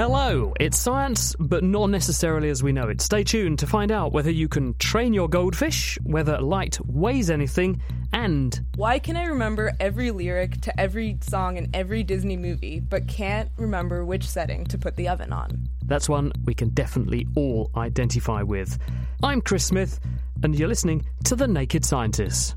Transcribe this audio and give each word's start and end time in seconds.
Hello, 0.00 0.54
it's 0.58 0.78
science, 0.78 1.36
but 1.38 1.62
not 1.62 1.90
necessarily 1.90 2.48
as 2.48 2.62
we 2.62 2.72
know 2.72 2.88
it. 2.88 3.02
Stay 3.02 3.22
tuned 3.22 3.58
to 3.58 3.66
find 3.66 3.92
out 3.92 4.14
whether 4.14 4.30
you 4.30 4.48
can 4.48 4.72
train 4.78 5.12
your 5.12 5.28
goldfish, 5.28 5.98
whether 6.04 6.40
light 6.40 6.78
weighs 6.86 7.28
anything, 7.28 7.82
and 8.14 8.58
Why 8.76 8.98
can 8.98 9.18
I 9.18 9.24
remember 9.24 9.72
every 9.78 10.10
lyric 10.10 10.62
to 10.62 10.80
every 10.80 11.18
song 11.20 11.58
in 11.58 11.68
every 11.74 12.02
Disney 12.02 12.38
movie, 12.38 12.80
but 12.80 13.08
can't 13.08 13.50
remember 13.58 14.06
which 14.06 14.26
setting 14.26 14.64
to 14.68 14.78
put 14.78 14.96
the 14.96 15.06
oven 15.06 15.34
on? 15.34 15.68
that's 15.84 16.08
one 16.08 16.32
we 16.46 16.54
can 16.54 16.70
definitely 16.70 17.26
all 17.36 17.70
identify 17.76 18.42
with. 18.42 18.78
I'm 19.22 19.42
Chris 19.42 19.66
Smith, 19.66 20.00
and 20.42 20.58
you're 20.58 20.66
listening 20.66 21.04
to 21.24 21.36
The 21.36 21.46
Naked 21.46 21.84
Scientists. 21.84 22.54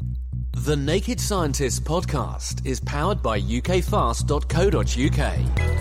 The 0.55 0.77
Naked 0.77 1.19
Scientists 1.19 1.81
podcast 1.81 2.65
is 2.65 2.79
powered 2.79 3.21
by 3.21 3.41
ukfast.co.uk. 3.41 5.73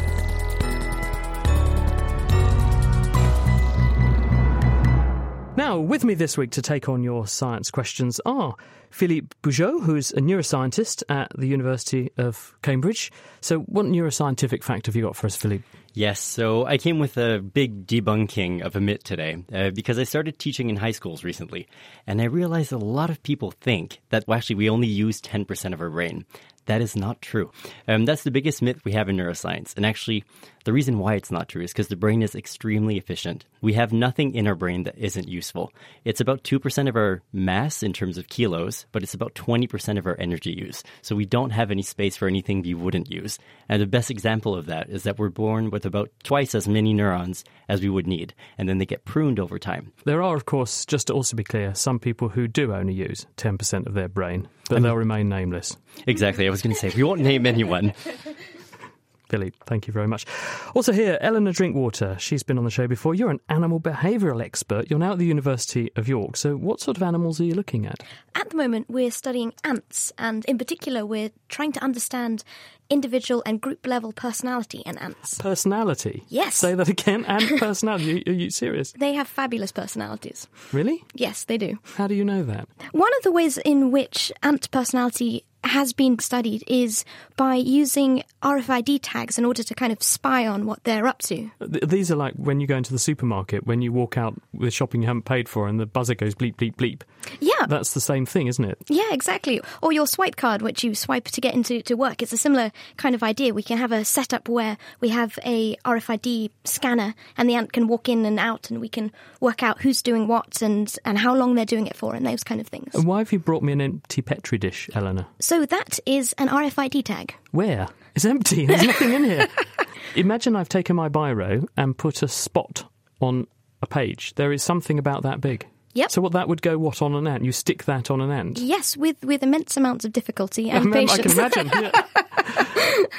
Now, 5.55 5.78
with 5.78 6.03
me 6.03 6.14
this 6.14 6.39
week 6.39 6.50
to 6.53 6.62
take 6.62 6.89
on 6.89 7.03
your 7.03 7.27
science 7.27 7.70
questions 7.70 8.19
are 8.25 8.55
Philippe 8.89 9.36
Bujold, 9.42 9.83
who's 9.83 10.11
a 10.12 10.20
neuroscientist 10.20 11.03
at 11.11 11.31
the 11.36 11.47
University 11.47 12.11
of 12.17 12.56
Cambridge. 12.62 13.12
So, 13.42 13.58
what 13.61 13.84
neuroscientific 13.84 14.64
fact 14.64 14.86
have 14.86 14.97
you 14.97 15.03
got 15.03 15.14
for 15.14 15.27
us, 15.27 15.36
Philippe? 15.36 15.64
Yes, 15.92 16.20
so 16.20 16.64
I 16.64 16.78
came 16.78 16.98
with 16.98 17.19
a 17.19 17.41
big 17.41 17.86
debunking 17.86 18.62
of 18.62 18.77
a 18.77 18.80
myth 18.80 19.05
today 19.05 19.45
uh, 19.53 19.70
because 19.70 19.98
I 19.98 20.05
started 20.05 20.39
teaching 20.39 20.70
in 20.70 20.77
high 20.77 20.92
schools 20.92 21.23
recently, 21.23 21.69
and 22.06 22.23
I 22.23 22.25
realized 22.25 22.73
a 22.73 22.78
lot 22.78 23.11
of 23.11 23.23
people 23.23 23.50
think 23.50 24.00
that 24.08 24.25
well, 24.27 24.39
actually 24.39 24.56
we 24.56 24.70
only 24.70 24.89
use 24.89 25.20
10% 25.20 25.75
of 25.75 25.83
our 25.83 25.91
brain. 25.91 26.25
That 26.67 26.81
is 26.81 26.95
not 26.97 27.21
true. 27.21 27.51
Um, 27.89 28.05
that's 28.05 28.23
the 28.23 28.31
biggest 28.31 28.63
myth 28.63 28.85
we 28.85 28.93
have 28.93 29.09
in 29.09 29.17
neuroscience. 29.17 29.77
And 29.77 29.85
actually, 29.85 30.25
the 30.65 30.73
reason 30.73 30.99
why 30.99 31.15
it's 31.15 31.31
not 31.31 31.49
true 31.49 31.63
is 31.63 31.73
because 31.73 31.89
the 31.89 31.97
brain 31.97 32.23
is 32.23 32.37
extremely 32.37 32.97
efficient. 32.97 33.47
We 33.61 33.73
have 33.73 33.93
nothing 33.93 34.35
in 34.35 34.47
our 34.47 34.55
brain 34.55 34.85
that 34.85 34.97
isn't 34.97 35.29
useful. 35.29 35.73
It's 36.05 36.21
about 36.21 36.45
2% 36.45 36.89
of 36.89 36.95
our 36.95 37.21
mass 37.33 37.83
in 37.83 37.93
terms 37.93 38.17
of 38.17 38.29
kilos, 38.29 38.87
but 38.93 39.03
it's 39.03 39.15
about 39.15 39.35
20% 39.35 39.99
of 39.99 40.07
our 40.07 40.17
energy 40.21 40.53
use. 40.53 40.85
So 41.03 41.17
we 41.17 41.25
don't 41.25 41.51
have 41.51 41.73
any 41.73 41.83
space 41.83 42.17
for 42.17 42.29
anything 42.29 42.63
we 42.63 42.75
wouldn't 42.75 43.11
use. 43.11 43.39
And 43.69 43.83
the 43.83 43.87
best 43.87 44.11
example 44.11 44.55
of 44.55 44.67
that 44.67 44.89
is 44.89 45.03
that 45.03 45.19
we're 45.19 45.31
born 45.31 45.71
with 45.71 45.85
about 45.85 46.11
twice 46.23 46.55
as 46.55 46.69
many 46.69 46.95
neurons 46.95 47.45
as 47.69 47.81
we 47.81 47.89
would 47.89 48.07
need, 48.07 48.35
and 48.59 48.69
then 48.69 48.79
they 48.79 48.87
get 48.87 49.05
pruned 49.05 49.41
over 49.41 49.59
time. 49.59 49.93
There 50.05 50.23
are, 50.23 50.37
of 50.37 50.45
course, 50.45 50.85
just 50.85 51.09
to 51.09 51.15
also 51.15 51.37
be 51.37 51.45
clear, 51.45 51.75
some 51.75 51.98
people 51.98 52.29
who 52.29 52.47
do 52.47 52.73
only 52.73 52.95
use 52.95 53.27
10% 53.36 53.86
of 53.86 53.95
their 53.95 54.09
brain, 54.09 54.48
but 54.69 54.83
they'll 54.83 54.95
remain 54.95 55.29
nameless. 55.29 55.77
Exactly. 56.07 56.48
I 56.52 56.55
was 56.55 56.61
going 56.61 56.74
to 56.74 56.79
say, 56.79 56.92
we 56.95 57.02
won't 57.02 57.23
name 57.23 57.46
anyone. 57.46 57.95
Billy, 59.30 59.55
thank 59.64 59.86
you 59.86 59.95
very 59.95 60.07
much. 60.07 60.27
Also, 60.74 60.92
here, 60.92 61.17
Eleanor 61.23 61.52
Drinkwater. 61.52 62.18
She's 62.18 62.42
been 62.42 62.58
on 62.58 62.64
the 62.64 62.70
show 62.70 62.86
before. 62.86 63.14
You're 63.14 63.30
an 63.30 63.40
animal 63.48 63.80
behavioural 63.80 64.45
expert. 64.45 64.91
You're 64.91 64.98
now 64.98 65.12
at 65.12 65.18
the 65.18 65.24
University 65.24 65.91
of 65.96 66.07
York. 66.07 66.36
So, 66.36 66.55
what 66.57 66.80
sort 66.80 66.98
of 66.98 67.02
animals 67.02 67.41
are 67.41 67.45
you 67.45 67.55
looking 67.55 67.86
at? 67.86 68.02
At 68.35 68.51
the 68.51 68.58
moment, 68.58 68.91
we're 68.91 69.11
studying 69.11 69.55
ants, 69.64 70.12
and 70.18 70.45
in 70.45 70.58
particular, 70.58 71.07
we're 71.07 71.30
trying 71.48 71.73
to 71.73 71.83
understand 71.83 72.45
individual 72.91 73.42
and 73.46 73.58
group 73.58 73.86
level 73.86 74.12
personality 74.12 74.83
in 74.85 74.98
ants. 74.98 75.39
Personality? 75.39 76.24
Yes. 76.29 76.57
Say 76.57 76.74
that 76.74 76.91
again. 76.91 77.24
And 77.33 77.58
personality. 77.58 78.23
Are 78.27 78.33
you 78.33 78.51
serious? 78.51 78.92
They 78.92 79.14
have 79.14 79.27
fabulous 79.27 79.73
personalities. 79.73 80.46
Really? 80.73 81.02
Yes, 81.14 81.45
they 81.45 81.57
do. 81.57 81.79
How 81.95 82.07
do 82.07 82.14
you 82.14 82.27
know 82.27 82.42
that? 82.42 82.68
One 82.91 83.11
of 83.17 83.23
the 83.23 83.33
ways 83.33 83.57
in 83.57 83.92
which 83.92 84.30
ant 84.42 84.70
personality 84.70 85.46
has 85.64 85.92
been 85.92 86.18
studied 86.18 86.64
is 86.67 87.05
by 87.36 87.55
using 87.56 88.23
RFID 88.42 89.01
tags 89.03 89.39
in 89.39 89.45
order 89.45 89.63
to 89.63 89.75
kind 89.75 89.92
of 89.92 90.03
spy 90.03 90.47
on 90.47 90.67
what 90.67 90.83
they're 90.85 91.07
up 91.07 91.19
to. 91.23 91.51
These 91.61 92.11
are 92.11 92.17
like 92.17 92.35
when 92.35 92.61
you 92.61 92.67
go 92.67 92.77
into 92.77 92.92
the 92.92 92.98
supermarket, 92.98 93.67
when 93.67 93.83
you 93.83 93.92
walk 93.92 94.17
out 94.19 94.35
with 94.53 94.73
shopping 94.73 95.03
you 95.03 95.07
haven't 95.07 95.25
paid 95.25 95.48
for 95.48 95.69
and 95.69 95.79
the 95.79 95.86
buzzer 95.86 96.14
goes 96.14 96.35
bleep, 96.35 96.57
bleep, 96.57 96.77
bleep. 96.77 97.03
Yeah. 97.41 97.67
That's 97.67 97.95
the 97.95 98.01
same 98.01 98.27
thing, 98.27 98.48
isn't 98.48 98.64
it? 98.64 98.79
Yeah, 98.89 99.13
exactly. 99.13 99.61
Or 99.80 99.92
your 99.92 100.07
swipe 100.07 100.36
card, 100.36 100.63
which 100.63 100.83
you 100.83 100.95
swipe 100.95 101.27
to 101.27 101.41
get 101.41 101.55
into 101.55 101.83
to 101.83 101.95
work. 101.95 102.23
It's 102.23 102.33
a 102.33 102.36
similar 102.36 102.73
kind 102.97 103.14
of 103.14 103.23
idea. 103.23 103.55
We 103.55 103.63
can 103.63 103.79
have 103.79 103.92
a 103.92 104.05
setup 104.05 104.48
where 104.48 104.77
we 105.01 105.11
have 105.11 105.39
a 105.45 105.77
RFID 105.85 106.51
scanner, 106.64 107.14
and 107.36 107.48
the 107.48 107.55
ant 107.55 107.73
can 107.73 107.86
walk 107.86 108.09
in 108.09 108.24
and 108.24 108.39
out, 108.39 108.70
and 108.70 108.80
we 108.80 108.89
can 108.89 109.13
work 109.41 109.63
out 109.63 109.80
who's 109.83 110.03
doing 110.03 110.27
what 110.27 110.63
and 110.63 110.95
and 111.05 111.19
how 111.19 111.35
long 111.35 111.55
they're 111.55 111.64
doing 111.64 111.86
it 111.86 111.97
for, 111.97 112.14
and 112.14 112.27
those 112.27 112.42
kind 112.42 112.61
of 112.61 112.67
things. 112.67 112.95
And 112.95 113.05
why 113.05 113.19
have 113.19 113.33
you 113.33 113.39
brought 113.39 113.63
me 113.63 113.73
an 113.73 113.80
empty 113.80 114.23
Petri 114.23 114.59
dish, 114.59 114.91
Eleanor? 114.95 115.27
So 115.39 115.64
that 115.67 116.01
is 116.07 116.33
an 116.39 116.48
RFID 116.48 117.05
tag. 117.05 117.35
Where? 117.53 117.89
It's 118.14 118.24
empty. 118.24 118.67
There's 118.67 118.83
nothing 118.83 119.12
in 119.12 119.24
here. 119.24 119.48
Imagine 120.17 120.56
I've 120.56 120.68
taken 120.68 120.96
my 120.96 121.08
biro 121.08 121.67
and 121.77 121.96
put 121.96 122.23
a 122.23 122.28
spot 122.28 122.84
on 123.20 123.46
a 123.80 123.86
page. 123.86 124.34
There 124.34 124.52
is 124.52 124.62
something 124.62 124.98
about 124.98 125.23
that 125.23 125.40
big. 125.40 125.67
Yep. 125.95 126.11
So 126.11 126.23
what 126.23 126.33
that 126.33 126.48
would 126.48 126.63
go 126.63 126.79
what 126.79 127.03
on 127.03 127.14
an 127.14 127.27
ant? 127.27 127.45
You 127.45 127.53
stick 127.53 127.85
that 127.85 128.11
on 128.11 128.20
an 128.20 128.31
ant. 128.31 128.58
Yes, 128.58 128.97
with 128.97 129.23
with 129.25 129.43
immense 129.43 129.76
amounts 129.76 130.05
of 130.05 130.12
difficulty 130.12 130.70
and 130.70 130.88
I 130.94 131.06
patience. 131.06 131.23
can 131.23 131.32
imagine. 131.32 131.70
yeah. 131.82 132.03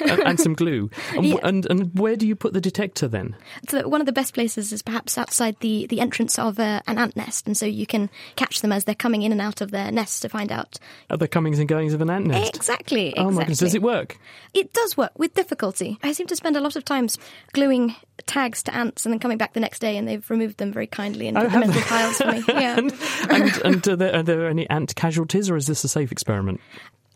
and, 0.00 0.20
and 0.20 0.40
some 0.40 0.54
glue. 0.54 0.90
And, 1.12 1.24
Yeah. 1.26 1.36
and 1.42 1.66
and 1.66 1.98
where 1.98 2.16
do 2.16 2.26
you 2.26 2.34
put 2.36 2.52
the 2.52 2.60
detector 2.60 3.08
then? 3.08 3.36
So 3.68 3.86
one 3.88 4.00
of 4.00 4.06
the 4.06 4.12
best 4.12 4.34
places 4.34 4.72
is 4.72 4.82
perhaps 4.82 5.16
outside 5.18 5.56
the, 5.60 5.86
the 5.86 6.00
entrance 6.00 6.38
of 6.38 6.58
a, 6.58 6.82
an 6.86 6.98
ant 6.98 7.16
nest, 7.16 7.46
and 7.46 7.56
so 7.56 7.66
you 7.66 7.86
can 7.86 8.10
catch 8.36 8.60
them 8.60 8.72
as 8.72 8.84
they're 8.84 8.94
coming 8.94 9.22
in 9.22 9.32
and 9.32 9.40
out 9.40 9.60
of 9.60 9.70
their 9.70 9.90
nests 9.92 10.20
to 10.20 10.28
find 10.28 10.50
out 10.52 10.78
Are 11.10 11.16
the 11.16 11.28
comings 11.28 11.58
and 11.58 11.68
goings 11.68 11.94
of 11.94 12.00
an 12.00 12.10
ant 12.10 12.26
nest? 12.26 12.54
exactly. 12.56 13.08
exactly. 13.08 13.14
Oh 13.24 13.30
my 13.30 13.42
goodness, 13.42 13.58
does 13.58 13.74
it 13.74 13.82
work? 13.82 14.18
It 14.52 14.72
does 14.72 14.96
work 14.96 15.16
with 15.18 15.34
difficulty. 15.34 15.98
I 16.02 16.12
seem 16.12 16.26
to 16.28 16.36
spend 16.36 16.56
a 16.56 16.60
lot 16.60 16.76
of 16.76 16.84
times 16.84 17.18
gluing 17.52 17.94
tags 18.26 18.62
to 18.64 18.74
ants 18.74 19.04
and 19.04 19.12
then 19.12 19.18
coming 19.18 19.38
back 19.38 19.52
the 19.52 19.60
next 19.60 19.78
day, 19.80 19.96
and 19.96 20.06
they've 20.08 20.28
removed 20.30 20.58
them 20.58 20.72
very 20.72 20.86
kindly 20.86 21.28
and 21.28 21.36
Oh, 21.38 21.42
put 21.42 21.52
them 21.52 21.62
into 21.64 21.80
piles 21.82 22.16
for 22.18 22.30
me. 22.32 22.42
Yeah. 22.48 22.76
and 22.78 22.92
and, 23.30 23.56
and 23.64 23.88
are, 23.88 23.96
there, 23.96 24.14
are 24.16 24.22
there 24.22 24.48
any 24.48 24.68
ant 24.70 24.94
casualties, 24.94 25.50
or 25.50 25.56
is 25.56 25.66
this 25.66 25.84
a 25.84 25.88
safe 25.88 26.12
experiment? 26.12 26.60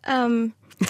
Um, 0.05 0.55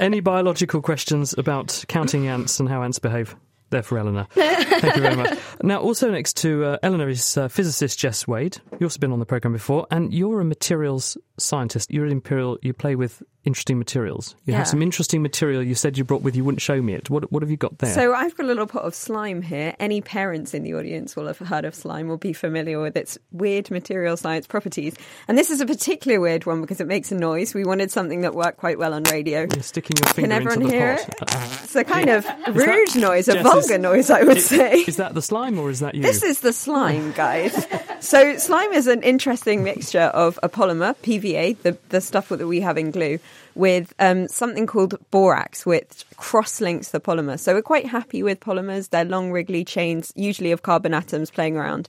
any 0.00 0.20
biological 0.20 0.82
questions 0.82 1.34
about 1.36 1.84
counting 1.88 2.28
ants 2.28 2.60
and 2.60 2.68
how 2.68 2.82
ants 2.82 2.98
behave? 2.98 3.36
There 3.70 3.82
for 3.84 3.98
Eleanor. 3.98 4.26
Thank 4.32 4.96
you 4.96 5.02
very 5.02 5.14
much. 5.14 5.38
Now, 5.62 5.78
also 5.80 6.10
next 6.10 6.38
to 6.38 6.64
uh, 6.64 6.78
Eleanor 6.82 7.08
is 7.08 7.36
uh, 7.36 7.46
physicist 7.46 8.00
Jess 8.00 8.26
Wade. 8.26 8.58
You've 8.72 8.82
also 8.84 8.98
been 8.98 9.12
on 9.12 9.20
the 9.20 9.26
program 9.26 9.52
before, 9.52 9.86
and 9.92 10.12
you're 10.12 10.40
a 10.40 10.44
materials 10.44 11.16
scientist. 11.38 11.88
You're 11.92 12.06
at 12.06 12.10
Imperial. 12.10 12.58
You 12.62 12.72
play 12.72 12.96
with 12.96 13.22
interesting 13.44 13.78
materials. 13.78 14.34
You 14.44 14.52
Yeah. 14.52 14.58
have 14.58 14.68
some 14.68 14.82
interesting 14.82 15.22
material. 15.22 15.62
You 15.62 15.74
said 15.74 15.96
you 15.96 16.04
brought 16.04 16.22
with 16.22 16.36
you. 16.36 16.44
Wouldn't 16.44 16.60
show 16.60 16.80
me 16.82 16.94
it. 16.94 17.08
What 17.08 17.32
What 17.32 17.42
have 17.42 17.50
you 17.50 17.56
got 17.56 17.78
there? 17.78 17.92
So 17.94 18.12
I've 18.12 18.36
got 18.36 18.44
a 18.44 18.46
little 18.46 18.66
pot 18.66 18.82
of 18.84 18.94
slime 18.94 19.40
here. 19.42 19.74
Any 19.80 20.00
parents 20.02 20.52
in 20.52 20.62
the 20.62 20.74
audience 20.74 21.16
will 21.16 21.26
have 21.26 21.38
heard 21.38 21.64
of 21.64 21.74
slime 21.74 22.10
or 22.10 22.18
be 22.18 22.32
familiar 22.32 22.80
with 22.80 22.96
its 22.96 23.16
weird 23.32 23.70
material 23.70 24.16
science 24.16 24.46
properties. 24.46 24.94
And 25.26 25.38
this 25.38 25.50
is 25.50 25.60
a 25.60 25.66
particularly 25.66 26.18
weird 26.18 26.44
one 26.44 26.60
because 26.60 26.80
it 26.80 26.86
makes 26.86 27.10
a 27.12 27.14
noise. 27.14 27.54
We 27.54 27.64
wanted 27.64 27.90
something 27.90 28.20
that 28.22 28.34
worked 28.34 28.58
quite 28.58 28.78
well 28.78 28.92
on 28.92 29.04
radio. 29.04 29.46
You're 29.50 29.62
sticking 29.62 29.96
your 29.98 30.12
finger 30.12 30.28
Can 30.28 30.32
everyone 30.32 30.62
the 30.68 30.70
hear 30.74 30.96
pot. 31.18 31.34
Uh, 31.34 31.56
It's 31.64 31.76
a 31.76 31.84
kind 31.84 32.10
of 32.10 32.26
Is 32.48 32.54
rude 32.54 32.96
noise, 32.96 33.28
a 33.28 33.34
Jess, 33.34 33.42
vulgar 33.42 33.74
is- 33.74 33.80
noise, 33.80 34.10
I 34.10 34.22
would 34.22 34.36
is- 34.36 34.46
say. 34.46 34.80
Is 34.86 34.96
that 34.96 35.14
the 35.14 35.22
slime 35.22 35.58
or 35.58 35.70
is 35.70 35.80
that 35.80 35.94
you? 35.94 36.02
This 36.02 36.22
is 36.22 36.40
the 36.40 36.52
slime, 36.52 37.12
guys. 37.12 37.66
so 38.00 38.36
slime 38.36 38.72
is 38.72 38.86
an 38.86 39.02
interesting 39.02 39.62
mixture 39.64 40.10
of 40.12 40.38
a 40.42 40.48
polymer, 40.48 40.94
PVA, 41.02 41.56
the, 41.62 41.78
the 41.88 42.00
stuff 42.00 42.28
that 42.28 42.46
we 42.46 42.60
have 42.60 42.76
in 42.76 42.90
glue, 42.90 43.18
with 43.54 43.94
um, 43.98 44.28
something 44.28 44.66
called 44.66 44.94
borax, 45.10 45.66
which 45.66 46.04
cross-links 46.16 46.90
the 46.90 47.00
polymer. 47.00 47.38
So 47.38 47.54
we're 47.54 47.62
quite 47.62 47.86
happy 47.86 48.22
with 48.22 48.40
polymers. 48.40 48.90
They're 48.90 49.04
long, 49.04 49.32
wriggly 49.32 49.64
chains, 49.64 50.12
usually 50.14 50.52
of 50.52 50.62
carbon 50.62 50.94
atoms 50.94 51.30
playing 51.30 51.56
around. 51.56 51.88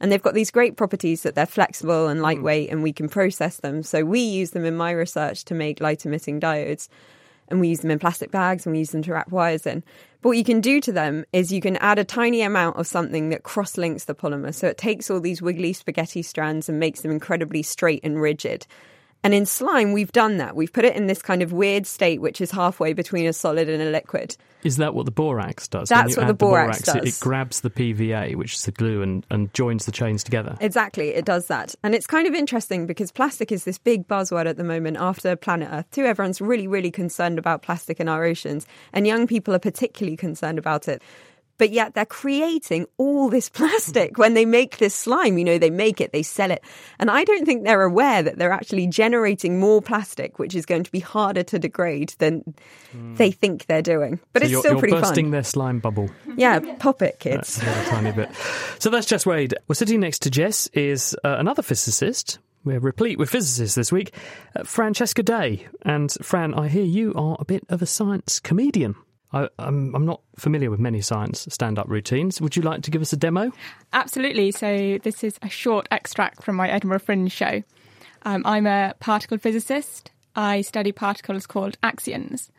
And 0.00 0.12
they've 0.12 0.22
got 0.22 0.34
these 0.34 0.50
great 0.50 0.76
properties 0.76 1.22
that 1.22 1.34
they're 1.34 1.46
flexible 1.46 2.06
and 2.06 2.22
lightweight 2.22 2.70
and 2.70 2.82
we 2.82 2.92
can 2.92 3.08
process 3.08 3.56
them. 3.56 3.82
So 3.82 4.04
we 4.04 4.20
use 4.20 4.52
them 4.52 4.64
in 4.64 4.76
my 4.76 4.92
research 4.92 5.44
to 5.46 5.54
make 5.54 5.80
light 5.80 6.06
emitting 6.06 6.40
diodes. 6.40 6.88
And 7.48 7.60
we 7.60 7.68
use 7.68 7.80
them 7.80 7.90
in 7.90 7.98
plastic 7.98 8.30
bags 8.30 8.66
and 8.66 8.72
we 8.72 8.80
use 8.80 8.90
them 8.90 9.02
to 9.02 9.12
wrap 9.12 9.30
wires 9.30 9.66
in. 9.66 9.82
But 10.20 10.30
what 10.30 10.36
you 10.36 10.44
can 10.44 10.60
do 10.60 10.80
to 10.82 10.92
them 10.92 11.24
is 11.32 11.50
you 11.50 11.60
can 11.60 11.76
add 11.78 11.98
a 11.98 12.04
tiny 12.04 12.42
amount 12.42 12.76
of 12.76 12.86
something 12.86 13.30
that 13.30 13.42
cross 13.42 13.76
links 13.76 14.04
the 14.04 14.14
polymer. 14.14 14.54
So 14.54 14.68
it 14.68 14.76
takes 14.76 15.10
all 15.10 15.20
these 15.20 15.40
wiggly 15.40 15.72
spaghetti 15.72 16.22
strands 16.22 16.68
and 16.68 16.78
makes 16.78 17.00
them 17.00 17.10
incredibly 17.10 17.62
straight 17.62 18.04
and 18.04 18.20
rigid. 18.20 18.66
And 19.24 19.34
in 19.34 19.46
slime, 19.46 19.92
we've 19.92 20.12
done 20.12 20.36
that. 20.36 20.54
We've 20.54 20.72
put 20.72 20.84
it 20.84 20.94
in 20.94 21.06
this 21.06 21.20
kind 21.20 21.42
of 21.42 21.52
weird 21.52 21.86
state, 21.86 22.20
which 22.20 22.40
is 22.40 22.50
halfway 22.50 22.92
between 22.92 23.26
a 23.26 23.32
solid 23.32 23.68
and 23.68 23.82
a 23.82 23.90
liquid. 23.90 24.36
Is 24.64 24.76
that 24.76 24.94
what 24.94 25.06
the 25.06 25.12
borax 25.12 25.68
does? 25.68 25.88
That's 25.88 26.16
what 26.16 26.26
the 26.26 26.34
borax 26.34 26.80
it- 26.80 26.84
does. 26.86 26.96
It, 26.96 27.20
grabs 27.20 27.60
the 27.60 27.70
PVA, 27.70 28.36
which 28.36 28.54
is 28.54 28.64
the 28.64 28.72
glue, 28.72 29.02
and, 29.02 29.26
and 29.30 29.52
joins 29.54 29.86
the 29.86 29.92
chains 29.92 30.24
together. 30.24 30.56
Exactly, 30.60 31.10
it 31.10 31.24
does 31.24 31.46
that. 31.46 31.74
And 31.82 31.94
it's 31.94 32.06
kind 32.06 32.26
of 32.26 32.34
interesting 32.34 32.86
because 32.86 33.12
plastic 33.12 33.52
is 33.52 33.64
this 33.64 33.78
big 33.78 34.06
buzzword 34.08 34.46
at 34.46 34.56
the 34.56 34.64
moment 34.64 34.96
after 34.98 35.34
Planet 35.36 35.68
Earth, 35.70 35.90
too. 35.90 36.04
Everyone's 36.04 36.40
really, 36.40 36.66
really 36.66 36.90
concerned 36.90 37.38
about 37.38 37.62
plastic 37.62 38.00
in 38.00 38.08
our 38.08 38.24
oceans, 38.24 38.66
and 38.92 39.06
young 39.06 39.26
people 39.26 39.54
are 39.54 39.60
particularly 39.60 40.16
concerned 40.16 40.58
about 40.58 40.88
it. 40.88 41.02
But 41.58 41.70
yet 41.70 41.94
they're 41.94 42.06
creating 42.06 42.86
all 42.96 43.28
this 43.28 43.48
plastic 43.58 44.16
when 44.16 44.34
they 44.34 44.44
make 44.44 44.78
this 44.78 44.94
slime. 44.94 45.38
You 45.38 45.44
know, 45.44 45.58
they 45.58 45.70
make 45.70 46.00
it, 46.00 46.12
they 46.12 46.22
sell 46.22 46.50
it. 46.50 46.62
And 46.98 47.10
I 47.10 47.24
don't 47.24 47.44
think 47.44 47.64
they're 47.64 47.82
aware 47.82 48.22
that 48.22 48.38
they're 48.38 48.52
actually 48.52 48.86
generating 48.86 49.60
more 49.60 49.82
plastic, 49.82 50.38
which 50.38 50.54
is 50.54 50.64
going 50.66 50.84
to 50.84 50.92
be 50.92 51.00
harder 51.00 51.42
to 51.42 51.58
degrade 51.58 52.14
than 52.18 52.54
they 53.14 53.30
think 53.30 53.66
they're 53.66 53.82
doing. 53.82 54.20
But 54.32 54.42
So 54.42 54.44
it's 54.44 54.52
you're, 54.52 54.60
still 54.60 54.72
you're 54.72 54.80
pretty 54.80 54.94
bursting 54.94 55.26
fun. 55.26 55.30
their 55.32 55.44
slime 55.44 55.80
bubble. 55.80 56.08
Yeah, 56.38 56.60
pop 56.78 57.02
it, 57.02 57.18
kids. 57.18 57.58
A 57.60 57.84
tiny 57.86 58.12
bit. 58.12 58.30
So 58.78 58.90
that's 58.90 59.06
Jess 59.06 59.26
Wade. 59.26 59.54
We're 59.66 59.74
sitting 59.74 59.98
next 59.98 60.20
to 60.22 60.30
Jess 60.30 60.68
is 60.68 61.16
uh, 61.24 61.34
another 61.38 61.62
physicist. 61.62 62.38
We're 62.64 62.78
replete 62.78 63.18
with 63.18 63.28
physicists 63.30 63.74
this 63.74 63.90
week, 63.90 64.14
uh, 64.54 64.62
Francesca 64.62 65.24
Day. 65.24 65.66
And 65.82 66.12
Fran, 66.22 66.54
I 66.54 66.68
hear 66.68 66.84
you 66.84 67.12
are 67.14 67.36
a 67.40 67.44
bit 67.44 67.64
of 67.68 67.82
a 67.82 67.86
science 67.86 68.38
comedian. 68.38 68.94
I, 69.32 69.48
I'm, 69.58 69.94
I'm 69.94 70.06
not 70.06 70.22
familiar 70.36 70.70
with 70.70 70.80
many 70.80 71.00
science 71.00 71.46
stand 71.50 71.78
up 71.78 71.88
routines. 71.88 72.40
Would 72.40 72.56
you 72.56 72.62
like 72.62 72.82
to 72.82 72.90
give 72.90 73.02
us 73.02 73.12
a 73.12 73.16
demo? 73.16 73.52
Absolutely. 73.92 74.52
So, 74.52 74.98
this 75.02 75.22
is 75.22 75.38
a 75.42 75.48
short 75.48 75.86
extract 75.90 76.42
from 76.42 76.56
my 76.56 76.68
Edinburgh 76.68 77.00
Fringe 77.00 77.30
show. 77.30 77.62
Um, 78.22 78.42
I'm 78.44 78.66
a 78.66 78.94
particle 79.00 79.38
physicist. 79.38 80.10
I 80.34 80.62
study 80.62 80.92
particles 80.92 81.46
called 81.46 81.78
axions. 81.82 82.50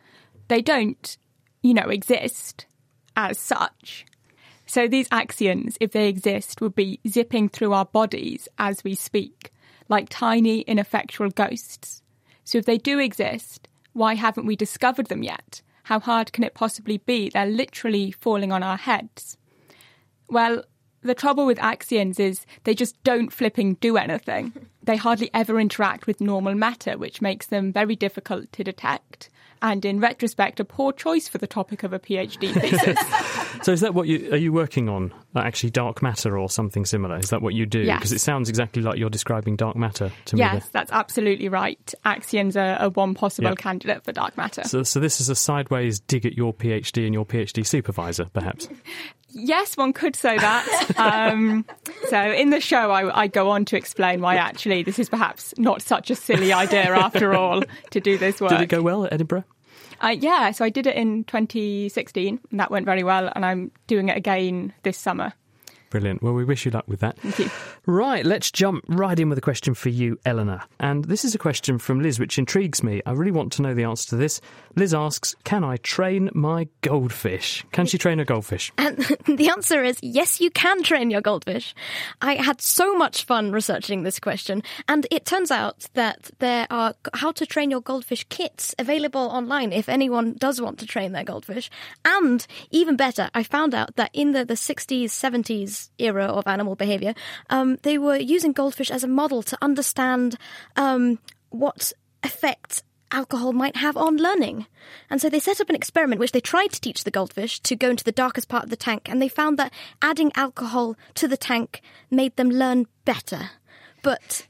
They 0.48 0.62
don't, 0.62 1.16
you 1.62 1.74
know, 1.74 1.88
exist 1.88 2.66
as 3.16 3.38
such. 3.38 4.06
So, 4.66 4.86
these 4.86 5.08
axions, 5.08 5.76
if 5.80 5.90
they 5.90 6.08
exist, 6.08 6.60
would 6.60 6.76
be 6.76 7.00
zipping 7.08 7.48
through 7.48 7.72
our 7.72 7.86
bodies 7.86 8.48
as 8.58 8.84
we 8.84 8.94
speak, 8.94 9.52
like 9.88 10.06
tiny, 10.08 10.60
ineffectual 10.60 11.30
ghosts. 11.30 12.02
So, 12.44 12.58
if 12.58 12.64
they 12.64 12.78
do 12.78 13.00
exist, 13.00 13.66
why 13.92 14.14
haven't 14.14 14.46
we 14.46 14.54
discovered 14.54 15.06
them 15.06 15.24
yet? 15.24 15.62
How 15.84 16.00
hard 16.00 16.32
can 16.32 16.44
it 16.44 16.54
possibly 16.54 16.98
be? 16.98 17.30
They're 17.30 17.46
literally 17.46 18.10
falling 18.10 18.52
on 18.52 18.62
our 18.62 18.76
heads. 18.76 19.36
Well, 20.28 20.64
the 21.02 21.14
trouble 21.14 21.46
with 21.46 21.58
axions 21.58 22.20
is 22.20 22.44
they 22.64 22.74
just 22.74 23.02
don't 23.02 23.32
flipping 23.32 23.74
do 23.74 23.96
anything. 23.96 24.52
They 24.82 24.96
hardly 24.96 25.30
ever 25.34 25.60
interact 25.60 26.06
with 26.06 26.22
normal 26.22 26.54
matter, 26.54 26.96
which 26.96 27.20
makes 27.20 27.46
them 27.46 27.70
very 27.70 27.94
difficult 27.94 28.50
to 28.52 28.64
detect. 28.64 29.28
And 29.60 29.84
in 29.84 30.00
retrospect, 30.00 30.58
a 30.58 30.64
poor 30.64 30.90
choice 30.90 31.28
for 31.28 31.36
the 31.36 31.46
topic 31.46 31.82
of 31.82 31.92
a 31.92 31.98
PhD 31.98 32.52
thesis. 32.54 32.98
So 33.62 33.72
is 33.72 33.82
that 33.82 33.92
what 33.92 34.08
you 34.08 34.32
are 34.32 34.38
you 34.38 34.54
working 34.54 34.88
on? 34.88 35.12
Like 35.32 35.46
actually 35.46 35.70
dark 35.70 36.02
matter 36.02 36.36
or 36.36 36.50
something 36.50 36.84
similar? 36.84 37.16
Is 37.16 37.30
that 37.30 37.40
what 37.40 37.54
you 37.54 37.64
do? 37.64 37.80
Yes. 37.80 37.98
Because 38.00 38.12
it 38.12 38.18
sounds 38.20 38.48
exactly 38.48 38.82
like 38.82 38.98
you're 38.98 39.10
describing 39.10 39.54
dark 39.54 39.76
matter 39.76 40.10
to 40.24 40.36
me. 40.36 40.40
yes, 40.40 40.68
that's 40.72 40.90
absolutely 40.90 41.48
right. 41.48 41.94
Axions 42.04 42.56
are, 42.56 42.82
are 42.82 42.90
one 42.90 43.14
possible 43.14 43.50
Yeah. 43.50 43.54
candidate 43.54 44.02
for 44.02 44.10
dark 44.10 44.36
matter. 44.36 44.64
So, 44.64 44.82
so 44.82 44.98
this 44.98 45.20
is 45.20 45.28
a 45.28 45.36
sideways 45.36 46.00
dig 46.00 46.26
at 46.26 46.32
your 46.32 46.52
PhD 46.52 47.04
and 47.04 47.14
your 47.14 47.24
PhD 47.24 47.64
supervisor, 47.66 48.24
perhaps. 48.32 48.68
Yes, 49.32 49.76
one 49.76 49.92
could 49.92 50.16
say 50.16 50.36
that. 50.36 50.90
um, 50.96 51.64
so 52.08 52.20
in 52.20 52.50
the 52.50 52.58
show, 52.60 52.90
I, 52.90 53.22
I 53.22 53.26
go 53.28 53.50
on 53.50 53.64
to 53.66 53.76
explain 53.76 54.20
why 54.20 54.34
actually 54.34 54.82
this 54.82 54.98
is 54.98 55.08
perhaps 55.08 55.54
not 55.56 55.82
such 55.82 56.10
a 56.10 56.16
silly 56.16 56.52
idea 56.52 56.90
after 56.96 57.32
all 57.34 57.62
to 57.90 58.00
do 58.00 58.18
this 58.18 58.40
work. 58.40 58.50
Did 58.50 58.62
it 58.62 58.66
go 58.68 58.82
well 58.82 59.04
at 59.04 59.12
Edinburgh? 59.12 59.44
Uh, 60.00 60.16
yeah, 60.18 60.50
so 60.50 60.64
I 60.64 60.70
did 60.70 60.86
it 60.86 60.96
in 60.96 61.24
2016, 61.24 62.40
and 62.50 62.60
that 62.60 62.70
went 62.70 62.86
very 62.86 63.02
well, 63.02 63.30
and 63.34 63.44
I'm 63.44 63.70
doing 63.86 64.08
it 64.08 64.16
again 64.16 64.72
this 64.82 64.96
summer. 64.96 65.34
Brilliant. 65.90 66.22
Well, 66.22 66.34
we 66.34 66.44
wish 66.44 66.64
you 66.64 66.70
luck 66.70 66.84
with 66.86 67.00
that. 67.00 67.18
Thank 67.18 67.38
you. 67.40 67.50
Right, 67.84 68.24
let's 68.24 68.52
jump 68.52 68.84
right 68.86 69.18
in 69.18 69.28
with 69.28 69.38
a 69.38 69.40
question 69.40 69.74
for 69.74 69.88
you, 69.88 70.18
Eleanor. 70.24 70.62
And 70.78 71.04
this 71.06 71.24
is 71.24 71.34
a 71.34 71.38
question 71.38 71.78
from 71.78 72.00
Liz, 72.00 72.20
which 72.20 72.38
intrigues 72.38 72.84
me. 72.84 73.02
I 73.04 73.10
really 73.10 73.32
want 73.32 73.52
to 73.54 73.62
know 73.62 73.74
the 73.74 73.82
answer 73.82 74.10
to 74.10 74.16
this. 74.16 74.40
Liz 74.76 74.94
asks, 74.94 75.34
Can 75.42 75.64
I 75.64 75.78
train 75.78 76.30
my 76.32 76.68
goldfish? 76.82 77.66
Can 77.72 77.86
she 77.86 77.98
train 77.98 78.20
a 78.20 78.24
goldfish? 78.24 78.70
And 78.78 78.98
the 79.26 79.48
answer 79.48 79.82
is 79.82 79.98
yes, 80.00 80.40
you 80.40 80.50
can 80.52 80.84
train 80.84 81.10
your 81.10 81.22
goldfish. 81.22 81.74
I 82.22 82.34
had 82.34 82.60
so 82.60 82.96
much 82.96 83.24
fun 83.24 83.50
researching 83.50 84.04
this 84.04 84.20
question, 84.20 84.62
and 84.86 85.08
it 85.10 85.26
turns 85.26 85.50
out 85.50 85.88
that 85.94 86.30
there 86.38 86.68
are 86.70 86.94
how 87.14 87.32
to 87.32 87.46
train 87.46 87.72
your 87.72 87.80
goldfish 87.80 88.24
kits 88.28 88.76
available 88.78 89.22
online 89.22 89.72
if 89.72 89.88
anyone 89.88 90.34
does 90.34 90.60
want 90.60 90.78
to 90.78 90.86
train 90.86 91.10
their 91.10 91.24
goldfish. 91.24 91.68
And 92.04 92.46
even 92.70 92.94
better, 92.94 93.28
I 93.34 93.42
found 93.42 93.74
out 93.74 93.96
that 93.96 94.10
in 94.12 94.30
the, 94.30 94.44
the 94.44 94.54
60s, 94.54 95.06
70s 95.06 95.79
era 95.98 96.24
of 96.24 96.46
animal 96.46 96.74
behavior, 96.74 97.14
um, 97.48 97.78
they 97.82 97.98
were 97.98 98.16
using 98.16 98.52
goldfish 98.52 98.90
as 98.90 99.04
a 99.04 99.08
model 99.08 99.42
to 99.42 99.58
understand 99.62 100.36
um, 100.76 101.18
what 101.50 101.92
effects 102.22 102.82
alcohol 103.12 103.52
might 103.52 103.76
have 103.76 103.96
on 103.96 104.16
learning. 104.16 104.66
And 105.08 105.20
so 105.20 105.28
they 105.28 105.40
set 105.40 105.60
up 105.60 105.68
an 105.68 105.76
experiment 105.76 106.20
which 106.20 106.32
they 106.32 106.40
tried 106.40 106.72
to 106.72 106.80
teach 106.80 107.04
the 107.04 107.10
goldfish 107.10 107.60
to 107.60 107.76
go 107.76 107.90
into 107.90 108.04
the 108.04 108.12
darkest 108.12 108.48
part 108.48 108.64
of 108.64 108.70
the 108.70 108.76
tank, 108.76 109.08
and 109.08 109.20
they 109.20 109.28
found 109.28 109.58
that 109.58 109.72
adding 110.00 110.32
alcohol 110.34 110.96
to 111.14 111.26
the 111.26 111.36
tank 111.36 111.82
made 112.10 112.36
them 112.36 112.50
learn 112.50 112.86
better. 113.04 113.50
But 114.02 114.46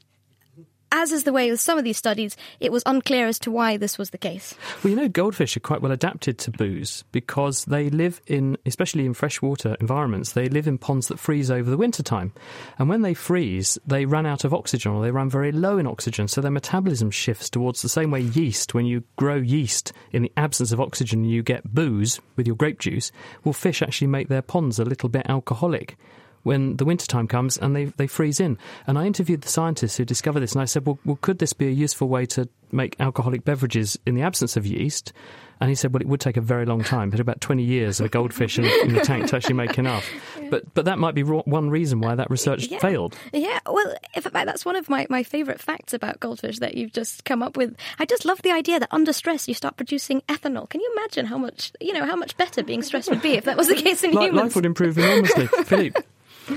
as 0.91 1.11
is 1.11 1.23
the 1.23 1.33
way 1.33 1.49
with 1.49 1.59
some 1.59 1.77
of 1.77 1.83
these 1.83 1.97
studies, 1.97 2.35
it 2.59 2.71
was 2.71 2.83
unclear 2.85 3.27
as 3.27 3.39
to 3.39 3.51
why 3.51 3.77
this 3.77 3.97
was 3.97 4.09
the 4.09 4.17
case. 4.17 4.53
Well, 4.83 4.91
you 4.91 4.97
know, 4.97 5.07
goldfish 5.07 5.55
are 5.55 5.61
quite 5.61 5.81
well 5.81 5.91
adapted 5.91 6.37
to 6.39 6.51
booze 6.51 7.03
because 7.11 7.65
they 7.65 7.89
live 7.89 8.21
in, 8.27 8.57
especially 8.65 9.05
in 9.05 9.13
freshwater 9.13 9.75
environments, 9.79 10.33
they 10.33 10.49
live 10.49 10.67
in 10.67 10.77
ponds 10.77 11.07
that 11.07 11.19
freeze 11.19 11.49
over 11.49 11.69
the 11.69 11.77
winter 11.77 12.03
time. 12.03 12.33
And 12.77 12.89
when 12.89 13.01
they 13.01 13.13
freeze, 13.13 13.77
they 13.85 14.05
run 14.05 14.25
out 14.25 14.43
of 14.43 14.53
oxygen 14.53 14.91
or 14.91 15.01
they 15.01 15.11
run 15.11 15.29
very 15.29 15.51
low 15.51 15.77
in 15.77 15.87
oxygen. 15.87 16.27
So 16.27 16.41
their 16.41 16.51
metabolism 16.51 17.11
shifts 17.11 17.49
towards 17.49 17.81
the 17.81 17.89
same 17.89 18.11
way 18.11 18.21
yeast, 18.21 18.73
when 18.73 18.85
you 18.85 19.03
grow 19.15 19.35
yeast 19.35 19.93
in 20.11 20.23
the 20.23 20.31
absence 20.37 20.71
of 20.71 20.81
oxygen, 20.81 21.25
you 21.25 21.43
get 21.43 21.73
booze 21.73 22.19
with 22.35 22.47
your 22.47 22.55
grape 22.55 22.79
juice. 22.79 23.11
Well, 23.43 23.53
fish 23.53 23.81
actually 23.81 24.07
make 24.07 24.27
their 24.27 24.41
ponds 24.41 24.79
a 24.79 24.85
little 24.85 25.09
bit 25.09 25.25
alcoholic 25.29 25.97
when 26.43 26.77
the 26.77 26.85
wintertime 26.85 27.27
comes 27.27 27.57
and 27.57 27.75
they, 27.75 27.85
they 27.85 28.07
freeze 28.07 28.39
in. 28.39 28.57
And 28.87 28.97
I 28.97 29.05
interviewed 29.05 29.41
the 29.41 29.49
scientists 29.49 29.97
who 29.97 30.05
discovered 30.05 30.39
this 30.41 30.53
and 30.53 30.61
I 30.61 30.65
said, 30.65 30.85
well, 30.85 30.99
well, 31.05 31.19
could 31.21 31.39
this 31.39 31.53
be 31.53 31.67
a 31.67 31.71
useful 31.71 32.07
way 32.09 32.25
to 32.27 32.47
make 32.71 32.95
alcoholic 32.99 33.43
beverages 33.43 33.97
in 34.05 34.15
the 34.15 34.21
absence 34.21 34.57
of 34.57 34.65
yeast? 34.65 35.13
And 35.59 35.69
he 35.69 35.75
said, 35.75 35.93
well, 35.93 36.01
it 36.01 36.07
would 36.07 36.19
take 36.19 36.37
a 36.37 36.41
very 36.41 36.65
long 36.65 36.83
time, 36.83 37.11
but 37.11 37.19
about 37.19 37.39
20 37.39 37.61
years 37.61 37.99
of 37.99 38.07
a 38.07 38.09
goldfish 38.09 38.57
in, 38.57 38.65
in 38.65 38.95
the 38.95 39.01
tank 39.01 39.27
to 39.27 39.35
actually 39.35 39.53
make 39.53 39.77
enough. 39.77 40.09
But, 40.49 40.73
but 40.73 40.85
that 40.85 40.97
might 40.97 41.13
be 41.13 41.21
one 41.21 41.69
reason 41.69 41.99
why 42.01 42.15
that 42.15 42.31
research 42.31 42.65
Yeah. 42.65 42.79
failed. 42.79 43.15
Yeah, 43.31 43.59
well, 43.67 43.93
in 44.15 44.23
fact, 44.23 44.33
that's 44.33 44.65
one 44.65 44.75
of 44.75 44.89
my, 44.89 45.05
my 45.07 45.21
favourite 45.21 45.61
facts 45.61 45.93
about 45.93 46.19
goldfish 46.19 46.57
that 46.59 46.73
you've 46.73 46.93
just 46.93 47.25
come 47.25 47.43
up 47.43 47.57
with. 47.57 47.75
I 47.99 48.05
just 48.05 48.25
love 48.25 48.41
the 48.41 48.49
idea 48.49 48.79
that 48.79 48.89
under 48.89 49.13
stress 49.13 49.47
you 49.47 49.53
start 49.53 49.77
producing 49.77 50.21
ethanol. 50.21 50.67
Can 50.67 50.81
you 50.81 50.91
imagine 50.97 51.27
how 51.27 51.37
much, 51.37 51.71
you 51.79 51.93
know, 51.93 52.07
how 52.07 52.15
much 52.15 52.35
better 52.37 52.63
being 52.63 52.81
stressed 52.81 53.11
would 53.11 53.21
be 53.21 53.33
if 53.33 53.43
that 53.43 53.55
was 53.55 53.67
the 53.67 53.75
case 53.75 54.03
in 54.03 54.13
Li- 54.15 54.23
humans? 54.25 54.41
life 54.43 54.55
would 54.55 54.65
improve 54.65 54.97
enormously. 54.97 55.45
Philippe. 55.65 56.01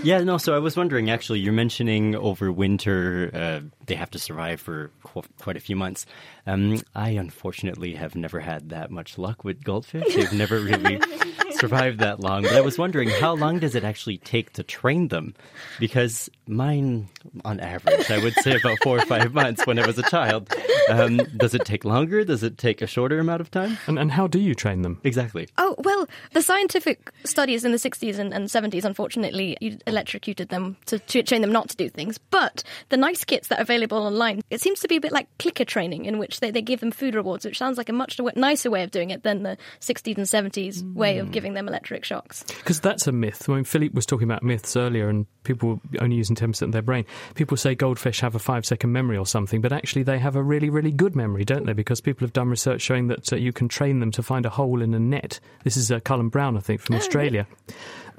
Yeah, 0.03 0.19
no. 0.25 0.39
So 0.39 0.55
I 0.55 0.59
was 0.59 0.77
wondering, 0.77 1.11
actually, 1.11 1.41
you're 1.41 1.53
mentioning 1.53 2.15
over 2.17 2.51
winter 2.51 3.31
uh, 3.35 3.61
they 3.87 3.95
have 3.95 4.11
to 4.13 4.19
survive 4.19 4.61
for 4.61 4.91
qu- 5.03 5.23
quite 5.41 5.57
a 5.57 5.61
few 5.61 5.77
months. 5.77 6.07
Um, 6.47 6.81
I 6.95 7.11
unfortunately 7.11 7.95
have 7.95 8.15
never 8.15 8.41
had 8.41 8.71
that 8.71 8.91
much 8.91 9.19
luck 9.19 9.45
with 9.45 9.63
goldfish. 9.63 10.15
They've 10.15 10.33
never 10.33 10.59
really 10.61 11.01
survived 11.53 12.01
that 12.01 12.21
long. 12.21 12.43
But 12.43 12.55
I 12.55 12.61
was 12.61 12.79
wondering, 12.79 13.09
how 13.09 13.35
long 13.35 13.59
does 13.59 13.75
it 13.75 13.85
actually 13.85 14.19
take 14.19 14.53
to 14.55 14.63
train 14.63 15.09
them? 15.09 15.35
Because 15.79 16.31
mine, 16.49 17.09
on 17.45 17.61
average, 17.61 18.11
I 18.11 18.23
would 18.23 18.35
say 18.35 18.57
about 18.57 18.79
four 18.83 18.99
or 18.99 19.07
five 19.07 19.33
months 19.33 19.67
when 19.67 19.79
I 19.79 19.87
was 19.87 19.99
a 19.99 20.03
child. 20.03 20.53
Um, 20.91 21.19
does 21.37 21.55
it 21.55 21.65
take 21.65 21.85
longer? 21.85 22.25
Does 22.25 22.43
it 22.43 22.59
take 22.59 22.83
a 22.83 22.87
shorter 22.87 23.19
amount 23.19 23.41
of 23.41 23.51
time? 23.51 23.79
And, 23.87 23.99
and 23.99 24.11
how 24.11 24.27
do 24.27 24.39
you 24.39 24.55
train 24.55 24.83
them? 24.83 25.01
Exactly. 25.05 25.49
Oh, 25.57 25.77
well, 25.79 26.07
the 26.33 26.43
scientific 26.43 27.11
studies 27.25 27.65
in 27.65 27.73
the 27.73 27.79
60s 27.79 28.19
and, 28.19 28.35
and 28.35 28.49
70s, 28.49 28.85
unfortunately, 28.85 29.57
you 29.61 29.79
electrocuted 29.87 30.49
them 30.49 30.77
to, 30.87 30.99
to 30.99 31.23
train 31.23 31.41
them 31.41 31.53
not 31.53 31.71
to 31.71 31.77
do 31.77 31.89
things. 31.89 32.19
But 32.19 32.65
the 32.89 32.97
nice 32.97 33.25
kits 33.25 33.49
that 33.49 33.61
are 33.61 33.63
available 33.63 33.99
online, 33.99 34.43
it 34.51 34.61
seems 34.61 34.81
to 34.81 34.89
be 34.89 34.97
a 34.97 35.01
bit 35.01 35.13
like 35.13 35.29
clicker 35.39 35.65
training, 35.65 36.05
in 36.05 36.19
which 36.19 36.41
they, 36.41 36.51
they 36.51 36.63
give 36.63 36.81
them 36.81 36.91
food 36.91 37.15
rewards, 37.15 37.45
which 37.45 37.59
sounds 37.59 37.79
like 37.79 37.89
a 37.89 37.93
much 37.93 38.21
nicer 38.35 38.71
way 38.71 38.83
of 38.83 38.91
doing 38.91 39.11
it 39.11 39.23
than 39.23 39.45
the 39.45 39.57
60s 39.81 40.19
and 40.19 40.27
70s 40.27 40.95
way 40.95 41.19
of 41.19 41.31
giving 41.31 41.45
giving 41.45 41.55
them 41.55 41.69
electric 41.69 42.05
shocks. 42.05 42.43
Because 42.43 42.81
that's 42.81 43.07
a 43.07 43.13
myth. 43.13 43.49
I 43.51 43.55
mean, 43.55 43.65
Philippe 43.65 43.95
was 43.95 44.07
talking 44.07 44.25
about 44.25 44.43
myths 44.43 44.77
earlier, 44.77 45.11
and 45.11 45.27
people 45.45 45.79
only 46.01 46.17
using 46.17 46.34
10% 46.35 46.63
of 46.63 46.73
their 46.73 46.83
brain. 46.83 47.05
People 47.35 47.57
say 47.57 47.75
goldfish 47.75 48.21
have 48.21 48.35
a 48.35 48.39
five 48.39 48.67
second 48.67 48.93
memory 48.93 49.17
or 49.17 49.27
something, 49.27 49.61
but 49.61 49.73
actually 49.73 50.03
they 50.03 50.19
have 50.19 50.37
a 50.37 50.43
really, 50.43 50.71
really 50.71 50.93
good 50.93 51.15
memory, 51.17 51.45
don't 51.45 51.67
they? 51.67 51.73
Because 51.73 52.01
people 52.01 52.25
have 52.25 52.33
done 52.33 52.49
research 52.49 52.81
showing 52.81 53.09
that 53.09 53.33
uh, 53.33 53.37
you 53.37 53.53
can 53.53 53.69
train 53.69 54.01
them 54.01 54.11
to 54.13 54.23
find 54.23 54.47
a 54.47 54.51
hole 54.51 54.83
in 54.83 54.95
a 54.95 54.99
net. 54.99 55.41
This 55.65 55.77
is 55.77 55.91
uh, 55.91 56.01
Culum 56.01 56.31
Brown, 56.31 56.57
I 56.57 56.61
think, 56.61 56.81
from 56.81 56.97
Australia. 56.97 57.47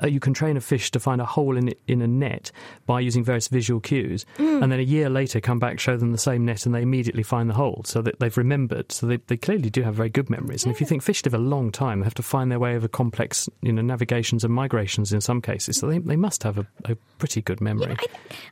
Uh, 0.01 0.07
you 0.07 0.19
can 0.19 0.33
train 0.33 0.57
a 0.57 0.61
fish 0.61 0.91
to 0.91 0.99
find 0.99 1.21
a 1.21 1.25
hole 1.25 1.57
in 1.57 1.73
in 1.87 2.01
a 2.01 2.07
net 2.07 2.51
by 2.85 2.99
using 2.99 3.23
various 3.23 3.47
visual 3.47 3.79
cues, 3.79 4.25
and 4.37 4.71
then 4.71 4.79
a 4.79 4.83
year 4.83 5.09
later 5.09 5.39
come 5.39 5.59
back, 5.59 5.79
show 5.79 5.97
them 5.97 6.11
the 6.11 6.17
same 6.17 6.45
net, 6.45 6.65
and 6.65 6.73
they 6.75 6.81
immediately 6.81 7.23
find 7.23 7.49
the 7.49 7.53
hole, 7.53 7.81
so 7.85 8.01
that 8.01 8.19
they've 8.19 8.37
remembered. 8.37 8.91
So 8.91 9.05
they, 9.07 9.17
they 9.17 9.37
clearly 9.37 9.69
do 9.69 9.81
have 9.83 9.95
very 9.95 10.09
good 10.09 10.29
memories. 10.29 10.63
And 10.65 10.73
if 10.73 10.79
you 10.81 10.87
think 10.87 11.01
fish 11.03 11.23
live 11.25 11.33
a 11.33 11.37
long 11.37 11.71
time, 11.71 11.99
they 11.99 12.03
have 12.05 12.13
to 12.15 12.23
find 12.23 12.51
their 12.51 12.59
way 12.59 12.75
over 12.75 12.87
complex, 12.87 13.49
you 13.61 13.71
know, 13.71 13.81
navigations 13.81 14.43
and 14.43 14.53
migrations 14.53 15.13
in 15.13 15.21
some 15.21 15.41
cases. 15.41 15.77
So 15.77 15.87
they 15.87 15.99
they 15.99 16.15
must 16.15 16.43
have 16.43 16.57
a, 16.57 16.67
a 16.85 16.95
pretty 17.17 17.41
good 17.41 17.61
memory. 17.61 17.95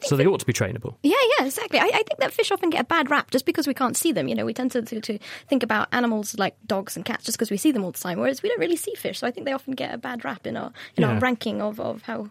so 0.01 0.15
they 0.15 0.25
ought 0.25 0.39
to 0.39 0.45
be 0.45 0.53
trainable. 0.53 0.95
Yeah, 1.03 1.15
yeah, 1.39 1.45
exactly. 1.45 1.79
I, 1.79 1.85
I 1.85 2.03
think 2.03 2.19
that 2.19 2.33
fish 2.33 2.51
often 2.51 2.69
get 2.69 2.81
a 2.81 2.85
bad 2.85 3.09
rap 3.11 3.31
just 3.31 3.45
because 3.45 3.67
we 3.67 3.73
can't 3.73 3.95
see 3.97 4.11
them. 4.11 4.27
You 4.27 4.35
know, 4.35 4.45
we 4.45 4.53
tend 4.53 4.71
to, 4.71 4.81
to, 4.81 5.01
to 5.01 5.19
think 5.47 5.63
about 5.63 5.87
animals 5.91 6.35
like 6.37 6.55
dogs 6.65 6.95
and 6.95 7.05
cats 7.05 7.25
just 7.25 7.37
because 7.37 7.51
we 7.51 7.57
see 7.57 7.71
them 7.71 7.83
all 7.83 7.91
the 7.91 7.99
time, 7.99 8.19
whereas 8.19 8.41
we 8.41 8.49
don't 8.49 8.59
really 8.59 8.75
see 8.75 8.93
fish. 8.95 9.19
So 9.19 9.27
I 9.27 9.31
think 9.31 9.45
they 9.45 9.53
often 9.53 9.73
get 9.73 9.93
a 9.93 9.97
bad 9.97 10.23
rap 10.25 10.45
in 10.47 10.57
our 10.57 10.71
in 10.95 11.03
Yeah. 11.03 11.09
our 11.13 11.19
ranking 11.33 11.61
of, 11.61 11.79
of 11.79 12.03
how 12.03 12.29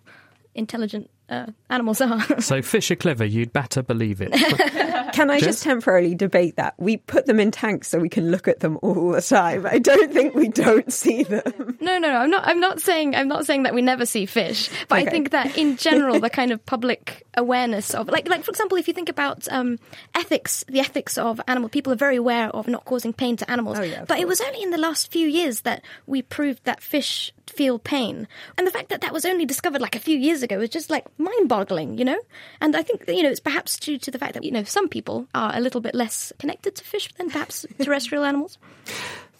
intelligent 0.54 1.11
uh, 1.28 1.47
animals 1.71 2.00
are. 2.00 2.21
So 2.40 2.62
fish 2.62 2.90
are 2.90 2.97
clever. 2.97 3.25
You'd 3.25 3.52
better 3.52 3.82
believe 3.82 4.21
it. 4.21 4.32
Can 5.12 5.30
I 5.30 5.38
Jess? 5.38 5.49
just 5.49 5.62
temporarily 5.64 6.14
debate 6.14 6.56
that? 6.56 6.75
We 6.78 6.97
put 6.97 7.26
them 7.26 7.40
in 7.40 7.50
tanks 7.50 7.88
so 7.88 7.99
we 7.99 8.09
can 8.09 8.30
look 8.30 8.49
at 8.49 8.61
them 8.61 8.78
all 8.82 9.12
the 9.12 9.21
time. 9.21 9.66
I 9.66 9.78
don't 9.78 10.12
think 10.12 10.35
we 10.35 10.49
don't 10.49 10.90
see 10.92 11.23
them. 11.23 11.76
No, 11.80 11.99
no, 11.99 12.09
no. 12.09 12.16
I'm 12.16 12.30
not. 12.30 12.47
I'm 12.47 12.61
not 12.61 12.80
saying. 12.80 13.14
I'm 13.14 13.28
not 13.28 13.44
saying 13.44 13.64
that 13.64 13.75
we 13.75 13.82
never 13.82 14.06
see 14.06 14.25
fish. 14.25 14.71
But 14.88 14.99
I 14.99 15.04
think 15.04 15.30
that 15.30 15.56
in 15.59 15.76
general, 15.76 16.18
the 16.18 16.30
kind 16.40 16.50
of 16.50 16.64
public 16.64 17.26
awareness 17.37 17.94
of, 17.94 18.09
like, 18.09 18.26
like 18.28 18.42
for 18.44 18.50
example, 18.50 18.78
if 18.78 18.88
you 18.88 18.94
think 18.94 19.11
about 19.11 19.47
um, 19.50 19.78
ethics, 20.14 20.64
the 20.68 20.80
ethics 20.80 21.18
of 21.18 21.40
animal, 21.47 21.68
people 21.68 21.92
are 21.92 21.97
very 21.97 22.16
aware 22.16 22.49
of 22.49 22.66
not 22.66 22.87
causing 22.87 23.12
pain 23.12 23.37
to 23.37 23.50
animals. 23.50 23.78
Oh, 23.78 23.82
yeah, 23.82 24.02
of 24.02 24.09
but 24.09 24.18
it 24.18 24.26
was 24.26 24.40
only 24.40 24.62
in 24.62 24.71
the 24.71 24.78
last 24.78 25.12
few 25.12 25.28
years 25.28 25.61
that 25.62 25.85
we 26.06 26.23
proved 26.23 26.64
that 26.64 26.82
fish 26.82 27.32
feel 27.52 27.78
pain, 27.78 28.26
and 28.59 28.66
the 28.66 28.71
fact 28.71 28.88
that 28.88 29.00
that 29.02 29.12
was 29.12 29.25
only 29.25 29.47
discovered 29.47 29.80
like 29.80 29.97
a 29.97 30.00
few 30.00 30.16
years 30.16 30.42
ago 30.42 30.61
is 30.61 30.71
just 30.71 30.90
like 30.90 31.06
mind-boggling, 31.18 31.99
you 31.99 32.04
know. 32.04 32.18
And 32.61 32.75
I 32.75 32.82
think 32.82 33.06
that, 33.06 33.14
you 33.14 33.23
know 33.23 33.30
it's 33.30 33.40
perhaps 33.40 33.78
due 33.78 33.99
to 33.99 34.11
the 34.11 34.18
fact 34.18 34.35
that 34.35 34.44
you 34.44 34.50
know 34.50 34.64
some 34.64 34.88
people 34.88 35.26
are 35.35 35.54
a 35.54 35.61
little 35.61 35.80
bit 35.80 35.94
less 35.94 36.32
connected 36.38 36.75
to 36.76 36.85
fish 36.85 37.12
than 37.14 37.30
perhaps 37.30 37.66
terrestrial 37.80 38.25
animals. 38.25 38.59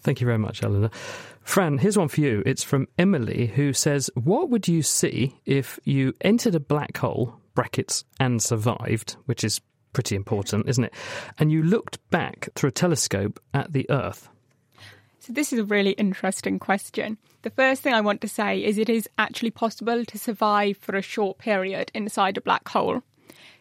Thank 0.03 0.21
you 0.21 0.27
very 0.27 0.39
much, 0.39 0.63
Eleanor. 0.63 0.91
Fran, 1.43 1.79
here's 1.79 1.99
one 1.99 2.09
for 2.09 2.21
you. 2.21 2.43
It's 2.47 2.63
from 2.63 2.89
Emily, 2.99 3.47
who 3.47 3.73
says, 3.73 4.11
What 4.15 4.51
would 4.51 4.69
you 4.69 4.83
see 4.83 5.37
if 5.45 5.79
you 5.85 6.15
entered 6.21 6.55
a 6.55 6.61
black 6.61 6.97
hole, 6.97 7.35
brackets, 7.55 8.05
and 8.21 8.43
survived, 8.43 9.17
which 9.27 9.45
is 9.45 9.61
pretty 9.93 10.17
important, 10.17 10.69
isn't 10.69 10.85
it? 10.85 10.95
And 11.39 11.53
you 11.53 11.63
looked 11.63 11.99
back 12.11 12.49
through 12.55 12.69
a 12.69 12.73
telescope 12.73 13.41
at 13.53 13.73
the 13.73 13.89
Earth? 13.91 14.29
So, 15.25 15.33
this 15.33 15.53
is 15.53 15.61
a 15.61 15.65
really 15.65 15.93
interesting 15.93 16.59
question. 16.59 17.17
The 17.43 17.51
first 17.51 17.81
thing 17.81 17.95
I 17.95 18.01
want 18.01 18.21
to 18.23 18.29
say 18.29 18.59
is 18.65 18.77
it 18.77 18.89
is 18.89 19.09
actually 19.19 19.53
possible 19.53 20.05
to 20.05 20.19
survive 20.19 20.79
for 20.79 20.97
a 20.97 21.03
short 21.03 21.39
period 21.39 21.93
inside 21.95 22.37
a 22.37 22.41
black 22.41 22.69
hole. 22.69 23.05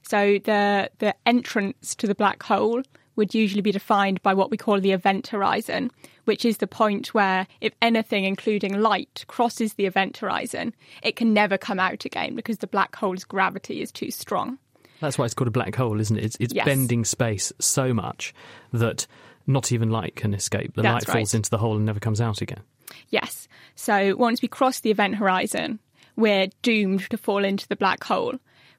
So, 0.02 0.40
the, 0.44 0.90
the 0.98 1.14
entrance 1.28 1.94
to 1.96 2.08
the 2.08 2.16
black 2.16 2.42
hole 2.42 2.82
would 3.16 3.36
usually 3.36 3.62
be 3.62 3.72
defined 3.72 4.24
by 4.24 4.34
what 4.34 4.50
we 4.50 4.58
call 4.58 4.80
the 4.82 4.92
event 4.92 5.28
horizon, 5.28 5.92
which 6.26 6.46
is 6.46 6.58
the 6.58 6.66
point 6.66 7.14
where 7.14 7.46
if 7.60 7.74
anything, 7.80 8.26
including 8.26 8.82
light, 8.82 9.24
crosses 9.28 9.76
the 9.76 9.86
event 9.86 10.18
horizon, 10.18 10.74
it 11.04 11.16
can 11.16 11.32
never 11.32 11.60
come 11.60 11.80
out 11.80 12.06
again 12.06 12.34
because 12.34 12.58
the 12.58 12.66
black 12.66 12.96
hole's 12.96 13.24
gravity 13.24 13.84
is 13.84 13.92
too 13.92 14.10
strong. 14.10 14.58
That's 15.00 15.20
why 15.20 15.26
it's 15.26 15.36
called 15.36 15.50
a 15.50 15.52
black 15.52 15.76
hole, 15.76 16.00
isn't 16.00 16.18
it? 16.18 16.24
It's, 16.24 16.38
it's 16.40 16.54
Yes. 16.56 16.66
bending 16.66 17.06
space 17.06 17.54
so 17.60 17.94
much 17.94 18.34
that 18.74 19.06
not 19.48 19.72
even 19.72 19.90
light 19.90 20.16
can 20.16 20.34
escape. 20.34 20.76
The 20.76 20.82
That's 20.82 21.08
light 21.08 21.14
falls 21.14 21.34
right. 21.34 21.38
into 21.38 21.50
the 21.50 21.58
hole 21.58 21.76
and 21.76 21.86
never 21.86 22.00
comes 22.00 22.22
out 22.22 22.42
again. 22.42 22.62
Yes. 23.10 23.48
So 23.76 24.16
once 24.16 24.42
we 24.42 24.48
cross 24.48 24.80
the 24.80 24.92
event 24.92 25.16
horizon, 25.16 25.80
we're 26.16 26.48
doomed 26.62 27.10
to 27.10 27.18
fall 27.18 27.44
into 27.44 27.68
the 27.68 27.76
black 27.76 28.04
hole. 28.04 28.36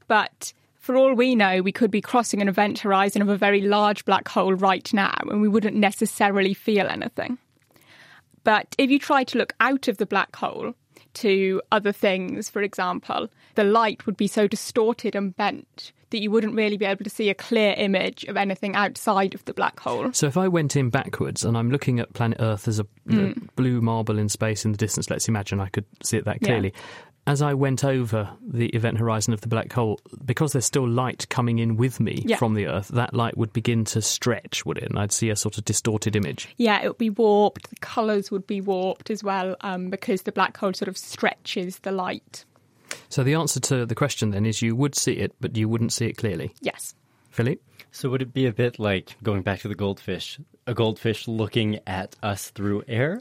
But 0.08 0.52
for 0.74 0.96
all 0.96 1.14
we 1.14 1.34
know, 1.34 1.62
we 1.62 1.72
could 1.72 1.90
be 1.90 2.00
crossing 2.00 2.42
an 2.42 2.48
event 2.48 2.80
horizon 2.80 3.22
of 3.22 3.28
a 3.28 3.36
very 3.36 3.60
large 3.60 4.04
black 4.04 4.28
hole 4.28 4.54
right 4.54 4.92
now, 4.92 5.14
and 5.28 5.40
we 5.40 5.48
wouldn't 5.48 5.76
necessarily 5.76 6.54
feel 6.54 6.86
anything. 6.86 7.38
But 8.44 8.74
if 8.78 8.90
you 8.90 8.98
try 8.98 9.24
to 9.24 9.38
look 9.38 9.54
out 9.60 9.88
of 9.88 9.98
the 9.98 10.06
black 10.06 10.34
hole 10.34 10.74
to 11.14 11.60
other 11.70 11.92
things, 11.92 12.48
for 12.50 12.62
example, 12.62 13.28
the 13.54 13.64
light 13.64 14.06
would 14.06 14.16
be 14.16 14.26
so 14.26 14.46
distorted 14.46 15.14
and 15.14 15.36
bent 15.36 15.92
that 16.10 16.20
you 16.20 16.30
wouldn't 16.30 16.54
really 16.54 16.76
be 16.76 16.84
able 16.84 17.04
to 17.04 17.10
see 17.10 17.30
a 17.30 17.34
clear 17.34 17.72
image 17.78 18.24
of 18.24 18.36
anything 18.36 18.76
outside 18.76 19.34
of 19.34 19.42
the 19.46 19.54
black 19.54 19.80
hole. 19.80 20.12
So 20.12 20.26
if 20.26 20.36
I 20.36 20.46
went 20.46 20.76
in 20.76 20.90
backwards 20.90 21.42
and 21.42 21.56
I'm 21.56 21.70
looking 21.70 22.00
at 22.00 22.12
planet 22.12 22.38
Earth 22.40 22.68
as 22.68 22.78
a 22.78 22.86
Mm. 23.08 23.48
blue 23.56 23.80
marble 23.80 24.18
in 24.18 24.28
space 24.28 24.64
in 24.64 24.72
the 24.72 24.78
distance, 24.78 25.08
let's 25.10 25.26
imagine 25.26 25.58
I 25.58 25.68
could 25.68 25.86
see 26.04 26.18
it 26.18 26.24
that 26.26 26.40
clearly. 26.40 26.72
As 27.24 27.40
I 27.40 27.54
went 27.54 27.84
over 27.84 28.30
the 28.44 28.66
event 28.70 28.98
horizon 28.98 29.32
of 29.32 29.40
the 29.42 29.46
black 29.48 29.72
hole, 29.72 30.00
because 30.24 30.52
there's 30.52 30.64
still 30.64 30.88
light 30.88 31.28
coming 31.28 31.60
in 31.60 31.76
with 31.76 32.00
me 32.00 32.24
Yeah. 32.26 32.36
from 32.36 32.54
the 32.54 32.66
Earth, 32.66 32.88
that 32.88 33.14
light 33.14 33.36
would 33.38 33.52
begin 33.52 33.84
to 33.86 34.02
stretch, 34.02 34.66
would 34.66 34.76
it? 34.78 34.84
And 34.90 34.98
I'd 34.98 35.12
see 35.12 35.30
a 35.30 35.36
sort 35.36 35.56
of 35.56 35.64
distorted 35.64 36.16
image. 36.16 36.48
Yeah, 36.56 36.82
it 36.82 36.88
would 36.88 36.98
be 36.98 37.10
warped. 37.10 37.70
The 37.70 37.76
colours 37.76 38.32
would 38.32 38.46
be 38.48 38.60
warped 38.60 39.08
as 39.08 39.22
well 39.22 39.54
um, 39.60 39.88
because 39.88 40.22
the 40.22 40.32
black 40.32 40.56
hole 40.56 40.72
sort 40.72 40.88
of 40.88 40.98
stretches 40.98 41.78
the 41.80 41.92
light. 41.92 42.44
So 43.08 43.22
the 43.22 43.34
answer 43.34 43.60
to 43.60 43.86
the 43.86 43.94
question 43.94 44.30
then 44.32 44.44
is 44.44 44.60
you 44.60 44.74
would 44.74 44.96
see 44.96 45.12
it, 45.12 45.32
but 45.40 45.56
you 45.56 45.68
wouldn't 45.68 45.92
see 45.92 46.06
it 46.06 46.16
clearly. 46.16 46.54
Yes. 46.60 46.94
Philippe? 47.30 47.62
So 47.92 48.10
would 48.10 48.22
it 48.22 48.32
be 48.34 48.46
a 48.46 48.52
bit 48.52 48.78
like 48.80 49.16
going 49.22 49.42
back 49.42 49.60
to 49.60 49.68
the 49.68 49.74
goldfish, 49.76 50.40
a 50.66 50.74
goldfish 50.74 51.28
looking 51.28 51.78
at 51.86 52.16
us 52.22 52.50
through 52.50 52.82
air? 52.88 53.20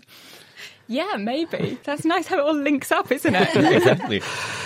Yeah, 0.91 1.15
maybe. 1.17 1.79
That's 1.85 2.03
nice 2.03 2.27
how 2.27 2.37
it 2.39 2.41
all 2.41 2.53
links 2.53 2.91
up, 2.91 3.13
isn't 3.13 3.33
it? 3.33 3.55
exactly. 3.55 4.21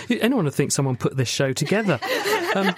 Anyone 0.21 0.45
would 0.45 0.55
think 0.55 0.71
someone 0.71 0.95
put 0.95 1.15
this 1.15 1.29
show 1.29 1.53
together. 1.53 1.99
Um, 2.55 2.73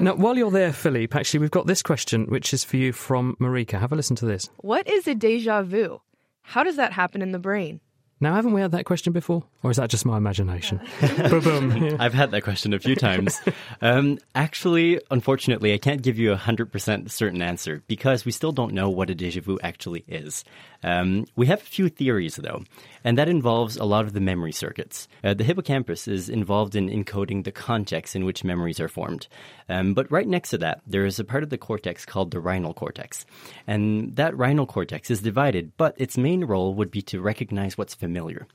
now, 0.00 0.16
while 0.16 0.36
you're 0.36 0.50
there, 0.50 0.72
Philippe, 0.72 1.16
actually, 1.16 1.38
we've 1.38 1.50
got 1.52 1.68
this 1.68 1.80
question, 1.80 2.26
which 2.26 2.52
is 2.52 2.64
for 2.64 2.76
you 2.76 2.92
from 2.92 3.36
Marika. 3.40 3.78
Have 3.78 3.92
a 3.92 3.94
listen 3.94 4.16
to 4.16 4.26
this. 4.26 4.50
What 4.56 4.88
is 4.88 5.06
a 5.06 5.14
deja 5.14 5.62
vu? 5.62 6.00
How 6.40 6.64
does 6.64 6.74
that 6.74 6.92
happen 6.92 7.22
in 7.22 7.30
the 7.30 7.38
brain? 7.38 7.80
Now, 8.22 8.34
haven't 8.34 8.52
we 8.52 8.60
had 8.60 8.70
that 8.70 8.84
question 8.84 9.12
before? 9.12 9.42
Or 9.64 9.72
is 9.72 9.78
that 9.78 9.90
just 9.90 10.06
my 10.06 10.16
imagination? 10.16 10.80
Yeah. 11.00 11.96
I've 11.98 12.14
had 12.14 12.30
that 12.30 12.42
question 12.42 12.72
a 12.72 12.78
few 12.78 12.94
times. 12.94 13.40
Um, 13.80 14.20
actually, 14.36 15.00
unfortunately, 15.10 15.74
I 15.74 15.78
can't 15.78 16.02
give 16.02 16.20
you 16.20 16.32
a 16.32 16.36
100% 16.36 17.10
certain 17.10 17.42
answer 17.42 17.82
because 17.88 18.24
we 18.24 18.30
still 18.30 18.52
don't 18.52 18.74
know 18.74 18.90
what 18.90 19.10
a 19.10 19.16
deja 19.16 19.40
vu 19.40 19.58
actually 19.60 20.04
is. 20.06 20.44
Um, 20.82 21.26
we 21.36 21.46
have 21.46 21.62
a 21.62 21.64
few 21.64 21.88
theories, 21.88 22.36
though, 22.36 22.62
and 23.04 23.16
that 23.18 23.28
involves 23.28 23.76
a 23.76 23.84
lot 23.84 24.04
of 24.04 24.12
the 24.12 24.20
memory 24.20 24.52
circuits. 24.52 25.08
Uh, 25.22 25.34
the 25.34 25.44
hippocampus 25.44 26.08
is 26.08 26.28
involved 26.28 26.74
in 26.74 26.88
encoding 26.88 27.44
the 27.44 27.52
context 27.52 28.16
in 28.16 28.24
which 28.24 28.44
memories 28.44 28.80
are 28.80 28.88
formed. 28.88 29.28
Um, 29.68 29.94
but 29.94 30.10
right 30.10 30.26
next 30.26 30.50
to 30.50 30.58
that, 30.58 30.82
there 30.86 31.06
is 31.06 31.18
a 31.18 31.24
part 31.24 31.42
of 31.42 31.50
the 31.50 31.58
cortex 31.58 32.04
called 32.04 32.30
the 32.30 32.40
rhinal 32.40 32.74
cortex. 32.74 33.24
And 33.66 34.16
that 34.16 34.34
rhinal 34.34 34.68
cortex 34.68 35.10
is 35.10 35.22
divided, 35.22 35.72
but 35.76 35.94
its 35.98 36.18
main 36.18 36.44
role 36.44 36.74
would 36.74 36.90
be 36.90 37.02
to 37.02 37.20
recognize 37.20 37.78
what's 37.78 37.94
familiar. 37.94 38.46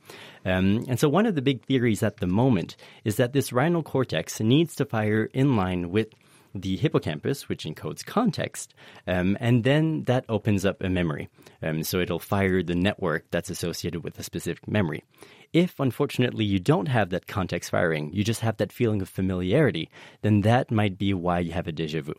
Um, 0.44 0.84
and 0.88 0.98
so, 1.00 1.08
one 1.08 1.26
of 1.26 1.34
the 1.34 1.42
big 1.42 1.64
theories 1.64 2.02
at 2.02 2.18
the 2.18 2.26
moment 2.26 2.76
is 3.04 3.16
that 3.16 3.32
this 3.32 3.50
rhinal 3.50 3.84
cortex 3.84 4.40
needs 4.40 4.74
to 4.76 4.84
fire 4.84 5.24
in 5.32 5.56
line 5.56 5.90
with 5.90 6.08
the 6.54 6.76
hippocampus, 6.76 7.48
which 7.48 7.64
encodes 7.64 8.04
context, 8.04 8.74
um, 9.06 9.36
and 9.40 9.64
then 9.64 10.04
that 10.04 10.24
opens 10.28 10.64
up 10.64 10.82
a 10.82 10.88
memory. 10.88 11.28
Um, 11.62 11.82
so 11.82 11.98
it'll 11.98 12.18
fire 12.18 12.62
the 12.62 12.74
network 12.74 13.24
that's 13.30 13.50
associated 13.50 14.04
with 14.04 14.18
a 14.18 14.22
specific 14.22 14.66
memory. 14.68 15.04
If, 15.52 15.80
unfortunately, 15.80 16.44
you 16.44 16.58
don't 16.58 16.88
have 16.88 17.10
that 17.10 17.26
context 17.26 17.70
firing, 17.70 18.12
you 18.12 18.22
just 18.22 18.40
have 18.40 18.58
that 18.58 18.72
feeling 18.72 19.00
of 19.00 19.08
familiarity, 19.08 19.88
then 20.20 20.42
that 20.42 20.70
might 20.70 20.98
be 20.98 21.14
why 21.14 21.38
you 21.38 21.52
have 21.52 21.66
a 21.66 21.72
deja 21.72 22.02
vu. 22.02 22.14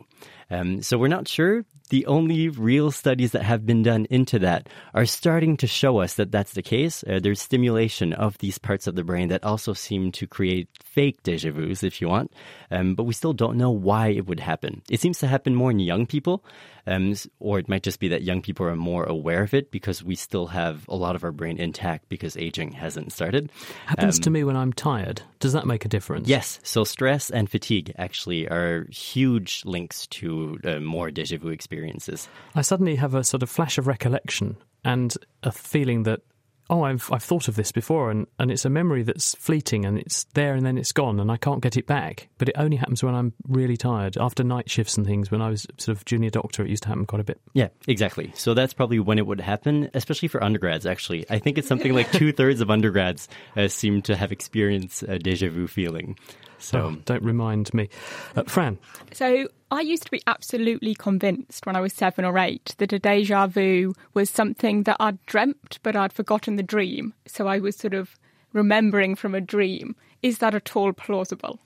Um, 0.50 0.82
so 0.82 0.98
we're 0.98 1.08
not 1.08 1.28
sure. 1.28 1.64
The 1.90 2.06
only 2.06 2.48
real 2.48 2.92
studies 2.92 3.32
that 3.32 3.42
have 3.42 3.66
been 3.66 3.82
done 3.82 4.06
into 4.10 4.38
that 4.40 4.68
are 4.94 5.06
starting 5.06 5.56
to 5.56 5.66
show 5.66 5.98
us 5.98 6.14
that 6.14 6.30
that's 6.30 6.52
the 6.52 6.62
case. 6.62 7.02
Uh, 7.04 7.18
there's 7.20 7.40
stimulation 7.40 8.12
of 8.12 8.38
these 8.38 8.58
parts 8.58 8.86
of 8.86 8.94
the 8.94 9.02
brain 9.02 9.28
that 9.28 9.42
also 9.44 9.72
seem 9.72 10.12
to 10.12 10.26
create 10.28 10.68
fake 10.84 11.20
deja 11.24 11.50
vus, 11.50 11.82
if 11.82 12.00
you 12.00 12.08
want, 12.08 12.32
um, 12.70 12.94
but 12.94 13.04
we 13.04 13.12
still 13.12 13.32
don't 13.32 13.58
know 13.58 13.70
why 13.72 14.08
it 14.08 14.26
would 14.26 14.38
happen. 14.38 14.82
It 14.88 15.00
seems 15.00 15.18
to 15.20 15.26
happen 15.26 15.54
more 15.54 15.72
in 15.72 15.80
young 15.80 16.06
people, 16.06 16.44
um, 16.86 17.14
or 17.40 17.58
it 17.58 17.68
might 17.68 17.82
just 17.82 17.98
be 17.98 18.08
that 18.08 18.22
young 18.22 18.40
people 18.40 18.66
are 18.66 18.76
more 18.76 19.04
aware 19.04 19.42
of 19.42 19.52
it 19.52 19.72
because 19.72 20.02
we 20.02 20.14
still 20.14 20.46
have 20.46 20.84
a 20.88 20.96
lot 20.96 21.16
of 21.16 21.24
our 21.24 21.32
brain 21.32 21.58
intact 21.58 22.08
because 22.08 22.36
aging 22.36 22.70
hasn't 22.72 23.12
started. 23.12 23.50
Happens 23.86 24.18
Um, 24.18 24.22
to 24.22 24.30
me 24.30 24.44
when 24.44 24.56
I'm 24.56 24.72
tired. 24.72 25.22
Does 25.40 25.54
that 25.54 25.66
make 25.66 25.84
a 25.84 25.88
difference? 25.88 26.28
Yes, 26.28 26.60
so 26.62 26.84
stress 26.84 27.30
and 27.30 27.50
fatigue 27.50 27.92
actually 27.98 28.46
are 28.46 28.86
huge 28.90 29.62
links 29.64 30.06
to 30.10 30.58
uh, 30.64 30.80
more 30.80 31.10
deja 31.10 31.38
vu 31.38 31.48
experiences. 31.48 32.28
I 32.54 32.62
suddenly 32.62 32.96
have 32.96 33.14
a 33.14 33.24
sort 33.24 33.42
of 33.42 33.50
flash 33.50 33.78
of 33.78 33.86
recollection 33.86 34.56
and 34.84 35.14
a 35.42 35.52
feeling 35.52 36.04
that 36.04 36.20
oh, 36.70 36.84
I've 36.84 37.10
I've 37.12 37.22
thought 37.22 37.48
of 37.48 37.56
this 37.56 37.72
before, 37.72 38.10
and, 38.10 38.26
and 38.38 38.50
it's 38.50 38.64
a 38.64 38.70
memory 38.70 39.02
that's 39.02 39.34
fleeting, 39.34 39.84
and 39.84 39.98
it's 39.98 40.24
there 40.34 40.54
and 40.54 40.64
then 40.64 40.78
it's 40.78 40.92
gone, 40.92 41.20
and 41.20 41.30
I 41.30 41.36
can't 41.36 41.60
get 41.60 41.76
it 41.76 41.86
back. 41.86 42.28
But 42.38 42.48
it 42.48 42.54
only 42.56 42.76
happens 42.76 43.02
when 43.02 43.14
I'm 43.14 43.34
really 43.46 43.76
tired, 43.76 44.16
after 44.16 44.44
night 44.44 44.70
shifts 44.70 44.96
and 44.96 45.04
things. 45.04 45.30
When 45.30 45.42
I 45.42 45.50
was 45.50 45.66
sort 45.76 45.98
of 45.98 46.04
junior 46.04 46.30
doctor, 46.30 46.64
it 46.64 46.70
used 46.70 46.84
to 46.84 46.88
happen 46.88 47.04
quite 47.04 47.20
a 47.20 47.24
bit. 47.24 47.40
Yeah, 47.52 47.68
exactly. 47.86 48.32
So 48.34 48.54
that's 48.54 48.72
probably 48.72 49.00
when 49.00 49.18
it 49.18 49.26
would 49.26 49.40
happen, 49.40 49.90
especially 49.92 50.28
for 50.28 50.42
undergrads. 50.42 50.86
Actually, 50.86 51.26
I 51.28 51.38
think 51.38 51.58
it's 51.58 51.68
something 51.68 51.92
like 51.92 52.10
two 52.12 52.32
thirds 52.32 52.60
of 52.60 52.70
undergrads 52.70 53.28
uh, 53.56 53.68
seem 53.68 54.00
to 54.02 54.16
have 54.16 54.32
experienced 54.32 55.02
a 55.02 55.18
deja 55.18 55.50
vu 55.50 55.66
feeling. 55.66 56.16
So 56.60 56.80
oh, 56.80 56.96
don't 57.04 57.22
remind 57.22 57.72
me, 57.74 57.88
uh, 58.36 58.44
Fran. 58.44 58.78
So 59.12 59.48
I 59.70 59.80
used 59.80 60.04
to 60.04 60.10
be 60.10 60.22
absolutely 60.26 60.94
convinced 60.94 61.66
when 61.66 61.74
I 61.74 61.80
was 61.80 61.92
seven 61.92 62.24
or 62.24 62.38
eight 62.38 62.74
that 62.78 62.92
a 62.92 62.98
deja 62.98 63.46
vu 63.46 63.94
was 64.14 64.30
something 64.30 64.84
that 64.84 64.96
I'd 65.00 65.24
dreamt, 65.26 65.78
but 65.82 65.96
I'd 65.96 66.12
forgotten 66.12 66.56
the 66.56 66.62
dream. 66.62 67.14
So 67.26 67.48
I 67.48 67.58
was 67.58 67.76
sort 67.76 67.94
of 67.94 68.16
remembering 68.52 69.14
from 69.14 69.34
a 69.34 69.40
dream. 69.40 69.96
Is 70.22 70.38
that 70.38 70.54
at 70.54 70.76
all 70.76 70.92
plausible? 70.92 71.58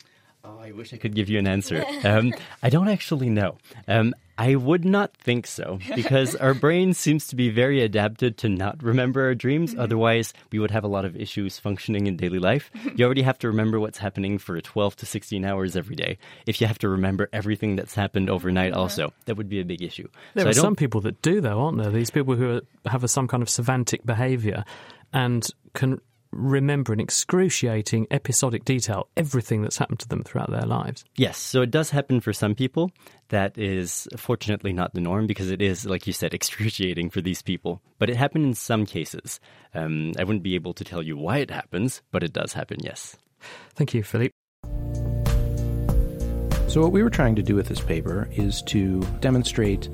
Oh, 0.44 0.58
I 0.58 0.72
wish 0.72 0.92
I 0.92 0.98
could 0.98 1.14
give 1.14 1.30
you 1.30 1.38
an 1.38 1.46
answer. 1.46 1.84
Um, 2.04 2.34
I 2.62 2.68
don't 2.68 2.88
actually 2.88 3.30
know. 3.30 3.56
Um, 3.88 4.14
I 4.36 4.56
would 4.56 4.84
not 4.84 5.16
think 5.16 5.46
so 5.46 5.78
because 5.94 6.34
our 6.36 6.54
brain 6.54 6.92
seems 6.94 7.28
to 7.28 7.36
be 7.36 7.50
very 7.50 7.82
adapted 7.82 8.38
to 8.38 8.48
not 8.48 8.82
remember 8.82 9.24
our 9.24 9.34
dreams. 9.34 9.72
Mm-hmm. 9.72 9.80
Otherwise, 9.80 10.32
we 10.50 10.58
would 10.58 10.70
have 10.70 10.84
a 10.84 10.88
lot 10.88 11.04
of 11.04 11.16
issues 11.16 11.58
functioning 11.58 12.06
in 12.06 12.16
daily 12.16 12.38
life. 12.38 12.70
You 12.96 13.06
already 13.06 13.22
have 13.22 13.38
to 13.40 13.48
remember 13.48 13.80
what's 13.80 13.98
happening 13.98 14.38
for 14.38 14.60
12 14.60 14.96
to 14.96 15.06
16 15.06 15.44
hours 15.44 15.74
every 15.74 15.96
day. 15.96 16.18
If 16.46 16.60
you 16.60 16.68
have 16.68 16.78
to 16.78 16.88
remember 16.88 17.28
everything 17.32 17.74
that's 17.74 17.94
happened 17.94 18.30
overnight, 18.30 18.72
also, 18.72 19.12
that 19.24 19.36
would 19.36 19.48
be 19.48 19.58
a 19.58 19.64
big 19.64 19.82
issue. 19.82 20.08
There 20.34 20.44
so 20.44 20.50
are 20.50 20.52
some 20.52 20.76
people 20.76 21.00
that 21.00 21.20
do, 21.20 21.40
though, 21.40 21.58
aren't 21.58 21.78
there? 21.78 21.90
These 21.90 22.10
people 22.10 22.36
who 22.36 22.58
are, 22.58 22.60
have 22.88 23.02
a, 23.02 23.08
some 23.08 23.26
kind 23.26 23.42
of 23.42 23.48
savantic 23.48 24.06
behavior 24.06 24.64
and 25.12 25.44
can 25.72 26.00
remember 26.34 26.92
in 26.92 27.00
excruciating 27.00 28.06
episodic 28.10 28.64
detail 28.64 29.08
everything 29.16 29.62
that's 29.62 29.78
happened 29.78 30.00
to 30.00 30.08
them 30.08 30.22
throughout 30.22 30.50
their 30.50 30.66
lives. 30.66 31.04
Yes, 31.16 31.38
so 31.38 31.62
it 31.62 31.70
does 31.70 31.90
happen 31.90 32.20
for 32.20 32.32
some 32.32 32.54
people. 32.54 32.90
That 33.28 33.56
is 33.56 34.08
fortunately 34.16 34.72
not 34.72 34.94
the 34.94 35.00
norm 35.00 35.26
because 35.26 35.50
it 35.50 35.62
is, 35.62 35.86
like 35.86 36.06
you 36.06 36.12
said, 36.12 36.34
excruciating 36.34 37.10
for 37.10 37.20
these 37.20 37.42
people. 37.42 37.82
But 37.98 38.10
it 38.10 38.16
happened 38.16 38.44
in 38.44 38.54
some 38.54 38.86
cases. 38.86 39.40
Um, 39.74 40.12
I 40.18 40.24
wouldn't 40.24 40.42
be 40.42 40.54
able 40.54 40.74
to 40.74 40.84
tell 40.84 41.02
you 41.02 41.16
why 41.16 41.38
it 41.38 41.50
happens, 41.50 42.02
but 42.10 42.22
it 42.22 42.32
does 42.32 42.52
happen, 42.52 42.78
yes. 42.82 43.16
Thank 43.74 43.94
you, 43.94 44.02
Philippe. 44.02 44.32
So, 46.68 46.80
what 46.80 46.90
we 46.90 47.04
were 47.04 47.10
trying 47.10 47.36
to 47.36 47.42
do 47.42 47.54
with 47.54 47.68
this 47.68 47.80
paper 47.80 48.28
is 48.32 48.60
to 48.62 49.00
demonstrate 49.20 49.88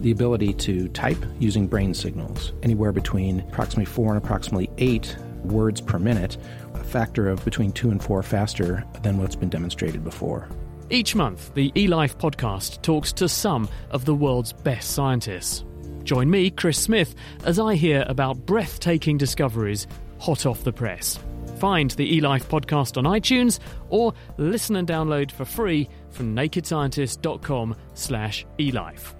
the 0.00 0.10
ability 0.10 0.54
to 0.54 0.88
type 0.88 1.22
using 1.38 1.66
brain 1.66 1.92
signals, 1.92 2.52
anywhere 2.62 2.90
between 2.92 3.40
approximately 3.40 3.84
four 3.84 4.14
and 4.14 4.22
approximately 4.22 4.70
eight 4.78 5.14
words 5.44 5.80
per 5.80 5.98
minute, 5.98 6.36
a 6.74 6.84
factor 6.84 7.28
of 7.28 7.44
between 7.44 7.72
two 7.72 7.90
and 7.90 8.02
four 8.02 8.22
faster 8.22 8.84
than 9.02 9.18
what's 9.18 9.36
been 9.36 9.48
demonstrated 9.48 10.04
before. 10.04 10.48
Each 10.90 11.14
month, 11.14 11.54
the 11.54 11.70
eLife 11.72 12.16
podcast 12.16 12.82
talks 12.82 13.12
to 13.14 13.28
some 13.28 13.68
of 13.90 14.04
the 14.04 14.14
world's 14.14 14.52
best 14.52 14.90
scientists. 14.90 15.64
Join 16.04 16.28
me, 16.30 16.50
Chris 16.50 16.78
Smith, 16.78 17.14
as 17.44 17.58
I 17.58 17.74
hear 17.74 18.04
about 18.08 18.44
breathtaking 18.44 19.16
discoveries 19.16 19.86
hot 20.18 20.46
off 20.46 20.64
the 20.64 20.72
press. 20.72 21.18
Find 21.58 21.90
the 21.92 22.20
eLife 22.20 22.44
podcast 22.44 22.96
on 22.96 23.04
iTunes 23.04 23.60
or 23.88 24.12
listen 24.36 24.76
and 24.76 24.86
download 24.86 25.30
for 25.30 25.44
free 25.44 25.88
from 26.10 26.34
nakedscientist.com 26.34 27.76
slash 27.94 28.44
elife. 28.58 29.14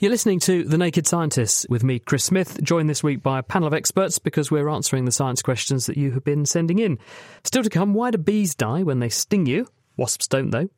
You're 0.00 0.12
listening 0.12 0.38
to 0.40 0.62
The 0.62 0.78
Naked 0.78 1.08
Scientists 1.08 1.66
with 1.68 1.82
me, 1.82 1.98
Chris 1.98 2.22
Smith, 2.22 2.62
joined 2.62 2.88
this 2.88 3.02
week 3.02 3.20
by 3.20 3.40
a 3.40 3.42
panel 3.42 3.66
of 3.66 3.74
experts 3.74 4.20
because 4.20 4.48
we're 4.48 4.68
answering 4.68 5.06
the 5.06 5.10
science 5.10 5.42
questions 5.42 5.86
that 5.86 5.96
you 5.96 6.12
have 6.12 6.22
been 6.22 6.46
sending 6.46 6.78
in. 6.78 7.00
Still 7.42 7.64
to 7.64 7.68
come, 7.68 7.94
why 7.94 8.12
do 8.12 8.18
bees 8.18 8.54
die 8.54 8.84
when 8.84 9.00
they 9.00 9.08
sting 9.08 9.46
you? 9.46 9.66
Wasps 9.98 10.28
don't, 10.28 10.50
though. 10.50 10.70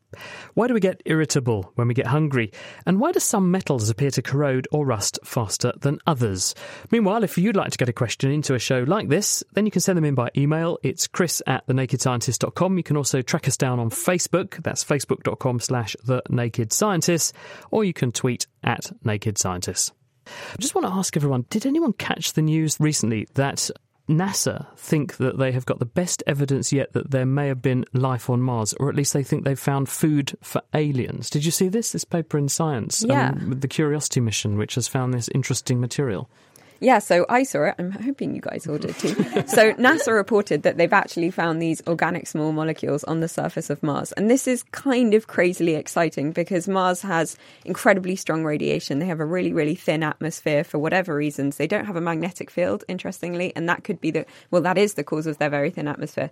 Why 0.55 0.67
do 0.67 0.75
we 0.75 0.81
get 0.81 1.03
irritable 1.05 1.71
when 1.77 1.87
we 1.87 1.95
get 1.95 2.07
hungry? 2.07 2.51
And 2.87 2.99
why 2.99 3.13
do 3.13 3.21
some 3.21 3.51
metals 3.51 3.89
appear 3.91 4.11
to 4.13 4.23
corrode 4.23 4.67
or 4.73 4.85
rust 4.85 5.19
faster 5.23 5.73
than 5.81 6.01
others? 6.07 6.55
Meanwhile, 6.91 7.23
if 7.23 7.39
you'd 7.39 7.55
like 7.55 7.71
to 7.71 7.79
get 7.79 7.89
a 7.89 7.93
question 7.93 8.33
into 8.33 8.55
a 8.55 8.59
show 8.59 8.85
like 8.89 9.09
this, 9.09 9.45
then 9.53 9.67
you 9.67 9.71
can 9.71 9.83
send 9.83 9.97
them 9.97 10.05
in 10.05 10.15
by 10.17 10.31
email. 10.37 10.79
It's 10.83 11.07
chris 11.07 11.43
at 11.47 11.67
thenakedscientist.com. 11.69 12.77
You 12.77 12.83
can 12.83 12.97
also 12.97 13.23
track 13.23 13.47
us 13.47 13.57
down 13.57 13.79
on 13.79 13.91
Facebook. 13.91 14.63
That's 14.63 14.83
facebook.com 14.83 15.61
slash 15.61 15.95
the 16.05 16.23
naked 16.29 16.73
scientists. 16.73 17.33
Or 17.71 17.85
you 17.85 17.93
can 17.93 18.11
tweet 18.11 18.47
at 18.65 18.91
naked 19.05 19.39
scientists. 19.39 19.93
I 20.27 20.57
just 20.59 20.75
want 20.75 20.87
to 20.87 20.93
ask 20.93 21.17
everyone, 21.17 21.47
did 21.51 21.67
anyone 21.67 21.93
catch 21.93 22.33
the 22.33 22.43
news 22.43 22.79
recently 22.81 23.27
that 23.35 23.71
NASA 24.11 24.67
think 24.77 25.17
that 25.19 25.39
they 25.39 25.53
have 25.53 25.65
got 25.67 25.79
the 25.79 25.87
best 25.87 26.23
evidence 26.27 26.73
yet 26.73 26.93
that 26.93 27.11
there 27.11 27.25
may 27.25 27.47
have 27.47 27.63
been 27.63 27.85
life 27.93 28.29
on 28.29 28.43
Mars, 28.43 28.75
or 28.75 28.89
at 28.89 28.97
least 28.97 29.13
they 29.13 29.23
think 29.23 29.45
they've 29.45 29.59
found 29.59 29.89
food 29.89 30.37
for 30.43 30.61
aliens. 30.75 31.31
Did 31.31 31.45
you 31.45 31.51
see 31.51 31.69
this? 31.69 31.93
This 31.93 32.05
paper 32.05 32.37
in 32.37 32.49
Science, 32.49 33.05
yeah. 33.07 33.31
um, 33.31 33.61
the 33.61 33.69
Curiosity 33.69 34.21
mission, 34.21 34.59
which 34.59 34.75
has 34.75 34.89
found 34.89 35.15
this 35.15 35.29
interesting 35.29 35.81
material. 35.81 36.29
Yeah, 36.81 36.99
so 36.99 37.27
I 37.29 37.43
saw 37.43 37.65
it. 37.65 37.75
I'm 37.79 37.91
hoping 37.91 38.35
you 38.35 38.41
guys 38.41 38.67
all 38.67 38.79
did 38.79 38.99
too. 38.99 39.15
so 39.47 39.73
NASA 39.75 40.15
reported 40.15 40.63
that 40.63 40.79
they've 40.79 40.93
actually 40.93 41.31
found 41.31 41.61
these 41.61 41.83
organic 41.87 42.27
small 42.27 42.53
molecules 42.53 43.05
on 43.05 43.21
the 43.21 43.29
surface 43.29 43.69
of 43.69 43.83
Mars. 43.83 44.13
And 44.13 44.31
this 44.31 44.49
is 44.49 44.63
kind 44.73 45.13
of 45.13 45.27
crazily 45.27 45.75
exciting 45.75 46.33
because 46.33 46.67
Mars 46.69 47.03
has 47.03 47.37
incredibly 47.67 48.17
strong 48.17 48.45
radiation. 48.45 48.99
They 48.99 49.07
have 49.07 49.21
a 49.21 49.27
really, 49.27 49.53
really 49.53 49.75
thin 49.75 50.03
atmosphere 50.03 50.65
for 50.65 50.79
whatever 50.79 51.15
reasons. 51.15 51.59
They 51.59 51.67
don't 51.67 51.85
have 51.85 51.97
a 51.97 52.01
magnetic 52.01 52.51
field, 52.51 52.83
interestingly, 52.89 53.55
and 53.55 53.69
that 53.69 53.85
could 53.85 54.01
be 54.01 54.11
the, 54.11 54.25
well, 54.51 54.63
that 54.63 54.79
is 54.79 54.95
the 54.95 55.05
cause 55.05 55.27
of 55.27 55.37
their 55.37 55.51
very 55.51 55.71
thin 55.71 55.87
atmosphere 55.87 56.31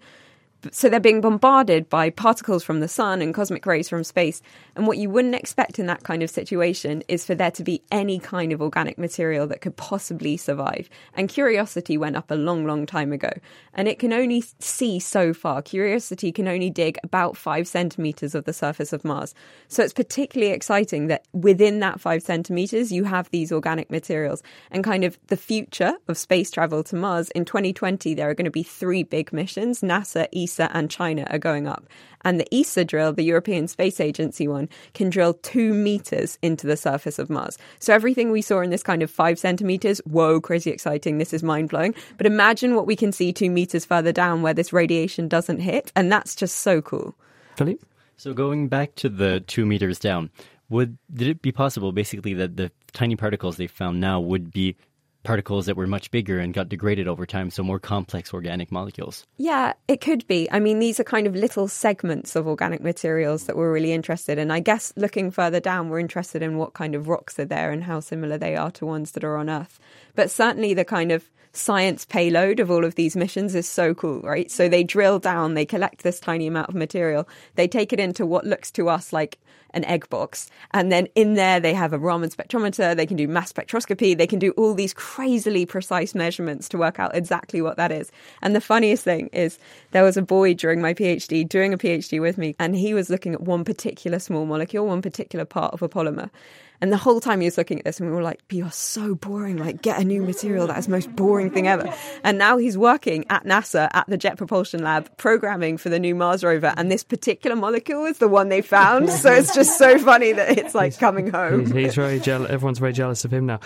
so 0.73 0.89
they're 0.89 0.99
being 0.99 1.21
bombarded 1.21 1.89
by 1.89 2.11
particles 2.11 2.65
from 2.65 2.81
the 2.81 2.89
sun 2.89 3.23
and 3.23 3.33
cosmic 3.33 3.65
rays 3.65 3.89
from 3.89 4.03
space. 4.03 4.43
And 4.75 4.87
what 4.87 4.99
you 4.99 5.09
wouldn't 5.09 5.37
expect 5.37 5.79
in 5.79 5.87
that 5.87 6.03
kind 6.03 6.23
of 6.23 6.31
situation 6.31 7.05
is 7.07 7.25
for 7.25 7.37
there 7.37 7.53
to 7.53 7.63
be 7.63 7.83
any 7.93 8.19
kind 8.19 8.53
of 8.53 8.61
organic 8.61 8.99
material 8.99 9.47
that 9.49 9.61
could 9.61 9.77
possibly 9.77 10.37
survive. 10.37 10.91
And 11.15 11.29
Curiosity 11.29 11.97
went 11.97 12.17
up 12.17 12.31
a 12.31 12.35
long, 12.35 12.67
long 12.67 12.87
time 12.87 13.13
ago. 13.13 13.31
And 13.73 13.87
it 13.87 14.01
can 14.01 14.13
only 14.13 14.43
see 14.59 14.99
so 14.99 15.33
far. 15.33 15.63
Curiosity 15.63 16.33
can 16.33 16.49
only 16.49 16.71
dig 16.71 16.99
about 17.05 17.37
five 17.37 17.69
centimeters 17.69 18.35
of 18.35 18.45
the 18.45 18.53
surface 18.53 18.93
of 18.93 19.05
Mars. 19.05 19.35
So 19.69 19.85
it's 19.85 19.93
particularly 19.93 20.53
exciting 20.53 21.07
that 21.07 21.25
within 21.33 21.79
that 21.81 22.01
five 22.01 22.23
centimeters, 22.23 22.91
you 22.91 23.05
have 23.05 23.31
these 23.31 23.53
organic 23.53 23.91
materials. 23.91 24.43
And 24.73 24.83
kind 24.83 25.05
of 25.05 25.19
the 25.29 25.37
future 25.37 25.95
of 26.09 26.19
space 26.19 26.51
travel 26.51 26.83
to 26.85 26.97
Mars 26.97 27.31
in 27.31 27.45
2020, 27.45 28.15
there 28.15 28.29
are 28.29 28.35
going 28.35 28.45
to 28.45 28.51
be 28.51 28.65
three 28.65 29.05
big 29.05 29.33
missions 29.33 29.83
NASA, 29.83 30.27
ESA 30.35 30.48
and 30.59 30.91
China 30.91 31.27
are 31.31 31.39
going 31.39 31.67
up. 31.67 31.87
And 32.23 32.41
the 32.41 32.55
ESA 32.55 32.85
drill, 32.85 33.13
the 33.13 33.23
European 33.23 33.69
Space 33.69 34.01
Agency 34.01 34.49
one, 34.49 34.69
can 34.95 35.09
drill 35.09 35.35
two 35.35 35.73
meters 35.73 36.39
into 36.43 36.67
the 36.67 36.77
surface 36.77 37.19
of 37.19 37.31
Mars. 37.31 37.59
So 37.79 37.95
everything 37.95 38.31
we 38.31 38.43
saw 38.43 38.61
in 38.61 38.71
this 38.71 38.83
kind 38.83 39.03
of 39.03 39.11
five 39.11 39.39
centimeters, 39.39 39.99
whoa, 40.01 40.41
crazy 40.41 40.71
exciting, 40.71 41.19
this 41.19 41.33
is 41.33 41.43
mind 41.43 41.69
blowing. 41.69 41.95
But 42.17 42.27
imagine 42.27 42.75
what 42.75 42.87
we 42.87 42.97
can 42.97 43.13
see 43.13 43.33
two 43.33 43.51
meters 43.51 43.85
further 43.85 44.13
down 44.13 44.43
where 44.43 44.55
this 44.55 44.73
radiation 44.73 45.29
doesn't 45.29 45.61
hit. 45.61 45.93
And 45.95 46.11
that's 46.11 46.35
just 46.35 46.57
so 46.57 46.83
cool. 46.83 47.15
Philippe? 47.57 47.85
So 48.17 48.35
going 48.35 48.69
back 48.69 48.97
to 48.97 49.09
the 49.09 49.41
two 49.47 49.65
meters 49.65 49.99
down, 49.99 50.31
would 50.69 50.99
did 51.13 51.29
it 51.29 51.41
be 51.41 51.53
possible 51.53 51.93
basically 51.93 52.35
that 52.35 52.57
the 52.57 52.71
tiny 52.93 53.17
particles 53.17 53.57
they 53.57 53.67
found 53.67 54.01
now 54.01 54.21
would 54.21 54.53
be 54.53 54.77
particles 55.23 55.67
that 55.67 55.77
were 55.77 55.87
much 55.87 56.11
bigger 56.11 56.39
and 56.39 56.55
got 56.55 56.69
degraded 56.69 57.09
over 57.09 57.27
time, 57.27 57.51
so 57.51 57.63
more 57.63 57.79
complex 57.79 58.33
organic 58.33 58.73
molecules. 58.73 59.27
Yeah, 59.37 59.75
it 59.87 60.01
could 60.01 60.27
be. 60.27 60.51
I 60.51 60.61
mean, 60.61 60.79
these 60.79 61.01
are 61.01 61.05
kind 61.05 61.27
of 61.27 61.35
little 61.35 61.69
segments 61.69 62.37
of 62.37 62.47
organic 62.47 62.81
materials 62.81 63.45
that 63.45 63.57
we're 63.57 63.73
really 63.73 63.93
interested 63.93 64.39
in. 64.39 64.51
I 64.51 64.61
guess 64.61 64.93
looking 64.97 65.31
further 65.31 65.61
down, 65.61 65.89
we're 65.89 65.99
interested 65.99 66.43
in 66.43 66.57
what 66.57 66.75
kind 66.75 66.95
of 66.95 67.09
rocks 67.09 67.39
are 67.39 67.45
there 67.45 67.71
and 67.71 67.85
how 67.85 68.01
similar 68.01 68.39
they 68.39 68.57
are 68.57 68.71
to 68.73 68.87
ones 68.87 69.13
that 69.13 69.25
are 69.25 69.37
on 69.37 69.51
Earth. 69.51 69.79
But 70.15 70.31
certainly 70.31 70.75
the 70.75 70.85
kind 70.85 71.13
of 71.13 71.29
science 71.53 72.05
payload 72.05 72.61
of 72.61 72.71
all 72.71 72.85
of 72.85 72.95
these 72.95 73.17
missions 73.17 73.55
is 73.55 73.69
so 73.69 73.95
cool, 73.95 74.21
right? 74.21 74.51
So 74.51 74.69
they 74.69 74.85
drill 74.85 75.19
down, 75.19 75.55
they 75.55 75.67
collect 75.67 76.03
this 76.03 76.21
tiny 76.21 76.47
amount 76.47 76.69
of 76.69 76.75
material, 76.75 77.29
they 77.57 77.67
take 77.67 77.93
it 77.93 78.01
into 78.01 78.25
what 78.25 78.47
looks 78.47 78.71
to 78.73 78.89
us 78.89 79.13
like 79.13 79.39
an 79.75 79.85
egg 79.85 80.09
box. 80.09 80.51
And 80.73 80.91
then 80.91 81.09
in 81.15 81.35
there, 81.35 81.61
they 81.61 81.75
have 81.75 81.93
a 81.93 81.99
Raman 81.99 82.31
spectrometer, 82.31 82.97
they 82.97 83.07
can 83.07 83.17
do 83.17 83.29
mass 83.29 83.53
spectroscopy, 83.53 84.17
they 84.17 84.27
can 84.27 84.39
do 84.39 84.53
all 84.53 84.75
these 84.75 84.95
crazily 84.95 85.67
precise 85.67 86.15
measurements 86.15 86.69
to 86.71 86.79
work 86.79 86.99
out 86.99 87.15
exactly 87.15 87.61
what 87.61 87.77
that 87.77 87.93
is. 87.93 88.11
And 88.43 88.55
the 88.55 88.61
funniest 88.61 89.05
thing 89.05 89.29
is, 89.33 89.59
there 89.93 90.05
was 90.05 90.17
a 90.17 90.23
boy 90.23 90.55
during 90.55 90.81
my 90.81 90.95
PhD 90.95 91.49
doing 91.49 91.73
a 91.73 91.79
PhD 91.79 92.21
with 92.21 92.39
me, 92.39 92.55
and 92.59 92.77
he 92.77 92.95
was 92.95 93.11
looking 93.11 93.35
at 93.35 93.43
one 93.43 93.65
particular 93.65 94.19
small 94.19 94.47
molecule, 94.47 94.87
one 94.87 95.03
particular 95.03 95.45
part 95.45 95.73
of 95.75 95.83
a 95.83 95.89
polymer. 95.89 96.31
And 96.81 96.93
the 96.93 96.97
whole 96.97 97.21
time 97.21 97.41
he 97.41 97.47
was 97.47 97.59
looking 97.59 97.79
at 97.79 97.85
this, 97.85 98.01
and 98.01 98.09
we 98.09 98.15
were 98.15 98.23
like, 98.23 98.41
"You 98.51 98.65
are 98.65 98.73
so 98.73 99.15
boring! 99.15 99.57
Like, 99.57 99.83
get 99.83 100.01
a 100.01 100.05
new 100.05 100.23
material. 100.23 100.67
That 100.67 100.79
is 100.79 100.87
the 100.87 100.93
most 100.93 101.15
boring 101.15 101.51
thing 101.51 101.67
ever." 101.67 101.93
And 102.23 102.39
now 102.39 102.57
he's 102.57 102.79
working 102.79 103.25
at 103.31 103.45
NASA 103.45 103.89
at 103.93 104.07
the 104.09 104.17
Jet 104.17 104.37
Propulsion 104.37 104.83
Lab, 104.83 105.17
programming 105.17 105.77
for 105.77 105.89
the 105.89 105.99
new 105.99 106.15
Mars 106.15 106.45
rover. 106.45 106.73
And 106.77 106.91
this 106.91 107.05
particular 107.05 107.57
molecule 107.57 108.05
is 108.05 108.19
the 108.19 108.29
one 108.29 108.49
they 108.49 108.63
found. 108.63 109.11
So 109.19 109.33
it's 109.33 109.53
just 109.53 109.77
so 109.77 109.99
funny 109.99 110.33
that 110.33 110.59
it's 110.59 110.77
like 110.77 110.97
coming 110.97 111.31
home. 111.31 111.67
He's, 111.67 111.75
he's 111.75 111.95
very 111.97 112.21
jealous. 112.21 112.51
Everyone's 112.51 112.79
very 112.79 112.93
jealous 112.93 113.25
of 113.25 113.33
him 113.33 113.47
now. 113.47 113.59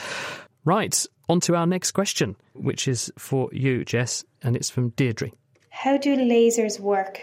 Right, 0.65 1.07
on 1.29 1.41
to 1.41 1.57
our 1.57 1.67
next 1.67 1.91
question, 1.91 2.37
which 2.55 2.89
is 2.89 3.13
for 3.19 3.51
you, 3.53 3.85
Jess, 3.85 4.25
and 4.43 4.57
it's 4.57 4.71
from 4.71 4.91
Deirdre. 4.91 5.31
How 5.69 5.97
do 5.99 6.17
lasers 6.17 6.79
work? 6.79 7.21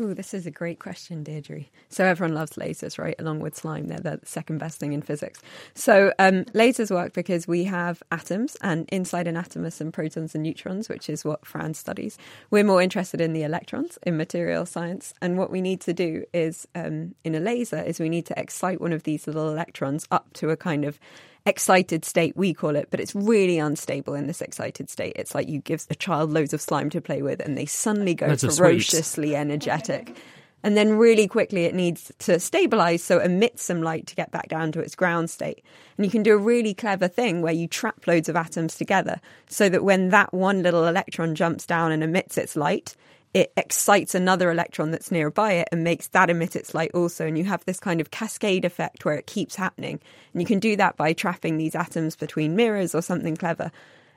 Ooh, 0.00 0.14
this 0.14 0.32
is 0.32 0.46
a 0.46 0.50
great 0.50 0.78
question, 0.78 1.22
Deirdre. 1.22 1.66
So 1.90 2.06
everyone 2.06 2.34
loves 2.34 2.52
lasers, 2.52 2.98
right? 2.98 3.14
Along 3.18 3.40
with 3.40 3.54
slime, 3.54 3.88
they're 3.88 3.98
the 3.98 4.20
second 4.24 4.56
best 4.56 4.80
thing 4.80 4.94
in 4.94 5.02
physics. 5.02 5.42
So 5.74 6.14
um, 6.18 6.44
lasers 6.46 6.90
work 6.90 7.12
because 7.12 7.46
we 7.46 7.64
have 7.64 8.02
atoms, 8.10 8.56
and 8.62 8.88
inside 8.88 9.26
an 9.26 9.36
atom 9.36 9.66
are 9.66 9.70
some 9.70 9.92
protons 9.92 10.34
and 10.34 10.44
neutrons, 10.44 10.88
which 10.88 11.10
is 11.10 11.26
what 11.26 11.44
Franz 11.44 11.78
studies. 11.78 12.16
We're 12.50 12.64
more 12.64 12.80
interested 12.80 13.20
in 13.20 13.34
the 13.34 13.42
electrons 13.42 13.98
in 14.04 14.16
material 14.16 14.64
science, 14.64 15.12
and 15.20 15.36
what 15.36 15.50
we 15.50 15.60
need 15.60 15.82
to 15.82 15.92
do 15.92 16.24
is 16.32 16.66
um, 16.74 17.14
in 17.22 17.34
a 17.34 17.40
laser 17.40 17.82
is 17.82 18.00
we 18.00 18.08
need 18.08 18.24
to 18.26 18.40
excite 18.40 18.80
one 18.80 18.94
of 18.94 19.02
these 19.02 19.26
little 19.26 19.50
electrons 19.50 20.06
up 20.10 20.32
to 20.34 20.48
a 20.48 20.56
kind 20.56 20.86
of 20.86 20.98
excited 21.46 22.04
state, 22.04 22.36
we 22.36 22.54
call 22.54 22.76
it, 22.76 22.88
but 22.90 23.00
it's 23.00 23.14
really 23.14 23.58
unstable 23.58 24.14
in 24.14 24.26
this 24.26 24.40
excited 24.40 24.88
state. 24.88 25.14
It's 25.16 25.34
like 25.34 25.48
you 25.48 25.60
give 25.60 25.86
a 25.90 25.94
child 25.94 26.32
loads 26.32 26.52
of 26.52 26.60
slime 26.60 26.90
to 26.90 27.00
play 27.00 27.22
with 27.22 27.40
and 27.40 27.56
they 27.56 27.66
suddenly 27.66 28.14
go 28.14 28.26
of 28.26 28.40
ferociously 28.40 29.34
energetic. 29.34 30.16
And 30.64 30.76
then 30.76 30.96
really 30.96 31.26
quickly 31.26 31.64
it 31.64 31.74
needs 31.74 32.12
to 32.20 32.38
stabilize, 32.38 33.02
so 33.02 33.18
emit 33.18 33.58
some 33.58 33.82
light 33.82 34.06
to 34.06 34.14
get 34.14 34.30
back 34.30 34.48
down 34.48 34.70
to 34.72 34.80
its 34.80 34.94
ground 34.94 35.28
state. 35.28 35.64
And 35.96 36.06
you 36.06 36.10
can 36.10 36.22
do 36.22 36.34
a 36.34 36.38
really 36.38 36.72
clever 36.72 37.08
thing 37.08 37.42
where 37.42 37.52
you 37.52 37.66
trap 37.66 38.06
loads 38.06 38.28
of 38.28 38.36
atoms 38.36 38.76
together 38.76 39.20
so 39.48 39.68
that 39.68 39.82
when 39.82 40.10
that 40.10 40.32
one 40.32 40.62
little 40.62 40.86
electron 40.86 41.34
jumps 41.34 41.66
down 41.66 41.90
and 41.90 42.04
emits 42.04 42.38
its 42.38 42.54
light, 42.54 42.94
it 43.34 43.52
excites 43.56 44.14
another 44.14 44.50
electron 44.50 44.90
that's 44.90 45.10
nearby 45.10 45.52
it 45.52 45.68
and 45.72 45.82
makes 45.82 46.08
that 46.08 46.28
emit 46.28 46.54
its 46.54 46.74
light 46.74 46.90
also. 46.92 47.26
And 47.26 47.38
you 47.38 47.44
have 47.44 47.64
this 47.64 47.80
kind 47.80 48.00
of 48.00 48.10
cascade 48.10 48.64
effect 48.64 49.04
where 49.04 49.14
it 49.14 49.26
keeps 49.26 49.54
happening. 49.54 50.00
And 50.32 50.42
you 50.42 50.46
can 50.46 50.58
do 50.58 50.76
that 50.76 50.96
by 50.96 51.12
trapping 51.14 51.56
these 51.56 51.74
atoms 51.74 52.14
between 52.14 52.56
mirrors 52.56 52.94
or 52.94 53.00
something 53.00 53.36
clever. 53.36 53.72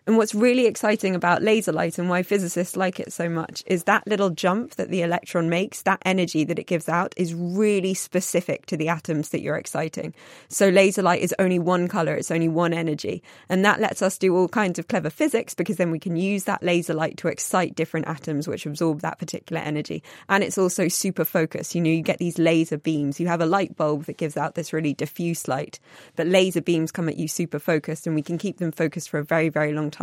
And 0.07 0.17
what's 0.17 0.35
really 0.35 0.67
exciting 0.67 1.15
about 1.15 1.41
laser 1.41 1.71
light 1.71 1.97
and 1.97 2.09
why 2.09 2.21
physicists 2.21 2.75
like 2.75 2.99
it 2.99 3.11
so 3.11 3.27
much 3.27 3.63
is 3.65 3.85
that 3.85 4.05
little 4.05 4.29
jump 4.29 4.75
that 4.75 4.91
the 4.91 5.01
electron 5.01 5.49
makes, 5.49 5.81
that 5.81 5.99
energy 6.05 6.43
that 6.43 6.59
it 6.59 6.67
gives 6.67 6.87
out 6.87 7.15
is 7.17 7.33
really 7.33 7.95
specific 7.95 8.67
to 8.67 8.77
the 8.77 8.87
atoms 8.87 9.29
that 9.29 9.41
you're 9.41 9.55
exciting. 9.55 10.13
So 10.47 10.69
laser 10.69 11.01
light 11.01 11.23
is 11.23 11.33
only 11.39 11.57
one 11.57 11.87
color, 11.87 12.13
it's 12.13 12.29
only 12.29 12.47
one 12.47 12.71
energy. 12.71 13.23
And 13.49 13.65
that 13.65 13.79
lets 13.79 14.03
us 14.03 14.19
do 14.19 14.35
all 14.35 14.47
kinds 14.47 14.77
of 14.77 14.87
clever 14.87 15.09
physics 15.09 15.55
because 15.55 15.77
then 15.77 15.89
we 15.89 15.97
can 15.97 16.15
use 16.15 16.43
that 16.43 16.61
laser 16.61 16.93
light 16.93 17.17
to 17.17 17.27
excite 17.27 17.73
different 17.73 18.07
atoms 18.07 18.47
which 18.47 18.67
absorb 18.67 19.01
that 19.01 19.17
particular 19.17 19.59
energy. 19.59 20.03
And 20.29 20.43
it's 20.43 20.59
also 20.59 20.87
super 20.87 21.25
focused. 21.25 21.73
You 21.73 21.81
know, 21.81 21.89
you 21.89 22.03
get 22.03 22.19
these 22.19 22.37
laser 22.37 22.77
beams. 22.77 23.19
You 23.19 23.25
have 23.25 23.41
a 23.41 23.47
light 23.47 23.75
bulb 23.75 24.05
that 24.05 24.17
gives 24.17 24.37
out 24.37 24.53
this 24.53 24.71
really 24.71 24.93
diffuse 24.93 25.47
light, 25.47 25.79
but 26.15 26.27
laser 26.27 26.61
beams 26.61 26.91
come 26.91 27.09
at 27.09 27.17
you 27.17 27.27
super 27.27 27.57
focused 27.57 28.05
and 28.05 28.15
we 28.15 28.21
can 28.21 28.37
keep 28.37 28.59
them 28.59 28.71
focused 28.71 29.09
for 29.09 29.17
a 29.17 29.25
very, 29.25 29.49
very 29.49 29.73
long 29.73 29.89
time. 29.89 29.94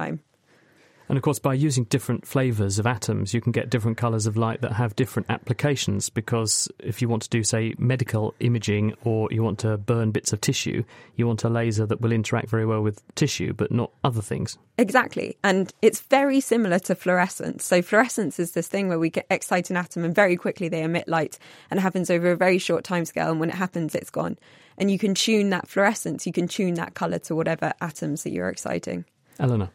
And 1.12 1.18
of 1.18 1.22
course, 1.22 1.38
by 1.38 1.52
using 1.52 1.84
different 1.84 2.26
flavours 2.26 2.78
of 2.78 2.86
atoms, 2.86 3.34
you 3.34 3.42
can 3.42 3.52
get 3.52 3.68
different 3.68 3.98
colours 3.98 4.26
of 4.26 4.38
light 4.38 4.62
that 4.62 4.72
have 4.72 4.96
different 4.96 5.28
applications. 5.28 6.08
Because 6.08 6.70
if 6.78 7.02
you 7.02 7.08
want 7.10 7.22
to 7.24 7.28
do, 7.28 7.42
say, 7.42 7.74
medical 7.76 8.34
imaging 8.40 8.94
or 9.04 9.28
you 9.30 9.42
want 9.42 9.58
to 9.58 9.76
burn 9.76 10.10
bits 10.10 10.32
of 10.32 10.40
tissue, 10.40 10.84
you 11.16 11.26
want 11.26 11.44
a 11.44 11.50
laser 11.50 11.84
that 11.84 12.00
will 12.00 12.12
interact 12.12 12.48
very 12.48 12.64
well 12.64 12.80
with 12.80 13.02
tissue, 13.14 13.52
but 13.52 13.70
not 13.70 13.90
other 14.02 14.22
things. 14.22 14.56
Exactly. 14.78 15.36
And 15.44 15.70
it's 15.82 16.00
very 16.00 16.40
similar 16.40 16.78
to 16.78 16.94
fluorescence. 16.94 17.64
So, 17.64 17.82
fluorescence 17.82 18.40
is 18.40 18.52
this 18.52 18.68
thing 18.68 18.88
where 18.88 18.98
we 18.98 19.10
get 19.10 19.26
excite 19.28 19.68
an 19.68 19.76
atom 19.76 20.04
and 20.04 20.14
very 20.14 20.36
quickly 20.36 20.70
they 20.70 20.82
emit 20.82 21.08
light 21.08 21.38
and 21.70 21.78
it 21.78 21.82
happens 21.82 22.10
over 22.10 22.30
a 22.30 22.36
very 22.36 22.56
short 22.56 22.84
time 22.84 23.04
scale. 23.04 23.30
And 23.30 23.38
when 23.38 23.50
it 23.50 23.56
happens, 23.56 23.94
it's 23.94 24.08
gone. 24.08 24.38
And 24.78 24.90
you 24.90 24.98
can 24.98 25.14
tune 25.14 25.50
that 25.50 25.68
fluorescence, 25.68 26.26
you 26.26 26.32
can 26.32 26.48
tune 26.48 26.72
that 26.74 26.94
colour 26.94 27.18
to 27.18 27.34
whatever 27.34 27.74
atoms 27.82 28.22
that 28.22 28.30
you're 28.30 28.48
exciting. 28.48 29.04
Eleanor. 29.38 29.70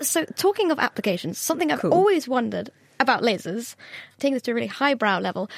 So, 0.00 0.24
talking 0.24 0.70
of 0.70 0.78
applications, 0.78 1.38
something 1.38 1.72
I've 1.72 1.84
always 1.84 2.28
wondered 2.28 2.70
about 3.00 3.22
lasers, 3.22 3.74
taking 4.18 4.34
this 4.34 4.42
to 4.42 4.52
a 4.52 4.54
really 4.54 4.66
highbrow 4.66 5.18
level. 5.18 5.50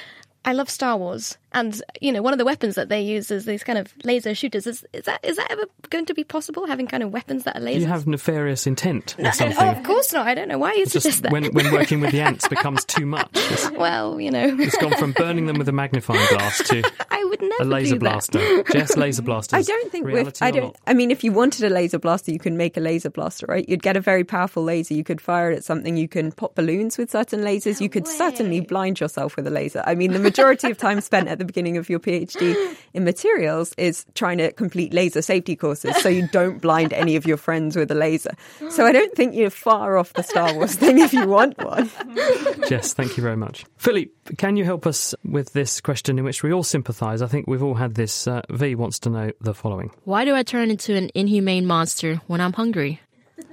I 0.43 0.53
love 0.53 0.69
Star 0.69 0.97
Wars, 0.97 1.37
and 1.53 1.81
you 1.99 2.11
know 2.11 2.21
one 2.21 2.33
of 2.33 2.39
the 2.39 2.45
weapons 2.45 2.75
that 2.75 2.89
they 2.89 3.01
use 3.01 3.31
is 3.31 3.45
these 3.45 3.63
kind 3.63 3.77
of 3.79 3.93
laser 4.03 4.33
shooters. 4.35 4.67
Is, 4.67 4.85
is 4.93 5.05
that 5.05 5.19
is 5.23 5.37
that 5.37 5.51
ever 5.51 5.63
going 5.89 6.05
to 6.05 6.13
be 6.13 6.23
possible? 6.23 6.67
Having 6.67 6.87
kind 6.87 7.03
of 7.03 7.11
weapons 7.11 7.43
that 7.43 7.55
are 7.57 7.59
Do 7.59 7.65
lasers? 7.65 7.79
you 7.81 7.85
have 7.87 8.07
nefarious 8.07 8.67
intent 8.67 9.15
or 9.19 9.23
No, 9.23 9.31
something? 9.31 9.57
oh, 9.59 9.71
of 9.71 9.83
course 9.83 10.13
not. 10.13 10.27
I 10.27 10.33
don't 10.35 10.47
know 10.47 10.57
why 10.57 10.73
you 10.73 10.83
It's 10.83 10.93
suggest 10.93 11.05
just 11.07 11.23
that. 11.23 11.31
when, 11.31 11.45
when 11.53 11.71
working 11.73 11.99
with 12.01 12.11
the 12.11 12.21
ants 12.21 12.47
becomes 12.47 12.85
too 12.85 13.05
much. 13.05 13.29
It's, 13.51 13.69
well, 13.71 14.19
you 14.21 14.31
know, 14.31 14.55
it's 14.59 14.77
gone 14.77 14.95
from 14.97 15.11
burning 15.11 15.45
them 15.45 15.57
with 15.57 15.67
a 15.67 15.73
magnifying 15.73 16.25
glass 16.29 16.63
to 16.69 16.81
I 17.11 17.23
would 17.25 17.41
never 17.41 17.63
a 17.63 17.65
laser 17.65 17.97
blaster. 17.99 18.63
Jess, 18.71 18.95
laser 18.95 19.21
blasters. 19.21 19.59
I 19.59 19.61
don't 19.63 19.91
think 19.91 20.05
with 20.05 20.13
reality 20.13 20.45
I 20.45 20.51
don't 20.51 20.63
not? 20.63 20.77
I 20.87 20.93
mean 20.93 21.11
if 21.11 21.23
you 21.23 21.33
wanted 21.33 21.65
a 21.65 21.69
laser 21.69 21.99
blaster 21.99 22.31
you 22.31 22.39
can 22.39 22.55
make 22.55 22.77
a 22.77 22.79
laser 22.79 23.09
blaster, 23.09 23.45
right? 23.49 23.67
You'd 23.67 23.83
get 23.83 23.97
a 23.97 23.99
very 23.99 24.23
powerful 24.23 24.63
laser, 24.63 24.93
you 24.93 25.03
could 25.03 25.19
fire 25.19 25.51
it 25.51 25.57
at 25.57 25.63
something, 25.65 25.97
you 25.97 26.07
can 26.07 26.31
pop 26.31 26.55
balloons 26.55 26.97
with 26.97 27.11
certain 27.11 27.41
lasers, 27.41 27.81
you 27.81 27.89
could 27.89 28.07
certainly 28.07 28.61
blind 28.61 28.99
yourself 29.01 29.35
with 29.35 29.45
a 29.47 29.51
laser. 29.51 29.83
I 29.85 29.95
mean 29.95 30.13
the 30.13 30.19
majority 30.19 30.71
of 30.71 30.77
time 30.77 31.01
spent 31.01 31.27
at 31.27 31.40
the 31.41 31.45
beginning 31.45 31.77
of 31.77 31.89
your 31.89 31.99
PhD 31.99 32.55
in 32.93 33.03
materials 33.03 33.73
is 33.77 34.05
trying 34.13 34.37
to 34.37 34.51
complete 34.51 34.93
laser 34.93 35.21
safety 35.21 35.55
courses 35.55 35.95
so 35.97 36.09
you 36.09 36.27
don't 36.27 36.61
blind 36.61 36.93
any 36.93 37.15
of 37.15 37.25
your 37.25 37.37
friends 37.37 37.75
with 37.75 37.89
a 37.91 37.95
laser. 37.95 38.31
So 38.69 38.85
I 38.85 38.91
don't 38.91 39.13
think 39.15 39.33
you're 39.33 39.49
far 39.49 39.97
off 39.97 40.13
the 40.13 40.23
Star 40.23 40.53
Wars 40.53 40.75
thing 40.75 40.99
if 40.99 41.13
you 41.13 41.27
want 41.27 41.57
one. 41.57 41.89
Jess, 42.69 42.93
thank 42.93 43.17
you 43.17 43.23
very 43.23 43.37
much. 43.37 43.65
Philippe, 43.77 44.11
can 44.37 44.55
you 44.55 44.65
help 44.65 44.85
us 44.85 45.15
with 45.23 45.53
this 45.53 45.81
question 45.81 46.19
in 46.19 46.23
which 46.23 46.43
we 46.43 46.53
all 46.53 46.63
sympathise? 46.63 47.21
I 47.21 47.27
think 47.27 47.47
we've 47.47 47.63
all 47.63 47.75
had 47.75 47.95
this. 47.95 48.27
Uh, 48.27 48.41
v 48.49 48.75
wants 48.75 48.99
to 48.99 49.09
know 49.09 49.31
the 49.41 49.53
following. 49.53 49.91
Why 50.03 50.25
do 50.25 50.35
I 50.35 50.43
turn 50.43 50.69
into 50.69 50.95
an 50.95 51.09
inhumane 51.15 51.65
monster 51.65 52.21
when 52.27 52.39
I'm 52.39 52.53
hungry? 52.53 53.01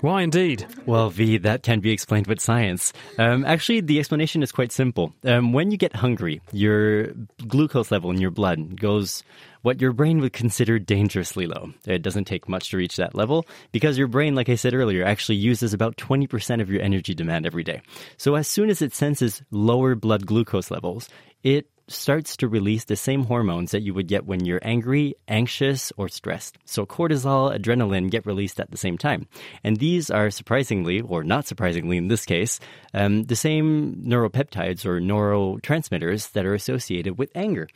Why 0.00 0.22
indeed? 0.22 0.64
Well, 0.86 1.10
V, 1.10 1.38
that 1.38 1.64
can 1.64 1.80
be 1.80 1.90
explained 1.90 2.28
with 2.28 2.40
science. 2.40 2.92
Um, 3.18 3.44
actually, 3.44 3.80
the 3.80 3.98
explanation 3.98 4.44
is 4.44 4.52
quite 4.52 4.70
simple. 4.70 5.12
Um, 5.24 5.52
when 5.52 5.72
you 5.72 5.76
get 5.76 5.96
hungry, 5.96 6.40
your 6.52 7.08
glucose 7.48 7.90
level 7.90 8.12
in 8.12 8.20
your 8.20 8.30
blood 8.30 8.80
goes 8.80 9.24
what 9.62 9.80
your 9.80 9.92
brain 9.92 10.20
would 10.20 10.32
consider 10.32 10.78
dangerously 10.78 11.46
low. 11.46 11.72
It 11.84 12.02
doesn't 12.02 12.26
take 12.26 12.48
much 12.48 12.70
to 12.70 12.76
reach 12.76 12.94
that 12.96 13.16
level 13.16 13.44
because 13.72 13.98
your 13.98 14.06
brain, 14.06 14.36
like 14.36 14.48
I 14.48 14.54
said 14.54 14.72
earlier, 14.72 15.04
actually 15.04 15.36
uses 15.36 15.74
about 15.74 15.96
20% 15.96 16.60
of 16.60 16.70
your 16.70 16.80
energy 16.80 17.12
demand 17.12 17.44
every 17.44 17.64
day. 17.64 17.82
So 18.18 18.36
as 18.36 18.46
soon 18.46 18.70
as 18.70 18.80
it 18.80 18.94
senses 18.94 19.42
lower 19.50 19.96
blood 19.96 20.26
glucose 20.26 20.70
levels, 20.70 21.08
it 21.42 21.66
starts 21.88 22.36
to 22.38 22.48
release 22.48 22.84
the 22.84 22.96
same 22.96 23.24
hormones 23.24 23.72
that 23.72 23.82
you 23.82 23.94
would 23.94 24.06
get 24.06 24.26
when 24.26 24.44
you're 24.44 24.60
angry, 24.62 25.14
anxious, 25.26 25.92
or 25.96 26.08
stressed. 26.08 26.58
So 26.64 26.86
cortisol, 26.86 27.56
adrenaline 27.56 28.10
get 28.10 28.26
released 28.26 28.60
at 28.60 28.70
the 28.70 28.76
same 28.76 28.98
time. 28.98 29.26
And 29.64 29.78
these 29.78 30.10
are 30.10 30.30
surprisingly, 30.30 31.00
or 31.00 31.24
not 31.24 31.46
surprisingly 31.46 31.96
in 31.96 32.08
this 32.08 32.24
case, 32.24 32.60
um, 32.94 33.24
the 33.24 33.36
same 33.36 33.96
neuropeptides 34.06 34.84
or 34.84 35.00
neurotransmitters 35.00 36.32
that 36.32 36.46
are 36.46 36.54
associated 36.54 37.18
with 37.18 37.30
anger. 37.34 37.68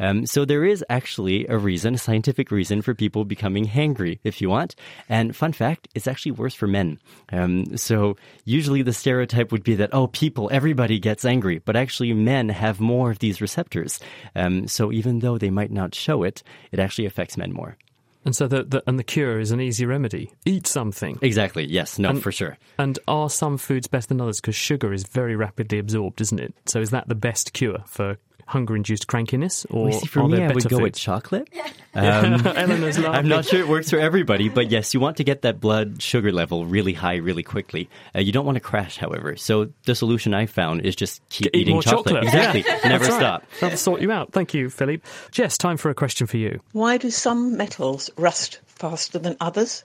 Um, 0.00 0.26
so 0.26 0.44
there 0.44 0.64
is 0.64 0.84
actually 0.88 1.46
a 1.48 1.58
reason, 1.58 1.94
a 1.94 1.98
scientific 1.98 2.50
reason 2.50 2.82
for 2.82 2.94
people 2.94 3.24
becoming 3.24 3.66
hangry, 3.66 4.18
if 4.24 4.40
you 4.40 4.48
want. 4.48 4.74
And 5.08 5.34
fun 5.34 5.52
fact, 5.52 5.88
it's 5.94 6.06
actually 6.06 6.32
worse 6.32 6.54
for 6.54 6.66
men. 6.66 6.98
Um, 7.32 7.76
so 7.76 8.16
usually 8.44 8.82
the 8.82 8.92
stereotype 8.92 9.50
would 9.52 9.64
be 9.64 9.74
that, 9.76 9.90
oh, 9.92 10.06
people, 10.06 10.48
everybody 10.52 10.98
gets 10.98 11.24
angry, 11.24 11.58
but 11.58 11.76
actually 11.76 12.12
men 12.12 12.48
have 12.48 12.80
more 12.80 13.10
of 13.10 13.18
these 13.18 13.40
receptors. 13.40 13.98
Um, 14.34 14.68
so 14.68 14.92
even 14.92 15.18
though 15.20 15.38
they 15.38 15.50
might 15.50 15.70
not 15.72 15.94
show 15.94 16.22
it, 16.22 16.42
it 16.72 16.78
actually 16.78 17.06
affects 17.06 17.36
men 17.36 17.52
more. 17.52 17.76
And 18.24 18.34
so 18.36 18.46
the, 18.46 18.64
the 18.64 18.82
and 18.86 18.98
the 18.98 19.04
cure 19.04 19.38
is 19.40 19.52
an 19.52 19.60
easy 19.60 19.86
remedy. 19.86 20.30
Eat 20.44 20.66
something. 20.66 21.18
Exactly. 21.22 21.64
Yes. 21.64 21.98
No, 21.98 22.10
And- 22.10 22.22
for 22.22 22.32
sure. 22.32 22.58
And 22.78 22.98
are 23.08 23.30
some 23.30 23.56
foods 23.56 23.86
better 23.86 24.08
than 24.08 24.20
others? 24.20 24.40
Because 24.40 24.56
sugar 24.56 24.92
is 24.92 25.04
very 25.04 25.34
rapidly 25.34 25.78
absorbed, 25.78 26.20
isn't 26.20 26.38
it? 26.40 26.52
So 26.66 26.80
is 26.80 26.90
that 26.90 27.08
the 27.08 27.14
best 27.14 27.52
cure 27.52 27.78
for 27.86 28.18
hunger-induced 28.46 29.06
crankiness, 29.06 29.66
or 29.70 29.84
Well, 29.88 29.92
see, 30.00 30.06
for 30.06 30.20
are 30.20 30.28
me, 30.28 30.36
there 30.38 30.44
I 30.50 30.52
would 30.54 30.64
better 30.64 30.68
go 30.68 30.76
with 30.76 30.94
foods? 30.94 31.00
chocolate. 31.00 31.48
Eleanor's 31.94 32.98
laughing. 32.98 33.06
I'm 33.14 33.28
not 33.28 33.44
sure 33.44 33.60
it 33.60 33.68
works 33.68 33.90
for 33.90 33.98
everybody, 33.98 34.48
but 34.48 34.70
yes, 34.70 34.94
you 34.94 35.00
want 35.00 35.16
to 35.18 35.24
get 35.24 35.42
that 35.42 35.60
blood 35.60 36.00
sugar 36.00 36.30
level 36.32 36.64
really 36.66 36.92
high 36.92 37.16
really 37.16 37.42
quickly. 37.42 37.88
Uh, 38.14 38.20
you 38.20 38.30
don't 38.32 38.46
want 38.46 38.56
to 38.56 38.60
crash, 38.60 38.96
however. 38.98 39.36
So 39.36 39.70
the 39.84 39.94
solution 39.94 40.32
I 40.34 40.46
found 40.46 40.82
is 40.82 40.94
just 40.94 41.20
keep 41.28 41.48
Eat 41.48 41.62
eating 41.62 41.74
more 41.74 41.82
chocolate. 41.82 42.22
Exactly. 42.24 42.64
Yeah. 42.66 42.74
Never 42.84 43.04
That's 43.04 43.10
right. 43.10 43.20
stop. 43.20 43.44
That'll 43.60 43.78
sort 43.78 44.00
you 44.00 44.12
out. 44.12 44.32
Thank 44.32 44.54
you, 44.54 44.70
Philippe. 44.70 45.06
Jess, 45.32 45.58
time 45.58 45.76
for 45.76 45.90
a 45.90 45.94
question 45.94 46.26
for 46.26 46.36
you. 46.36 46.60
Why 46.72 46.98
do 46.98 47.10
some 47.10 47.56
metals 47.56 48.10
rust 48.16 48.60
faster 48.66 49.18
than 49.18 49.36
others? 49.40 49.84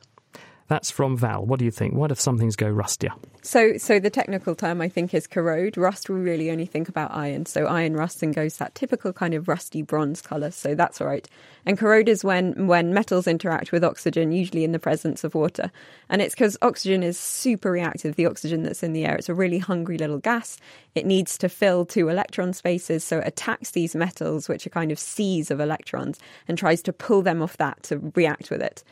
That's 0.67 0.89
from 0.89 1.17
Val. 1.17 1.45
What 1.45 1.60
do 1.60 1.65
you 1.65 1.71
think? 1.71 1.93
What 1.93 2.12
if 2.12 2.19
some 2.19 2.38
things 2.38 2.56
go 2.56 2.67
rustier? 2.67 3.12
So, 3.41 3.78
so 3.78 3.99
the 3.99 4.10
technical 4.10 4.56
term 4.56 4.80
I 4.80 4.88
think 4.88 5.13
is 5.13 5.28
corrode. 5.28 5.76
Rust, 5.76 6.10
we 6.10 6.19
really 6.19 6.49
only 6.49 6.65
think 6.65 6.88
about 6.88 7.13
iron. 7.13 7.45
So 7.45 7.65
iron 7.65 7.95
rusts 7.95 8.23
and 8.23 8.34
goes 8.34 8.58
that 8.58 8.73
typical 8.73 9.12
kind 9.12 9.34
of 9.34 9.49
rusty 9.49 9.82
bronze 9.82 10.21
colour. 10.21 10.52
So 10.52 10.76
that's 10.76 11.02
all 11.02 11.08
right. 11.08 11.28
And 11.65 11.78
corrode 11.78 12.08
is 12.08 12.23
when 12.23 12.67
when 12.67 12.93
metals 12.93 13.28
interact 13.28 13.73
with 13.73 13.84
oxygen, 13.84 14.32
usually 14.32 14.63
in 14.63 14.71
the 14.71 14.80
presence 14.80 15.26
of 15.26 15.36
water. 15.36 15.71
And 16.10 16.21
it's 16.21 16.34
because 16.34 16.58
oxygen 16.62 17.04
is 17.04 17.19
super 17.19 17.71
reactive. 17.71 18.15
The 18.15 18.26
oxygen 18.26 18.63
that's 18.63 18.84
in 18.84 18.93
the 18.93 19.06
air, 19.06 19.15
it's 19.15 19.30
a 19.30 19.34
really 19.34 19.60
hungry 19.60 19.97
little 19.97 20.19
gas. 20.19 20.58
It 20.95 21.06
needs 21.06 21.38
to 21.39 21.49
fill 21.49 21.86
two 21.86 22.08
electron 22.08 22.54
spaces, 22.54 23.04
so 23.04 23.19
it 23.19 23.28
attacks 23.28 23.71
these 23.71 23.95
metals, 23.95 24.47
which 24.47 24.65
are 24.65 24.69
kind 24.69 24.91
of 24.91 24.99
seas 24.99 25.52
of 25.52 25.60
electrons, 25.60 26.19
and 26.47 26.58
tries 26.58 26.82
to 26.84 26.93
pull 26.93 27.21
them 27.21 27.41
off 27.41 27.58
that 27.58 27.84
to 27.84 28.12
react 28.15 28.49
with 28.49 28.62
it. 28.62 28.84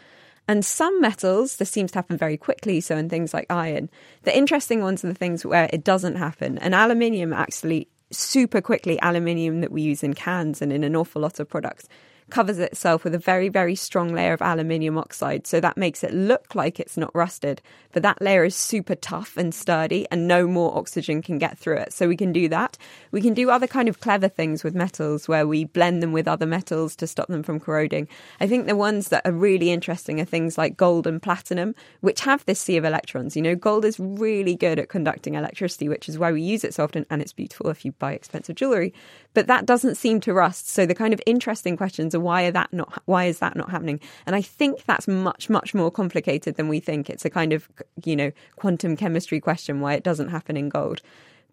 And 0.48 0.66
some 0.66 1.00
metals, 1.00 1.58
this 1.58 1.70
seems 1.70 1.92
to 1.92 2.00
happen 2.00 2.18
very 2.18 2.38
quickly. 2.38 2.82
So, 2.82 2.98
in 2.98 3.10
things 3.10 3.34
like 3.34 3.46
iron, 3.50 3.90
the 4.24 4.36
interesting 4.36 4.82
ones 4.82 5.04
are 5.04 5.08
the 5.08 5.14
things 5.14 5.46
where 5.46 5.70
it 5.72 5.84
doesn't 5.84 6.16
happen. 6.16 6.58
And 6.58 6.76
aluminium, 6.76 7.32
actually, 7.32 7.88
super 8.12 8.62
quickly, 8.62 9.00
aluminium 9.02 9.62
that 9.62 9.72
we 9.72 9.82
use 9.82 10.04
in 10.04 10.14
cans 10.14 10.62
and 10.62 10.74
in 10.74 10.84
an 10.84 10.96
awful 10.96 11.22
lot 11.22 11.40
of 11.40 11.48
products 11.48 11.88
covers 12.32 12.58
itself 12.58 13.04
with 13.04 13.14
a 13.14 13.20
very, 13.20 13.50
very 13.50 13.76
strong 13.76 14.14
layer 14.14 14.34
of 14.34 14.42
aluminium 14.42 14.98
oxide. 14.98 15.46
So 15.46 15.60
that 15.60 15.78
makes 15.78 16.04
it 16.04 16.14
look 16.14 16.56
like 16.56 16.80
it's 16.80 16.98
not 16.98 17.14
rusted, 17.14 17.62
but 17.92 18.04
that 18.04 18.22
layer 18.22 18.44
is 18.44 18.56
super 18.56 18.96
tough 18.96 19.38
and 19.38 19.54
sturdy 19.54 20.08
and 20.10 20.28
no 20.28 20.48
more 20.48 20.76
oxygen 20.78 21.22
can 21.22 21.38
get 21.38 21.58
through 21.58 21.78
it. 21.78 21.94
So 21.94 22.08
we 22.08 22.18
can 22.18 22.32
do 22.32 22.50
that. 22.50 22.78
We 23.12 23.22
can 23.22 23.34
do 23.34 23.50
other 23.50 23.68
kind 23.68 23.90
of 23.90 24.00
clever 24.00 24.28
things 24.28 24.64
with 24.64 24.74
metals 24.74 25.28
where 25.28 25.46
we 25.46 25.66
blend 25.66 26.02
them 26.02 26.14
with 26.14 26.28
other 26.28 26.46
metals 26.46 26.96
to 26.98 27.08
stop 27.08 27.28
them 27.28 27.44
from 27.44 27.60
corroding. 27.60 28.08
I 28.40 28.48
think 28.48 28.66
the 28.66 28.76
ones 28.76 29.10
that 29.10 29.26
are 29.26 29.32
really 29.32 29.72
interesting 29.72 30.20
are 30.20 30.26
things 30.26 30.58
like 30.58 30.78
gold 30.78 31.06
and 31.06 31.22
platinum, 31.22 31.76
which 32.00 32.22
have 32.22 32.46
this 32.46 32.60
sea 32.60 32.78
of 32.78 32.86
electrons. 32.86 33.36
You 33.36 33.42
know, 33.42 33.56
gold 33.56 33.86
is 33.86 34.00
really 34.00 34.56
good 34.56 34.80
at 34.80 34.90
conducting 34.90 35.36
electricity, 35.36 35.90
which 35.90 36.08
is 36.10 36.18
why 36.18 36.32
we 36.32 36.42
use 36.42 36.64
it 36.64 36.74
so 36.74 36.84
often, 36.84 37.06
and 37.10 37.22
it's 37.22 37.34
beautiful 37.34 37.70
if 37.70 37.84
you 37.86 37.92
buy 37.94 38.14
expensive 38.14 38.56
jewelry. 38.56 38.94
But 39.34 39.48
that 39.48 39.66
doesn't 39.66 39.96
seem 39.96 40.20
to 40.22 40.34
rust. 40.34 40.70
So 40.70 40.86
the 40.86 40.96
kind 40.96 41.14
of 41.14 41.22
interesting 41.26 41.78
questions 41.78 42.14
are 42.14 42.20
why 42.20 42.44
are 42.44 42.52
that 42.52 42.72
not 42.74 43.02
why 43.06 43.26
is 43.26 43.40
that 43.40 43.56
not 43.56 43.70
happening? 43.70 44.00
And 44.26 44.36
I 44.36 44.42
think 44.42 44.84
that's 44.86 45.08
much 45.08 45.50
much 45.50 45.74
more 45.74 45.92
complicated 45.92 46.56
than 46.56 46.68
we 46.68 46.80
think. 46.80 47.10
It's 47.10 47.26
a 47.26 47.30
kind 47.30 47.54
of 47.54 47.70
you 48.04 48.16
know 48.16 48.32
quantum 48.56 48.96
chemistry 48.96 49.40
question 49.40 49.80
why 49.80 49.94
it 49.94 50.04
doesn't 50.04 50.30
happen 50.30 50.58
in 50.58 50.70
gold. 50.70 51.02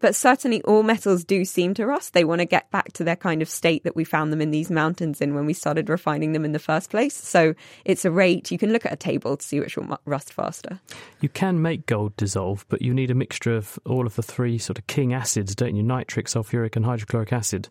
But 0.01 0.15
certainly 0.15 0.63
all 0.63 0.83
metals 0.83 1.25
do 1.25 1.45
seem 1.45 1.75
to 1.75 1.87
rust. 1.87 2.13
They 2.13 2.25
want 2.25 2.41
to 2.41 2.45
get 2.45 2.71
back 2.71 2.93
to 2.95 3.05
their 3.05 3.17
kind 3.17 3.43
of 3.43 3.49
state 3.49 3.85
that 3.85 3.97
we 3.97 4.05
found 4.05 4.33
them 4.33 4.41
in 4.41 4.51
these 4.51 4.71
mountains 4.71 5.21
in 5.21 5.35
when 5.35 5.47
we 5.47 5.53
started 5.53 5.89
refining 5.89 6.33
them 6.33 6.45
in 6.45 6.53
the 6.53 6.59
first 6.59 6.91
place. 6.91 7.15
So 7.15 7.55
it's 7.85 8.05
a 8.05 8.11
rate. 8.11 8.51
You 8.51 8.59
can 8.59 8.73
look 8.73 8.87
at 8.87 8.93
a 8.93 8.97
table 8.97 9.37
to 9.37 9.45
see 9.45 9.59
which 9.61 9.77
will 9.77 9.99
rust 10.05 10.33
faster. 10.33 10.81
You 11.21 11.29
can 11.29 11.61
make 11.61 11.87
gold 11.87 12.17
dissolve, 12.17 12.65
but 12.69 12.83
you 12.83 12.95
need 12.95 13.11
a 13.11 13.15
mixture 13.15 13.57
of 13.57 13.79
all 13.85 14.07
of 14.07 14.15
the 14.15 14.23
three 14.23 14.59
sort 14.59 14.79
of 14.79 14.87
king 14.87 15.13
acids, 15.13 15.55
don't 15.55 15.75
you? 15.75 15.83
Nitric, 15.83 16.27
sulfuric, 16.27 16.77
and 16.77 16.85
hydrochloric 16.85 17.33
acid. 17.33 17.69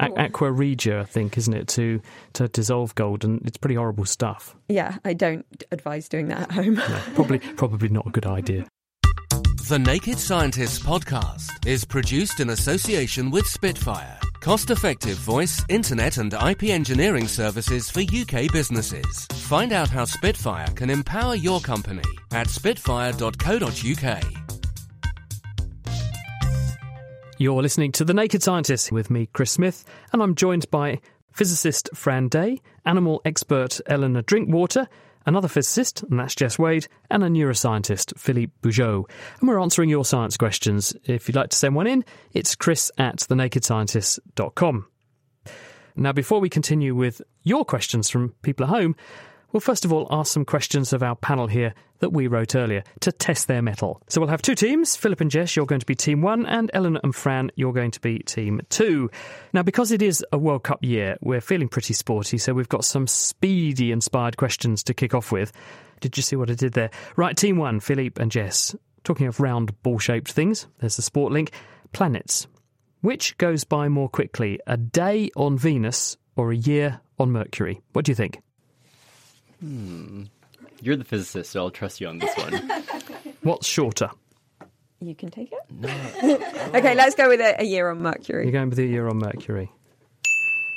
A- 0.00 0.20
aqua 0.20 0.50
regia, 0.50 1.00
I 1.00 1.04
think, 1.04 1.38
isn't 1.38 1.54
it, 1.54 1.68
to, 1.68 2.00
to 2.34 2.48
dissolve 2.48 2.94
gold? 2.96 3.24
And 3.24 3.40
it's 3.46 3.56
pretty 3.56 3.76
horrible 3.76 4.04
stuff. 4.04 4.56
Yeah, 4.68 4.96
I 5.04 5.14
don't 5.14 5.46
advise 5.70 6.08
doing 6.08 6.28
that 6.28 6.42
at 6.42 6.52
home. 6.52 6.74
No, 6.74 7.00
probably, 7.14 7.38
probably 7.38 7.88
not 7.88 8.06
a 8.06 8.10
good 8.10 8.26
idea. 8.26 8.66
The 9.68 9.78
Naked 9.78 10.18
Scientists 10.18 10.78
podcast 10.78 11.66
is 11.66 11.84
produced 11.84 12.40
in 12.40 12.48
association 12.48 13.30
with 13.30 13.46
Spitfire, 13.46 14.18
cost 14.40 14.70
effective 14.70 15.18
voice, 15.18 15.62
internet, 15.68 16.16
and 16.16 16.32
IP 16.32 16.70
engineering 16.70 17.28
services 17.28 17.90
for 17.90 18.00
UK 18.00 18.50
businesses. 18.50 19.26
Find 19.34 19.74
out 19.74 19.90
how 19.90 20.06
Spitfire 20.06 20.68
can 20.68 20.88
empower 20.88 21.34
your 21.34 21.60
company 21.60 22.08
at 22.32 22.48
spitfire.co.uk. 22.48 24.22
You're 27.36 27.62
listening 27.62 27.92
to 27.92 28.06
The 28.06 28.14
Naked 28.14 28.42
Scientists 28.42 28.90
with 28.90 29.10
me, 29.10 29.28
Chris 29.34 29.50
Smith, 29.50 29.84
and 30.14 30.22
I'm 30.22 30.34
joined 30.34 30.70
by 30.70 30.98
physicist 31.34 31.90
Fran 31.92 32.28
Day, 32.28 32.62
animal 32.86 33.20
expert 33.26 33.82
Eleanor 33.86 34.22
Drinkwater, 34.22 34.88
another 35.28 35.46
physicist, 35.48 36.02
and 36.04 36.18
that's 36.18 36.34
Jess 36.34 36.58
Wade, 36.58 36.88
and 37.10 37.22
a 37.22 37.28
neuroscientist, 37.28 38.18
Philippe 38.18 38.52
Bujold. 38.62 39.04
And 39.38 39.48
we're 39.48 39.60
answering 39.60 39.90
your 39.90 40.04
science 40.04 40.36
questions. 40.36 40.96
If 41.04 41.28
you'd 41.28 41.36
like 41.36 41.50
to 41.50 41.56
send 41.56 41.74
one 41.74 41.86
in, 41.86 42.04
it's 42.32 42.56
chris 42.56 42.90
at 42.98 43.16
thenakedscientist.com. 43.18 44.86
Now, 45.96 46.12
before 46.12 46.40
we 46.40 46.48
continue 46.48 46.94
with 46.94 47.20
your 47.42 47.64
questions 47.64 48.08
from 48.08 48.34
people 48.42 48.64
at 48.64 48.70
home, 48.70 48.96
we'll 49.52 49.60
first 49.60 49.84
of 49.84 49.92
all 49.92 50.06
ask 50.10 50.32
some 50.32 50.44
questions 50.44 50.92
of 50.92 51.02
our 51.02 51.16
panel 51.16 51.46
here 51.46 51.74
that 52.00 52.12
we 52.12 52.26
wrote 52.26 52.54
earlier 52.54 52.82
to 53.00 53.12
test 53.12 53.48
their 53.48 53.62
mettle. 53.62 54.00
So 54.08 54.20
we'll 54.20 54.30
have 54.30 54.42
two 54.42 54.54
teams. 54.54 54.96
Philip 54.96 55.20
and 55.20 55.30
Jess, 55.30 55.56
you're 55.56 55.66
going 55.66 55.80
to 55.80 55.86
be 55.86 55.94
team 55.94 56.22
one, 56.22 56.46
and 56.46 56.70
Eleanor 56.72 57.00
and 57.02 57.14
Fran, 57.14 57.50
you're 57.56 57.72
going 57.72 57.90
to 57.92 58.00
be 58.00 58.20
team 58.20 58.60
two. 58.70 59.10
Now, 59.52 59.62
because 59.62 59.92
it 59.92 60.02
is 60.02 60.24
a 60.32 60.38
World 60.38 60.62
Cup 60.62 60.84
year, 60.84 61.16
we're 61.20 61.40
feeling 61.40 61.68
pretty 61.68 61.94
sporty, 61.94 62.38
so 62.38 62.54
we've 62.54 62.68
got 62.68 62.84
some 62.84 63.06
speedy 63.06 63.92
inspired 63.92 64.36
questions 64.36 64.82
to 64.84 64.94
kick 64.94 65.14
off 65.14 65.32
with. 65.32 65.52
Did 66.00 66.16
you 66.16 66.22
see 66.22 66.36
what 66.36 66.50
I 66.50 66.54
did 66.54 66.74
there? 66.74 66.90
Right, 67.16 67.36
team 67.36 67.56
one, 67.56 67.80
Philippe 67.80 68.22
and 68.22 68.30
Jess. 68.30 68.76
Talking 69.04 69.26
of 69.26 69.40
round 69.40 69.82
ball 69.82 69.98
shaped 69.98 70.30
things, 70.30 70.66
there's 70.78 70.96
the 70.96 71.02
sport 71.02 71.32
link. 71.32 71.50
Planets. 71.92 72.46
Which 73.00 73.38
goes 73.38 73.64
by 73.64 73.88
more 73.88 74.08
quickly, 74.08 74.60
a 74.66 74.76
day 74.76 75.30
on 75.36 75.56
Venus 75.56 76.16
or 76.36 76.52
a 76.52 76.56
year 76.56 77.00
on 77.18 77.30
Mercury? 77.30 77.80
What 77.92 78.04
do 78.04 78.12
you 78.12 78.16
think? 78.16 78.40
Hmm. 79.60 80.24
You're 80.80 80.96
the 80.96 81.04
physicist, 81.04 81.50
so 81.50 81.60
I'll 81.60 81.70
trust 81.70 82.00
you 82.00 82.08
on 82.08 82.18
this 82.18 82.36
one. 82.36 82.54
What's 83.42 83.66
shorter? 83.66 84.10
You 85.00 85.14
can 85.14 85.30
take 85.30 85.52
it. 85.52 85.58
No. 85.70 85.88
okay, 86.78 86.94
let's 86.94 87.14
go 87.14 87.28
with 87.28 87.40
a, 87.40 87.60
a 87.60 87.64
year 87.64 87.88
on 87.90 88.00
Mercury. 88.00 88.44
You're 88.44 88.52
going 88.52 88.70
with 88.70 88.78
a 88.78 88.86
year 88.86 89.08
on 89.08 89.18
Mercury. 89.18 89.70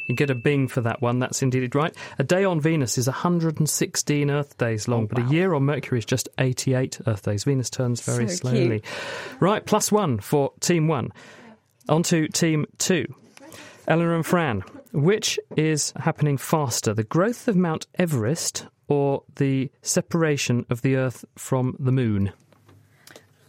You 0.07 0.15
get 0.15 0.29
a 0.29 0.35
bing 0.35 0.67
for 0.67 0.81
that 0.81 1.01
one. 1.01 1.19
That's 1.19 1.41
indeed 1.41 1.73
right. 1.73 1.95
A 2.19 2.23
day 2.23 2.43
on 2.43 2.59
Venus 2.59 2.97
is 2.97 3.07
116 3.07 4.29
Earth 4.29 4.57
days 4.57 4.87
long, 4.87 5.03
oh, 5.03 5.07
but 5.07 5.19
a 5.19 5.27
year 5.27 5.53
on 5.53 5.63
Mercury 5.63 5.99
is 5.99 6.05
just 6.05 6.27
88 6.37 6.99
Earth 7.07 7.23
days. 7.23 7.45
Venus 7.45 7.69
turns 7.69 8.01
very 8.01 8.27
so 8.27 8.35
slowly. 8.35 8.81
Cute. 8.81 8.85
Right, 9.39 9.65
plus 9.65 9.91
one 9.91 10.19
for 10.19 10.51
Team 10.59 10.87
One. 10.87 11.11
On 11.87 12.03
to 12.03 12.27
Team 12.27 12.65
Two. 12.77 13.05
Eleanor 13.91 14.15
and 14.15 14.25
Fran, 14.25 14.63
which 14.93 15.37
is 15.57 15.91
happening 15.97 16.37
faster, 16.37 16.93
the 16.93 17.03
growth 17.03 17.49
of 17.49 17.57
Mount 17.57 17.87
Everest 17.99 18.65
or 18.87 19.23
the 19.35 19.69
separation 19.81 20.65
of 20.69 20.81
the 20.81 20.95
Earth 20.95 21.25
from 21.37 21.75
the 21.77 21.91
Moon? 21.91 22.31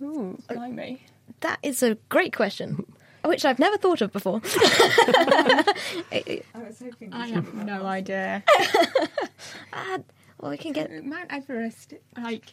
Ooh, 0.02 0.36
blimey. 0.48 1.06
That 1.42 1.60
is 1.62 1.80
a 1.84 1.94
great 2.08 2.34
question, 2.34 2.84
which 3.24 3.44
I've 3.44 3.60
never 3.60 3.76
thought 3.76 4.00
of 4.00 4.12
before. 4.12 4.40
I 4.44 6.42
was 6.56 6.80
hoping. 6.80 7.12
I 7.12 7.28
have 7.28 7.54
no 7.54 7.86
idea. 7.86 8.42
uh, 9.72 9.98
well, 10.40 10.50
we 10.50 10.56
can 10.56 10.72
get 10.72 11.04
Mount 11.04 11.28
Everest. 11.30 11.94
Like, 12.18 12.46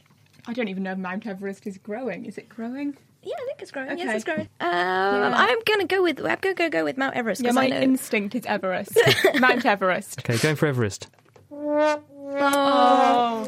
I 0.46 0.54
don't 0.54 0.68
even 0.68 0.84
know 0.84 0.92
if 0.92 1.00
Mount 1.00 1.26
Everest 1.26 1.66
is 1.66 1.80
growing. 1.80 2.26
Is 2.26 2.38
it 2.38 2.50
growing? 2.50 2.98
Yeah, 3.22 3.34
I 3.38 3.46
think 3.46 3.62
it's 3.62 3.72
growing. 3.72 3.90
Okay. 3.92 4.04
Yes, 4.04 4.16
it's 4.16 4.24
growing. 4.26 4.48
Um, 4.60 4.70
yeah. 4.70 5.34
I'm 5.36 5.60
gonna 5.66 5.86
go 5.86 6.02
with 6.04 6.20
I'm 6.20 6.38
gonna 6.40 6.56
go, 6.56 6.70
go 6.70 6.84
with 6.86 6.98
Mount 6.98 7.16
Everest. 7.16 7.42
Yeah, 7.44 7.52
my 7.52 7.68
instinct 7.68 8.36
is 8.36 8.46
Everest. 8.46 8.98
Mount 9.40 9.66
Everest. 9.66 10.20
Okay, 10.20 10.38
going 10.38 10.56
for 10.56 10.68
Everest. 10.68 11.10
Oh. 12.32 13.48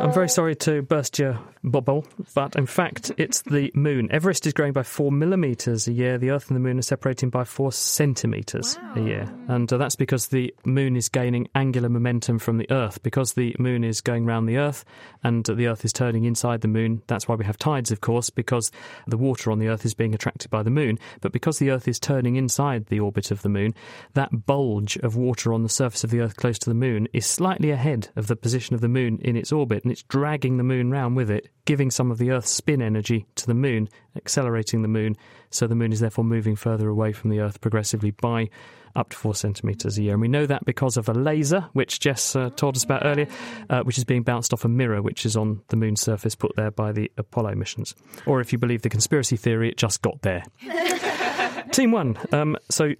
I'm 0.02 0.12
very 0.12 0.28
sorry 0.28 0.54
to 0.56 0.82
burst 0.82 1.18
your 1.18 1.38
bubble, 1.64 2.06
but 2.34 2.56
in 2.56 2.66
fact, 2.66 3.10
it's 3.16 3.42
the 3.42 3.70
moon. 3.74 4.08
Everest 4.10 4.46
is 4.46 4.52
growing 4.52 4.72
by 4.72 4.82
four 4.82 5.10
millimetres 5.10 5.88
a 5.88 5.92
year. 5.92 6.18
The 6.18 6.30
Earth 6.30 6.48
and 6.48 6.56
the 6.56 6.60
moon 6.60 6.78
are 6.78 6.82
separating 6.82 7.30
by 7.30 7.44
four 7.44 7.72
centimetres 7.72 8.78
wow. 8.80 8.94
a 8.96 9.06
year. 9.06 9.34
And 9.48 9.72
uh, 9.72 9.76
that's 9.76 9.96
because 9.96 10.28
the 10.28 10.54
moon 10.64 10.96
is 10.96 11.08
gaining 11.08 11.48
angular 11.54 11.88
momentum 11.88 12.38
from 12.38 12.58
the 12.58 12.70
Earth. 12.70 13.02
Because 13.02 13.32
the 13.32 13.56
moon 13.58 13.84
is 13.84 14.00
going 14.00 14.26
round 14.26 14.48
the 14.48 14.58
Earth 14.58 14.84
and 15.22 15.44
the 15.44 15.66
Earth 15.66 15.84
is 15.84 15.92
turning 15.92 16.24
inside 16.24 16.60
the 16.60 16.68
moon, 16.68 17.02
that's 17.06 17.26
why 17.26 17.34
we 17.34 17.44
have 17.44 17.58
tides, 17.58 17.90
of 17.90 18.00
course, 18.00 18.30
because 18.30 18.70
the 19.06 19.16
water 19.16 19.50
on 19.50 19.58
the 19.58 19.68
Earth 19.68 19.84
is 19.84 19.94
being 19.94 20.14
attracted 20.14 20.50
by 20.50 20.62
the 20.62 20.70
moon. 20.70 20.98
But 21.20 21.32
because 21.32 21.58
the 21.58 21.70
Earth 21.70 21.88
is 21.88 21.98
turning 21.98 22.36
inside 22.36 22.86
the 22.86 23.00
orbit 23.00 23.30
of 23.30 23.42
the 23.42 23.48
moon, 23.48 23.74
that 24.12 24.46
bulge 24.46 24.96
of 24.98 25.16
water 25.16 25.52
on 25.52 25.62
the 25.62 25.68
surface 25.68 26.04
of 26.04 26.10
the 26.10 26.20
Earth 26.20 26.36
close 26.36 26.58
to 26.58 26.70
the 26.70 26.74
moon 26.74 27.08
is 27.12 27.26
slightly 27.26 27.70
ahead 27.70 28.08
of 28.16 28.26
the 28.26 28.36
position 28.36 28.74
of 28.74 28.80
the 28.80 28.88
moon 28.88 29.18
in 29.22 29.36
its 29.36 29.52
orbit 29.52 29.82
and 29.82 29.92
it's 29.92 30.02
dragging 30.02 30.56
the 30.56 30.64
moon 30.64 30.90
round 30.90 31.16
with 31.16 31.30
it, 31.30 31.48
giving 31.64 31.90
some 31.90 32.10
of 32.10 32.18
the 32.18 32.30
Earth's 32.30 32.50
spin 32.50 32.82
energy 32.82 33.26
to 33.36 33.46
the 33.46 33.54
moon, 33.54 33.88
accelerating 34.16 34.82
the 34.82 34.88
moon. 34.88 35.16
So 35.50 35.66
the 35.66 35.74
moon 35.74 35.92
is 35.92 36.00
therefore 36.00 36.24
moving 36.24 36.56
further 36.56 36.88
away 36.88 37.12
from 37.12 37.30
the 37.30 37.40
Earth 37.40 37.60
progressively 37.60 38.10
by 38.10 38.50
up 38.96 39.10
to 39.10 39.16
four 39.16 39.34
centimetres 39.34 39.98
a 39.98 40.02
year. 40.02 40.12
And 40.12 40.20
we 40.20 40.28
know 40.28 40.46
that 40.46 40.64
because 40.64 40.96
of 40.96 41.08
a 41.08 41.14
laser, 41.14 41.68
which 41.72 42.00
Jess 42.00 42.36
uh, 42.36 42.50
told 42.50 42.76
us 42.76 42.84
about 42.84 43.04
earlier, 43.04 43.26
uh, 43.68 43.82
which 43.82 43.98
is 43.98 44.04
being 44.04 44.22
bounced 44.22 44.52
off 44.52 44.64
a 44.64 44.68
mirror 44.68 45.02
which 45.02 45.26
is 45.26 45.36
on 45.36 45.62
the 45.68 45.76
moon's 45.76 46.00
surface 46.00 46.34
put 46.34 46.54
there 46.56 46.70
by 46.70 46.92
the 46.92 47.10
Apollo 47.16 47.54
missions. 47.56 47.94
Or 48.26 48.40
if 48.40 48.52
you 48.52 48.58
believe 48.58 48.82
the 48.82 48.90
conspiracy 48.90 49.36
theory, 49.36 49.68
it 49.68 49.76
just 49.76 50.02
got 50.02 50.22
there. 50.22 50.44
team 51.72 51.90
one. 51.90 52.16
Um, 52.32 52.56
so 52.70 52.86
th- 52.86 52.98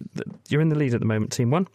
you're 0.49 0.61
in 0.61 0.69
the 0.69 0.79
lead 0.79 0.95
at 0.95 1.01
the 1.01 1.07
moment, 1.07 1.33
team 1.33 1.51
one. 1.51 1.69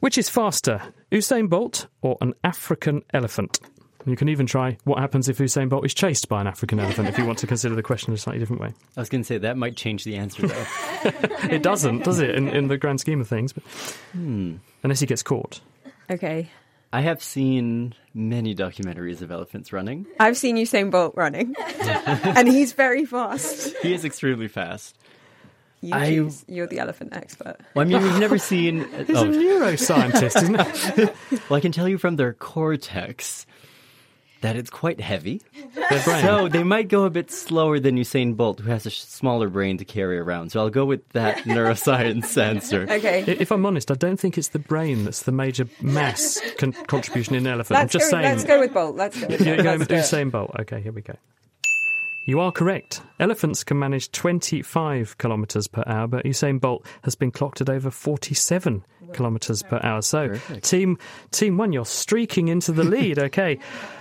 Which 0.00 0.18
is 0.18 0.28
faster, 0.28 0.82
Usain 1.10 1.48
Bolt 1.48 1.86
or 2.02 2.18
an 2.20 2.34
African 2.44 3.02
elephant? 3.14 3.60
You 4.06 4.16
can 4.16 4.28
even 4.28 4.44
try 4.46 4.76
what 4.84 4.98
happens 4.98 5.28
if 5.28 5.38
Usain 5.38 5.68
Bolt 5.70 5.84
is 5.86 5.94
chased 5.94 6.28
by 6.28 6.40
an 6.40 6.46
African 6.46 6.78
elephant 6.78 7.08
if 7.08 7.16
you 7.16 7.24
want 7.24 7.38
to 7.38 7.46
consider 7.46 7.74
the 7.74 7.82
question 7.82 8.10
in 8.10 8.14
a 8.16 8.18
slightly 8.18 8.38
different 8.40 8.60
way. 8.60 8.74
I 8.96 9.00
was 9.00 9.08
going 9.08 9.22
to 9.22 9.26
say 9.26 9.38
that 9.38 9.56
might 9.56 9.76
change 9.76 10.04
the 10.04 10.16
answer, 10.16 10.46
though. 10.46 10.64
it 11.50 11.62
doesn't, 11.62 12.04
does 12.04 12.20
it, 12.20 12.34
in, 12.34 12.48
in 12.48 12.68
the 12.68 12.76
grand 12.76 13.00
scheme 13.00 13.20
of 13.20 13.28
things? 13.28 13.52
But, 13.54 13.62
Hmm. 14.12 14.56
Unless 14.82 15.00
he 15.00 15.06
gets 15.06 15.22
caught. 15.22 15.60
Okay. 16.10 16.50
I 16.92 17.00
have 17.00 17.22
seen 17.22 17.94
many 18.12 18.54
documentaries 18.54 19.22
of 19.22 19.30
elephants 19.32 19.72
running. 19.72 20.06
I've 20.20 20.36
seen 20.36 20.56
Usain 20.56 20.90
Bolt 20.90 21.14
running, 21.16 21.56
and 21.80 22.46
he's 22.46 22.72
very 22.72 23.04
fast. 23.06 23.74
He 23.82 23.94
is 23.94 24.04
extremely 24.04 24.46
fast. 24.48 24.96
You 25.80 25.94
I- 25.94 26.08
choose. 26.10 26.44
You're 26.46 26.66
the 26.68 26.78
elephant 26.78 27.14
expert. 27.16 27.56
Well, 27.74 27.84
I 27.84 27.88
mean, 27.88 28.00
we've 28.02 28.20
never 28.20 28.38
seen. 28.38 28.82
oh. 28.92 28.98
He's 29.04 29.18
a 29.18 29.24
neuroscientist, 29.24 30.36
isn't 30.36 30.98
he? 30.98 31.38
well, 31.48 31.56
I 31.56 31.60
can 31.60 31.72
tell 31.72 31.88
you 31.88 31.98
from 31.98 32.14
their 32.16 32.32
cortex 32.34 33.44
that 34.44 34.56
it's 34.56 34.68
quite 34.68 35.00
heavy. 35.00 35.40
Their 35.74 36.02
brain. 36.04 36.22
So 36.22 36.48
they 36.48 36.62
might 36.62 36.88
go 36.88 37.04
a 37.04 37.10
bit 37.10 37.30
slower 37.30 37.80
than 37.80 37.96
Usain 37.96 38.36
Bolt, 38.36 38.60
who 38.60 38.70
has 38.70 38.84
a 38.84 38.90
sh- 38.90 39.00
smaller 39.00 39.48
brain 39.48 39.78
to 39.78 39.86
carry 39.86 40.18
around. 40.18 40.52
So 40.52 40.60
I'll 40.60 40.68
go 40.70 40.84
with 40.84 41.08
that 41.10 41.38
neuroscience 41.44 42.36
answer. 42.36 42.82
Okay. 42.82 43.24
If 43.26 43.50
I'm 43.50 43.64
honest, 43.64 43.90
I 43.90 43.94
don't 43.94 44.18
think 44.20 44.36
it's 44.36 44.48
the 44.48 44.58
brain 44.58 45.04
that's 45.04 45.22
the 45.22 45.32
major 45.32 45.66
mass 45.80 46.40
con- 46.58 46.72
contribution 46.72 47.34
in 47.34 47.46
elephant. 47.46 47.78
I'm 47.80 47.88
just 47.88 48.04
go, 48.04 48.10
saying. 48.10 48.24
let's 48.24 48.44
go 48.44 48.60
with 48.60 48.74
Bolt. 48.74 48.96
Let's 48.96 49.18
go 49.18 49.28
with 49.28 49.40
You're 49.40 49.56
Bolt. 49.56 49.64
going 49.64 49.78
Let's 49.80 49.90
with 49.90 50.10
do. 50.10 50.16
Usain 50.16 50.30
Bolt. 50.30 50.50
Okay, 50.60 50.80
here 50.82 50.92
we 50.92 51.00
go. 51.00 51.14
You 52.26 52.40
are 52.40 52.52
correct. 52.52 53.02
Elephants 53.20 53.64
can 53.64 53.78
manage 53.78 54.10
25 54.12 55.18
kilometres 55.18 55.68
per 55.68 55.82
hour, 55.86 56.06
but 56.06 56.24
Usain 56.24 56.58
Bolt 56.58 56.86
has 57.02 57.14
been 57.14 57.30
clocked 57.30 57.60
at 57.60 57.68
over 57.68 57.90
47 57.90 58.82
kilometres 59.12 59.62
per 59.62 59.78
hour. 59.82 60.00
So, 60.00 60.34
team 60.62 60.98
team 61.30 61.58
one, 61.58 61.72
you're 61.72 61.84
streaking 61.84 62.48
into 62.48 62.72
the 62.72 62.84
lead. 62.84 63.18
Okay, 63.24 63.58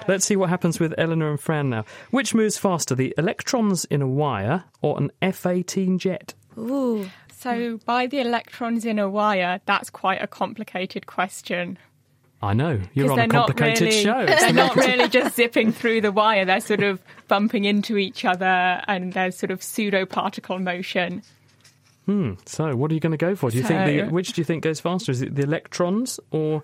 let's 0.07 0.25
see 0.25 0.35
what 0.35 0.49
happens 0.49 0.79
with 0.79 0.93
Eleanor 0.97 1.29
and 1.29 1.39
Fran 1.39 1.69
now. 1.69 1.85
Which 2.11 2.33
moves 2.33 2.57
faster, 2.57 2.93
the 2.95 3.13
electrons 3.17 3.85
in 3.85 4.01
a 4.01 4.07
wire 4.07 4.65
or 4.81 4.97
an 4.97 5.11
F-18 5.21 5.97
jet? 5.97 6.33
Ooh. 6.57 7.09
So, 7.31 7.79
by 7.85 8.07
the 8.07 8.19
electrons 8.19 8.85
in 8.85 8.99
a 8.99 9.09
wire, 9.09 9.59
that's 9.65 9.89
quite 9.89 10.21
a 10.21 10.27
complicated 10.27 11.07
question. 11.07 11.77
I 12.43 12.51
know 12.53 12.81
you're 12.93 13.09
on 13.09 13.19
a 13.19 13.27
complicated 13.29 13.87
really, 13.87 14.03
show. 14.03 14.19
It's 14.19 14.41
They're 14.41 14.51
not 14.51 14.75
really 14.75 15.07
just 15.07 15.33
zipping 15.33 15.71
through 15.71 16.01
the 16.01 16.11
wire. 16.11 16.43
They're 16.43 16.59
sort 16.59 16.83
of 16.83 17.01
bumping 17.29 17.63
into 17.63 17.97
each 17.97 18.25
other, 18.25 18.83
and 18.85 19.13
there's 19.13 19.37
sort 19.37 19.49
of 19.49 19.63
pseudo 19.63 20.05
particle 20.05 20.59
motion. 20.59 21.23
Hmm. 22.05 22.33
So, 22.45 22.75
what 22.75 22.91
are 22.91 22.95
you 22.95 22.99
going 22.99 23.11
to 23.11 23.17
go 23.17 23.33
for? 23.33 23.49
Do 23.49 23.57
you 23.57 23.63
think 23.63 23.85
the 23.85 24.13
which 24.13 24.33
do 24.33 24.41
you 24.41 24.45
think 24.45 24.61
goes 24.61 24.81
faster? 24.81 25.09
Is 25.09 25.21
it 25.21 25.35
the 25.35 25.43
electrons 25.43 26.19
or 26.31 26.63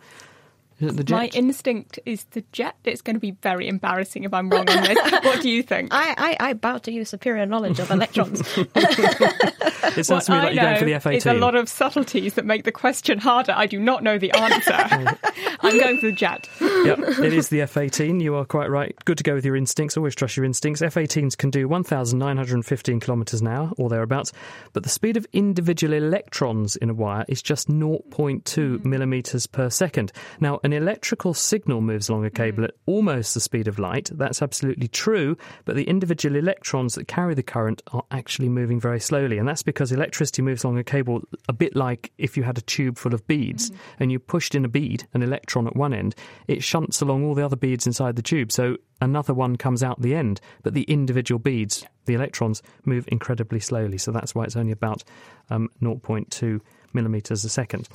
My 0.82 1.28
instinct 1.34 2.00
is 2.06 2.24
the 2.32 2.44
jet. 2.52 2.76
It's 2.86 3.02
going 3.02 3.16
to 3.16 3.20
be 3.20 3.32
very 3.32 3.68
embarrassing 3.68 4.24
if 4.24 4.34
I'm 4.34 4.50
wrong 4.50 4.70
on 4.70 4.84
this. 4.84 4.98
what 5.24 5.42
do 5.42 5.50
you 5.50 5.62
think? 5.62 5.90
I, 5.94 6.38
I, 6.40 6.50
I 6.50 6.54
bow 6.54 6.78
to 6.80 6.92
your 6.92 7.06
superior 7.06 7.46
knowledge 7.46 7.80
of 7.80 7.92
electrons. 7.92 8.42
it 8.58 10.06
sounds 10.06 10.26
to 10.26 10.32
me 10.32 10.38
What 10.38 10.46
like 10.46 10.56
you're 10.56 10.64
going 10.64 10.78
for 10.78 10.86
the 10.86 10.92
know 10.92 10.98
F-18. 10.98 11.16
is 11.16 11.26
a 11.26 11.34
lot 11.34 11.56
of 11.56 11.68
subtleties 11.68 12.36
that 12.36 12.46
make 12.46 12.64
the 12.64 12.72
question 12.72 13.20
harder. 13.20 13.54
I 13.56 13.66
do 13.66 13.80
not 13.80 14.04
know 14.04 14.18
the 14.18 14.32
answer. 14.32 14.74
I'm 15.62 15.80
going 15.80 16.00
for 16.00 16.08
the 16.08 16.12
jet. 16.14 16.48
yep, 16.62 17.00
it 17.00 17.34
is 17.34 17.50
the 17.50 17.62
F-18. 17.62 18.22
You 18.22 18.36
are 18.36 18.46
quite 18.46 18.70
right. 18.70 18.96
Good 19.04 19.18
to 19.18 19.24
go 19.24 19.34
with 19.34 19.46
your 19.46 19.58
instincts. 19.58 19.98
Always 19.98 20.16
trust 20.16 20.38
your 20.38 20.46
instincts. 20.46 20.82
F-18s 20.82 21.38
can 21.38 21.50
do 21.50 21.68
1,915 21.68 23.00
kilometres 23.00 23.42
an 23.42 23.48
hour 23.48 23.72
or 23.78 23.90
thereabouts, 23.90 24.32
but 24.72 24.84
the 24.84 24.90
speed 24.90 25.18
of 25.18 25.28
individual 25.34 25.94
electrons 25.94 26.78
in 26.78 26.90
a 26.90 26.94
wire 26.94 27.26
is 27.28 27.42
just 27.42 27.68
0.2 27.68 28.44
mm-hmm. 28.44 28.90
millimetres 28.90 29.46
per 29.48 29.70
second. 29.70 30.12
Now, 30.40 30.60
an 30.70 30.74
electrical 30.74 31.34
signal 31.34 31.82
moves 31.82 32.10
along 32.10 32.26
a 32.26 32.30
cable 32.30 32.64
at 32.64 32.76
almost 32.86 33.34
the 33.34 33.40
speed 33.40 33.68
of 33.68 33.80
light. 33.80 34.08
That's 34.14 34.40
absolutely 34.40 34.88
true, 34.88 35.36
but 35.66 35.76
the 35.76 35.86
individual 35.86 36.36
electrons 36.36 36.94
that 36.94 37.08
carry 37.08 37.34
the 37.34 37.42
current 37.42 37.82
are 37.92 38.04
actually 38.12 38.50
moving 38.50 38.80
very 38.80 39.00
slowly, 39.00 39.40
and 39.40 39.48
that's 39.48 39.64
because 39.64 39.92
electricity 39.92 40.44
moves 40.44 40.64
along 40.64 40.78
a 40.78 40.84
cable 40.84 41.24
a 41.48 41.54
bit 41.54 41.76
like 41.76 42.12
if 42.20 42.38
you 42.38 42.44
had 42.44 42.60
a 42.60 42.62
tube 42.62 43.00
full 43.00 43.16
of 43.16 43.26
beads 43.26 43.72
and 44.00 44.12
you 44.12 44.20
pushed 44.20 44.54
in 44.54 44.64
a 44.64 44.68
bead, 44.68 45.08
an 45.16 45.24
electron 45.24 45.66
at 45.66 45.76
one 45.76 45.92
end, 45.92 46.14
it 46.48 46.62
shunts 46.62 47.02
along 47.02 47.26
all 47.26 47.34
the 47.34 47.44
other 47.44 47.56
beads 47.56 47.88
inside 47.88 48.16
the 48.16 48.22
tube. 48.22 48.52
So 48.52 48.78
another 49.02 49.34
one 49.34 49.56
comes 49.56 49.82
out 49.82 50.00
the 50.00 50.14
end, 50.14 50.40
but 50.62 50.76
the 50.76 50.84
individual 50.84 51.40
beads, 51.40 51.84
the 52.06 52.14
electrons, 52.14 52.62
move 52.86 53.06
incredibly 53.08 53.60
slowly. 53.60 53.98
So 53.98 54.12
that's 54.12 54.36
why 54.36 54.44
it's 54.44 54.56
only 54.56 54.72
about 54.72 55.04
um, 55.50 55.70
0.2 55.82 56.62
millimeters 56.94 57.44
a 57.44 57.50
second. 57.50 57.90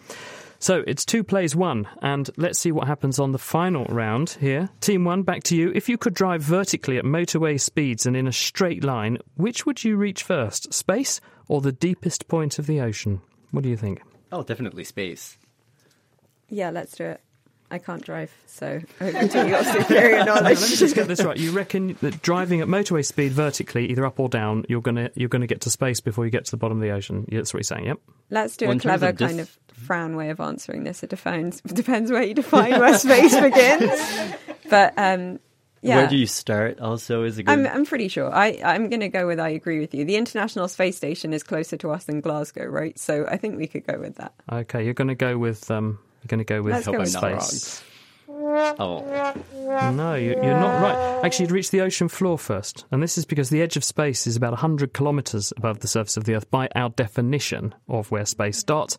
So 0.65 0.83
it's 0.87 1.05
two 1.05 1.23
plays 1.23 1.55
one, 1.55 1.87
and 2.01 2.31
let's 2.39 2.59
see 2.59 2.73
what 2.73 2.87
happens 2.87 3.19
on 3.19 3.33
the 3.33 3.39
final 3.39 3.85
round 3.85 4.39
here. 4.41 4.71
Team 4.81 5.05
one, 5.05 5.23
back 5.23 5.43
to 5.43 5.55
you. 5.55 5.71
If 5.75 5.91
you 5.91 5.99
could 5.99 6.15
drive 6.15 6.41
vertically 6.41 6.97
at 6.97 7.05
motorway 7.05 7.61
speeds 7.61 8.07
and 8.07 8.17
in 8.17 8.27
a 8.27 8.33
straight 8.33 8.83
line, 8.83 9.19
which 9.35 9.67
would 9.67 9.85
you 9.85 9.99
reach 9.99 10.23
first, 10.23 10.73
space 10.73 11.21
or 11.49 11.61
the 11.61 11.71
deepest 11.71 12.29
point 12.29 12.59
of 12.59 12.67
the 12.67 12.81
ocean? 12.81 13.21
What 13.51 13.63
do 13.63 13.69
you 13.69 13.77
think? 13.77 14.01
Oh, 14.33 14.43
definitely 14.43 14.85
space. 14.85 15.37
Yeah, 16.49 16.71
let's 16.71 16.97
do 16.97 17.05
it. 17.05 17.21
I 17.71 17.79
can't 17.79 18.05
drive, 18.05 18.33
so 18.47 18.81
I 19.01 19.11
hope 19.11 19.23
you 19.23 19.29
do 19.29 19.49
your 19.49 19.65
superior 19.65 20.25
knowledge. 20.25 20.61
let 20.61 20.71
me 20.71 20.77
just 20.77 20.95
get 20.95 21.09
this 21.09 21.25
right. 21.25 21.37
You 21.37 21.51
reckon 21.51 21.97
that 22.03 22.23
driving 22.23 22.61
at 22.61 22.69
motorway 22.69 23.05
speed 23.05 23.33
vertically, 23.33 23.91
either 23.91 24.07
up 24.07 24.21
or 24.21 24.29
down, 24.29 24.65
you're 24.69 24.81
gonna 24.83 25.11
you're 25.15 25.29
gonna 25.29 25.47
get 25.47 25.63
to 25.63 25.71
space 25.71 26.01
before 26.01 26.25
you 26.25 26.31
get 26.31 26.45
to 26.45 26.51
the 26.51 26.57
bottom 26.57 26.77
of 26.79 26.83
the 26.83 26.91
ocean. 26.91 27.27
That's 27.31 27.53
what 27.53 27.59
you're 27.59 27.65
saying. 27.65 27.87
Yep. 27.87 27.99
Let's 28.31 28.57
do 28.57 28.69
Well, 28.69 28.77
a 28.77 28.81
clever 28.81 29.09
of 29.09 29.17
dis- 29.17 29.29
kind 29.29 29.41
of 29.41 29.59
frown 29.73 30.15
way 30.17 30.31
of 30.31 30.41
answering 30.41 30.85
this. 30.85 31.03
It 31.03 31.11
depends 31.11 31.61
depends 31.67 32.11
where 32.13 32.23
you 32.23 32.35
define 32.35 32.79
where 32.79 32.97
space 32.99 33.39
begins. 33.41 34.35
But 34.71 34.95
um, 34.97 35.41
yeah, 35.83 35.97
Where 35.97 36.07
do 36.07 36.17
you 36.17 36.27
start? 36.27 36.81
Also, 36.81 37.25
is 37.25 37.37
a 37.39 37.43
good. 37.43 37.53
I'm 37.53 37.67
I'm 37.67 37.85
pretty 37.85 38.09
sure. 38.09 38.33
I 38.33 38.59
I'm 38.65 38.89
going 38.89 39.01
to 39.01 39.11
go 39.11 39.27
with 39.27 39.39
I 39.39 39.51
agree 39.51 39.81
with 39.81 39.95
you. 39.95 40.05
The 40.07 40.17
International 40.17 40.67
Space 40.69 40.97
Station 40.97 41.35
is 41.35 41.43
closer 41.43 41.77
to 41.79 41.91
us 41.91 42.05
than 42.05 42.21
Glasgow, 42.23 42.65
right? 42.65 42.99
So 42.99 43.27
I 43.27 43.37
think 43.37 43.59
we 43.59 43.67
could 43.67 43.87
go 43.87 43.99
with 43.99 44.15
that. 44.17 44.33
Okay, 44.51 44.85
you're 44.85 44.95
gonna 44.95 45.15
go 45.15 45.37
with 45.37 45.71
um, 45.71 45.99
you're 46.25 46.29
gonna 46.29 46.45
go 46.45 46.63
with 46.63 46.73
Let's 46.75 46.87
go 46.87 46.99
with 46.99 47.11
space. 47.11 47.83
Oh, 48.29 49.35
No, 49.93 50.15
you- 50.15 50.31
you're 50.31 50.59
not 50.59 50.83
right. 50.83 51.25
Actually, 51.25 51.45
you'd 51.47 51.53
reach 51.53 51.71
the 51.71 51.81
ocean 51.83 52.09
floor 52.09 52.39
first, 52.39 52.85
and 52.91 53.03
this 53.03 53.17
is 53.19 53.25
because 53.25 53.51
the 53.51 53.61
edge 53.63 53.77
of 53.77 53.85
space 53.85 54.27
is 54.27 54.37
about 54.37 54.53
100 54.53 54.93
kilometres 54.95 55.53
above 55.57 55.81
the 55.81 55.89
surface 55.89 56.17
of 56.17 56.25
the 56.25 56.35
Earth 56.35 56.51
by 56.51 56.69
our 56.75 56.91
definition 56.91 57.75
of 57.89 58.11
where 58.11 58.25
space 58.25 58.59
starts. 58.59 58.97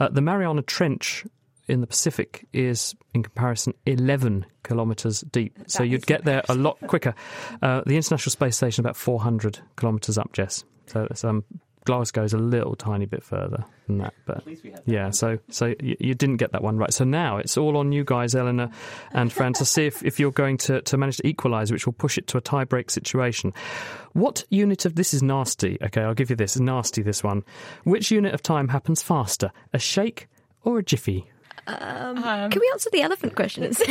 Uh, 0.00 0.08
the 0.08 0.20
Mariana 0.20 0.62
Trench 0.62 1.24
in 1.68 1.80
the 1.80 1.86
Pacific 1.86 2.46
is, 2.52 2.94
in 3.14 3.22
comparison, 3.22 3.72
11 3.86 4.46
kilometres 4.64 5.20
deep. 5.32 5.58
So 5.68 5.82
you'd 5.82 6.06
get 6.06 6.24
there 6.24 6.42
a 6.48 6.54
lot 6.54 6.78
quicker. 6.86 7.14
Uh, 7.62 7.82
the 7.86 7.96
International 7.96 8.30
Space 8.30 8.56
Station 8.56 8.84
about 8.84 8.96
400 8.96 9.60
kilometres 9.76 10.18
up, 10.18 10.32
Jess. 10.32 10.64
So 10.86 11.06
it's, 11.10 11.24
um, 11.24 11.44
Glasgow's 11.84 12.32
a 12.32 12.38
little 12.38 12.76
tiny 12.76 13.06
bit 13.06 13.22
further 13.22 13.64
than 13.86 13.98
that, 13.98 14.14
but 14.24 14.44
yeah. 14.86 15.10
So 15.10 15.38
so 15.48 15.74
you, 15.80 15.96
you 15.98 16.14
didn't 16.14 16.36
get 16.36 16.52
that 16.52 16.62
one 16.62 16.76
right. 16.76 16.92
So 16.92 17.04
now 17.04 17.38
it's 17.38 17.56
all 17.56 17.76
on 17.76 17.92
you 17.92 18.04
guys, 18.04 18.34
Eleanor 18.34 18.70
and 19.12 19.32
Fran, 19.32 19.52
to 19.54 19.64
see 19.64 19.86
if, 19.86 20.04
if 20.04 20.20
you're 20.20 20.30
going 20.30 20.58
to, 20.58 20.82
to 20.82 20.96
manage 20.96 21.16
to 21.18 21.26
equalise, 21.26 21.72
which 21.72 21.86
will 21.86 21.92
push 21.92 22.18
it 22.18 22.26
to 22.28 22.38
a 22.38 22.40
tie 22.40 22.64
break 22.64 22.90
situation. 22.90 23.52
What 24.12 24.44
unit 24.50 24.84
of 24.84 24.94
this 24.94 25.12
is 25.14 25.22
nasty? 25.22 25.78
Okay, 25.82 26.02
I'll 26.02 26.14
give 26.14 26.30
you 26.30 26.36
this. 26.36 26.58
Nasty, 26.58 27.02
this 27.02 27.24
one. 27.24 27.42
Which 27.84 28.10
unit 28.10 28.34
of 28.34 28.42
time 28.42 28.68
happens 28.68 29.02
faster, 29.02 29.50
a 29.72 29.78
shake 29.78 30.28
or 30.64 30.78
a 30.78 30.84
jiffy? 30.84 31.26
Um, 31.66 32.22
can 32.22 32.60
we 32.60 32.70
answer 32.72 32.90
the 32.90 33.02
elephant 33.02 33.36
questions? 33.36 33.80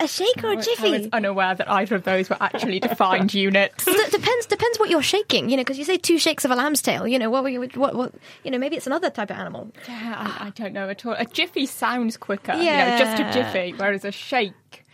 a 0.00 0.06
shake 0.08 0.42
or 0.44 0.52
a 0.52 0.56
jiffy? 0.62 0.90
was 0.90 1.08
unaware 1.12 1.54
that 1.54 1.70
either 1.70 1.94
of 1.96 2.04
those 2.04 2.30
were 2.30 2.36
actually 2.40 2.80
defined 2.80 3.34
units. 3.34 3.86
Well, 3.86 3.96
it 3.96 4.10
depends. 4.12 4.46
Depends 4.46 4.78
what 4.78 4.90
you're 4.90 5.02
shaking. 5.02 5.48
You 5.50 5.56
know, 5.56 5.62
because 5.62 5.78
you 5.78 5.84
say 5.84 5.96
two 5.96 6.18
shakes 6.18 6.44
of 6.44 6.50
a 6.50 6.54
lamb's 6.56 6.82
tail. 6.82 7.06
You 7.06 7.18
know, 7.18 7.30
what, 7.30 7.42
were 7.42 7.48
you- 7.48 7.68
what, 7.74 7.94
what? 7.94 8.14
You 8.42 8.50
know, 8.50 8.58
maybe 8.58 8.76
it's 8.76 8.86
another 8.86 9.10
type 9.10 9.30
of 9.30 9.36
animal. 9.36 9.72
Yeah, 9.88 10.14
I, 10.40 10.46
I 10.46 10.50
don't 10.50 10.72
know 10.72 10.88
at 10.88 11.04
all. 11.06 11.14
A 11.18 11.24
jiffy 11.24 11.66
sounds 11.66 12.16
quicker. 12.16 12.52
You 12.52 12.58
know, 12.58 12.64
Yeah. 12.64 12.98
just 12.98 13.22
a 13.22 13.32
jiffy, 13.42 13.72
whereas 13.76 14.04
a 14.04 14.12
shake, 14.12 14.84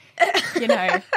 you 0.61 0.67
know. 0.69 1.01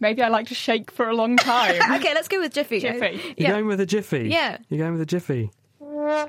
Maybe 0.00 0.22
I 0.22 0.28
like 0.28 0.46
to 0.46 0.54
shake 0.54 0.92
for 0.92 1.08
a 1.08 1.14
long 1.14 1.36
time. 1.36 1.74
okay, 2.00 2.14
let's 2.14 2.28
go 2.28 2.38
with 2.38 2.54
jiffy. 2.54 2.78
Jiffy. 2.78 3.16
You're 3.16 3.34
Yeah. 3.36 3.50
going 3.50 3.66
with 3.66 3.80
a 3.80 3.86
jiffy? 3.86 4.28
Yeah. 4.28 4.58
You're 4.68 4.78
going 4.78 4.92
with 4.92 5.00
a 5.02 5.06
jiffy? 5.06 5.50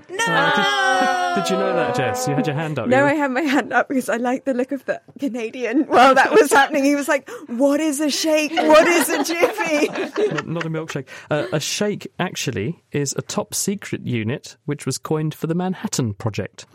No. 0.09 1.33
Did 1.35 1.49
you 1.49 1.57
know 1.57 1.73
that, 1.75 1.95
Jess? 1.95 2.27
You 2.27 2.35
had 2.35 2.45
your 2.47 2.55
hand 2.55 2.77
up. 2.79 2.87
No, 2.87 2.99
You- 2.99 3.05
I 3.05 3.13
had 3.13 3.31
my 3.31 3.41
hand 3.41 3.71
up 3.73 3.87
because 3.87 4.09
I 4.09 4.17
like 4.17 4.45
the 4.45 4.53
look 4.53 4.71
of 4.71 4.83
the 4.85 5.01
Canadian 5.19 5.83
while 5.83 6.15
that 6.15 6.31
was 6.31 6.51
happening. 6.51 6.83
He 6.83 6.95
was 6.95 7.07
like, 7.07 7.29
"What 7.47 7.79
is 7.79 7.99
a 7.99 8.09
shake? 8.09 8.51
What 8.53 8.87
is 8.87 9.09
a 9.09 9.23
jiffy?" 9.23 9.87
not, 10.33 10.47
not 10.47 10.65
a 10.65 10.69
milkshake. 10.69 11.07
Uh, 11.31 11.45
a 11.53 11.59
shake 11.59 12.07
actually 12.19 12.83
is 12.91 13.13
a 13.17 13.21
top 13.21 13.53
secret 13.53 14.05
unit 14.05 14.57
which 14.65 14.85
was 14.85 14.97
coined 14.97 15.33
for 15.33 15.47
the 15.47 15.55
Manhattan 15.55 16.13
Project. 16.13 16.65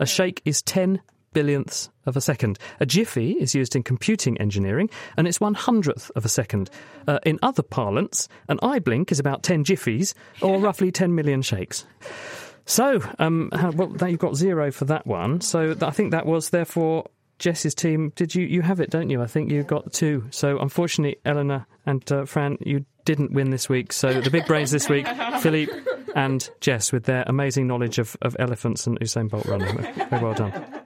A 0.00 0.06
shake 0.06 0.40
is 0.44 0.62
10 0.62 1.00
billionths 1.34 1.88
of 2.06 2.16
a 2.16 2.20
second. 2.20 2.58
A 2.80 2.86
jiffy 2.86 3.32
is 3.32 3.54
used 3.54 3.76
in 3.76 3.82
computing 3.82 4.36
engineering 4.38 4.90
and 5.16 5.26
it's 5.28 5.40
one 5.40 5.54
hundredth 5.54 6.10
of 6.16 6.24
a 6.24 6.28
second. 6.28 6.70
Uh, 7.06 7.18
in 7.24 7.38
other 7.42 7.62
parlance, 7.62 8.28
an 8.48 8.58
eye 8.62 8.78
blink 8.78 9.10
is 9.12 9.18
about 9.18 9.42
10 9.42 9.64
jiffies 9.64 10.14
or 10.42 10.58
roughly 10.58 10.90
10 10.90 11.14
million 11.14 11.42
shakes. 11.42 11.84
So, 12.66 13.00
um, 13.18 13.50
how- 13.52 13.70
well, 13.70 13.88
that- 13.88 14.10
you've 14.10 14.20
got 14.20 14.36
zero 14.36 14.70
for 14.70 14.84
that 14.86 15.06
one. 15.06 15.40
So 15.40 15.68
th- 15.74 15.82
I 15.82 15.90
think 15.90 16.10
that 16.12 16.26
was 16.26 16.50
therefore 16.50 17.06
Jess's 17.38 17.74
team, 17.74 18.12
did 18.16 18.34
you 18.34 18.44
you 18.46 18.60
have 18.62 18.80
it, 18.80 18.90
don't 18.90 19.08
you? 19.08 19.22
I 19.22 19.26
think 19.26 19.50
you 19.50 19.62
got 19.62 19.92
two. 19.94 20.26
So 20.30 20.58
unfortunately, 20.58 21.16
Eleanor 21.24 21.66
and 21.86 22.10
uh, 22.12 22.26
Fran, 22.26 22.58
you 22.60 22.84
didn't 23.06 23.32
win 23.32 23.48
this 23.50 23.66
week. 23.68 23.94
So 23.94 24.20
the 24.20 24.30
big 24.30 24.44
brains 24.46 24.70
this 24.72 24.90
week, 24.90 25.06
Philippe 25.40 25.72
and 26.14 26.48
Jess, 26.60 26.92
with 26.92 27.04
their 27.04 27.24
amazing 27.26 27.66
knowledge 27.66 27.98
of, 27.98 28.14
of 28.20 28.36
elephants 28.38 28.86
and 28.86 29.00
Usain 29.00 29.30
Bolt 29.30 29.46
running. 29.46 29.74
Very 30.10 30.22
well 30.22 30.34
done. 30.34 30.79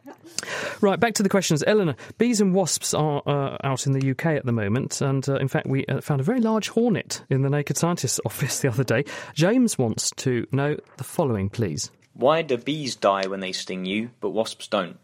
Right, 0.81 0.99
back 0.99 1.15
to 1.15 1.23
the 1.23 1.29
questions. 1.29 1.63
Eleanor, 1.67 1.97
bees 2.19 2.41
and 2.41 2.55
wasps 2.55 2.95
are 2.95 3.23
uh, 3.27 3.57
out 3.63 3.87
in 3.87 3.93
the 3.93 4.11
UK 4.11 4.27
at 4.27 4.45
the 4.45 4.53
moment, 4.53 5.01
and 5.01 5.29
uh, 5.29 5.37
in 5.37 5.49
fact, 5.49 5.67
we 5.67 5.87
uh, 5.87 6.01
found 6.01 6.21
a 6.21 6.25
very 6.25 6.41
large 6.41 6.69
hornet 6.69 7.23
in 7.31 7.43
the 7.43 7.51
Naked 7.51 7.77
Scientist's 7.77 8.21
office 8.27 8.61
the 8.61 8.69
other 8.69 8.85
day. 8.85 9.05
James 9.35 9.79
wants 9.79 10.11
to 10.17 10.47
know 10.53 10.77
the 10.97 11.05
following, 11.05 11.49
please. 11.49 11.91
Why 12.15 12.43
do 12.43 12.57
bees 12.57 12.95
die 12.95 13.27
when 13.27 13.41
they 13.41 13.53
sting 13.53 13.85
you, 13.85 14.11
but 14.21 14.31
wasps 14.31 14.69
don't? 14.69 14.99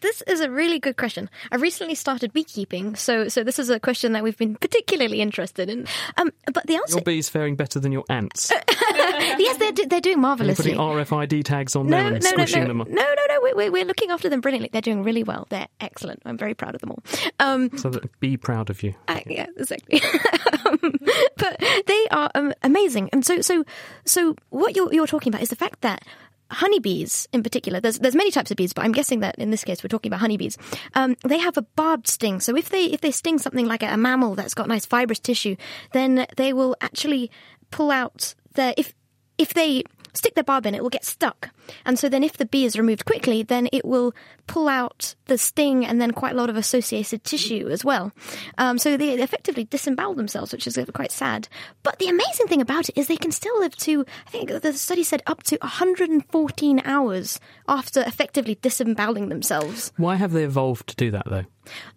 This 0.00 0.22
is 0.22 0.40
a 0.40 0.50
really 0.50 0.78
good 0.78 0.96
question. 0.96 1.28
I 1.52 1.56
recently 1.56 1.94
started 1.94 2.32
beekeeping, 2.32 2.94
so 2.94 3.28
so 3.28 3.44
this 3.44 3.58
is 3.58 3.68
a 3.68 3.78
question 3.78 4.12
that 4.12 4.22
we've 4.22 4.36
been 4.36 4.54
particularly 4.56 5.20
interested 5.20 5.68
in. 5.68 5.86
Um, 6.16 6.32
but 6.52 6.66
the 6.66 6.76
answer, 6.76 6.96
Your 6.96 7.02
bees 7.04 7.28
are 7.28 7.32
faring 7.32 7.56
better 7.56 7.78
than 7.80 7.92
your 7.92 8.04
ants. 8.08 8.50
yes, 8.80 9.56
they're 9.58 9.72
do- 9.72 9.86
they're 9.86 10.00
doing 10.00 10.20
marvelously. 10.20 10.72
putting 10.74 10.78
RFID 10.78 11.44
tags 11.44 11.76
on 11.76 11.86
no, 11.88 11.96
them 11.98 12.14
and 12.14 12.24
no, 12.24 12.30
no, 12.30 12.34
squishing 12.36 12.62
no, 12.62 12.68
them. 12.68 12.78
no, 12.78 12.84
no, 12.86 13.14
no. 13.28 13.40
We're, 13.42 13.54
we're- 13.56 13.70
we're 13.70 13.84
looking 13.84 14.10
after 14.10 14.28
them 14.28 14.40
brilliantly. 14.40 14.70
They're 14.72 14.80
doing 14.80 15.02
really 15.02 15.22
well. 15.22 15.46
They're 15.50 15.68
excellent. 15.80 16.22
I'm 16.24 16.38
very 16.38 16.54
proud 16.54 16.74
of 16.74 16.80
them 16.80 16.90
all. 16.92 17.02
Um, 17.40 17.76
So 17.76 17.90
that, 17.90 18.20
be 18.20 18.36
proud 18.36 18.70
of 18.70 18.82
you. 18.82 18.94
I, 19.08 19.22
yeah, 19.26 19.46
exactly. 19.56 20.00
um, 20.66 20.94
but 21.36 21.62
they 21.86 22.06
are 22.10 22.30
um, 22.34 22.54
amazing, 22.62 23.10
and 23.12 23.24
so 23.24 23.40
so 23.42 23.64
so 24.04 24.34
what 24.50 24.76
you're 24.76 24.92
you're 24.94 25.06
talking 25.06 25.30
about 25.30 25.42
is 25.42 25.50
the 25.50 25.56
fact 25.56 25.82
that 25.82 26.04
honeybees, 26.50 27.28
in 27.32 27.42
particular, 27.42 27.80
there's 27.80 27.98
there's 27.98 28.14
many 28.14 28.30
types 28.30 28.50
of 28.50 28.56
bees, 28.56 28.72
but 28.72 28.84
I'm 28.84 28.92
guessing 28.92 29.20
that 29.20 29.36
in 29.36 29.50
this 29.50 29.64
case 29.64 29.82
we're 29.82 29.88
talking 29.88 30.10
about 30.10 30.20
honeybees. 30.20 30.56
Um, 30.94 31.16
they 31.24 31.38
have 31.38 31.56
a 31.56 31.62
barbed 31.62 32.08
sting, 32.08 32.40
so 32.40 32.56
if 32.56 32.68
they 32.68 32.84
if 32.86 33.00
they 33.00 33.10
sting 33.10 33.38
something 33.38 33.66
like 33.66 33.82
a, 33.82 33.86
a 33.86 33.96
mammal 33.96 34.34
that's 34.34 34.54
got 34.54 34.68
nice 34.68 34.86
fibrous 34.86 35.18
tissue, 35.18 35.56
then 35.92 36.26
they 36.36 36.52
will 36.52 36.76
actually 36.80 37.30
pull 37.70 37.90
out 37.90 38.34
the 38.54 38.74
if 38.78 38.94
if 39.36 39.54
they 39.54 39.84
stick 40.14 40.34
their 40.34 40.44
barb 40.44 40.66
in, 40.66 40.74
it 40.74 40.82
will 40.82 40.90
get 40.90 41.04
stuck. 41.04 41.50
And 41.84 41.98
so 41.98 42.08
then 42.08 42.22
if 42.24 42.36
the 42.36 42.46
bee 42.46 42.64
is 42.64 42.76
removed 42.78 43.04
quickly, 43.04 43.42
then 43.42 43.68
it 43.72 43.84
will 43.84 44.14
pull 44.46 44.68
out 44.68 45.14
the 45.26 45.36
sting 45.38 45.84
and 45.84 46.00
then 46.00 46.12
quite 46.12 46.32
a 46.32 46.36
lot 46.36 46.48
of 46.50 46.56
associated 46.56 47.24
tissue 47.24 47.68
as 47.68 47.84
well. 47.84 48.12
Um, 48.56 48.78
so 48.78 48.96
they 48.96 49.12
effectively 49.20 49.64
disembowel 49.64 50.14
themselves, 50.14 50.52
which 50.52 50.66
is 50.66 50.78
quite 50.94 51.12
sad. 51.12 51.48
But 51.82 51.98
the 51.98 52.08
amazing 52.08 52.46
thing 52.46 52.60
about 52.60 52.88
it 52.88 52.96
is 52.96 53.06
they 53.06 53.16
can 53.16 53.32
still 53.32 53.58
live 53.60 53.76
to, 53.76 54.04
I 54.26 54.30
think 54.30 54.50
the 54.50 54.72
study 54.72 55.02
said 55.02 55.22
up 55.26 55.42
to 55.44 55.58
114 55.60 56.80
hours 56.84 57.38
after 57.68 58.00
effectively 58.02 58.56
disemboweling 58.60 59.28
themselves. 59.28 59.92
Why 59.96 60.16
have 60.16 60.32
they 60.32 60.44
evolved 60.44 60.88
to 60.88 60.96
do 60.96 61.10
that, 61.10 61.26
though? 61.28 61.44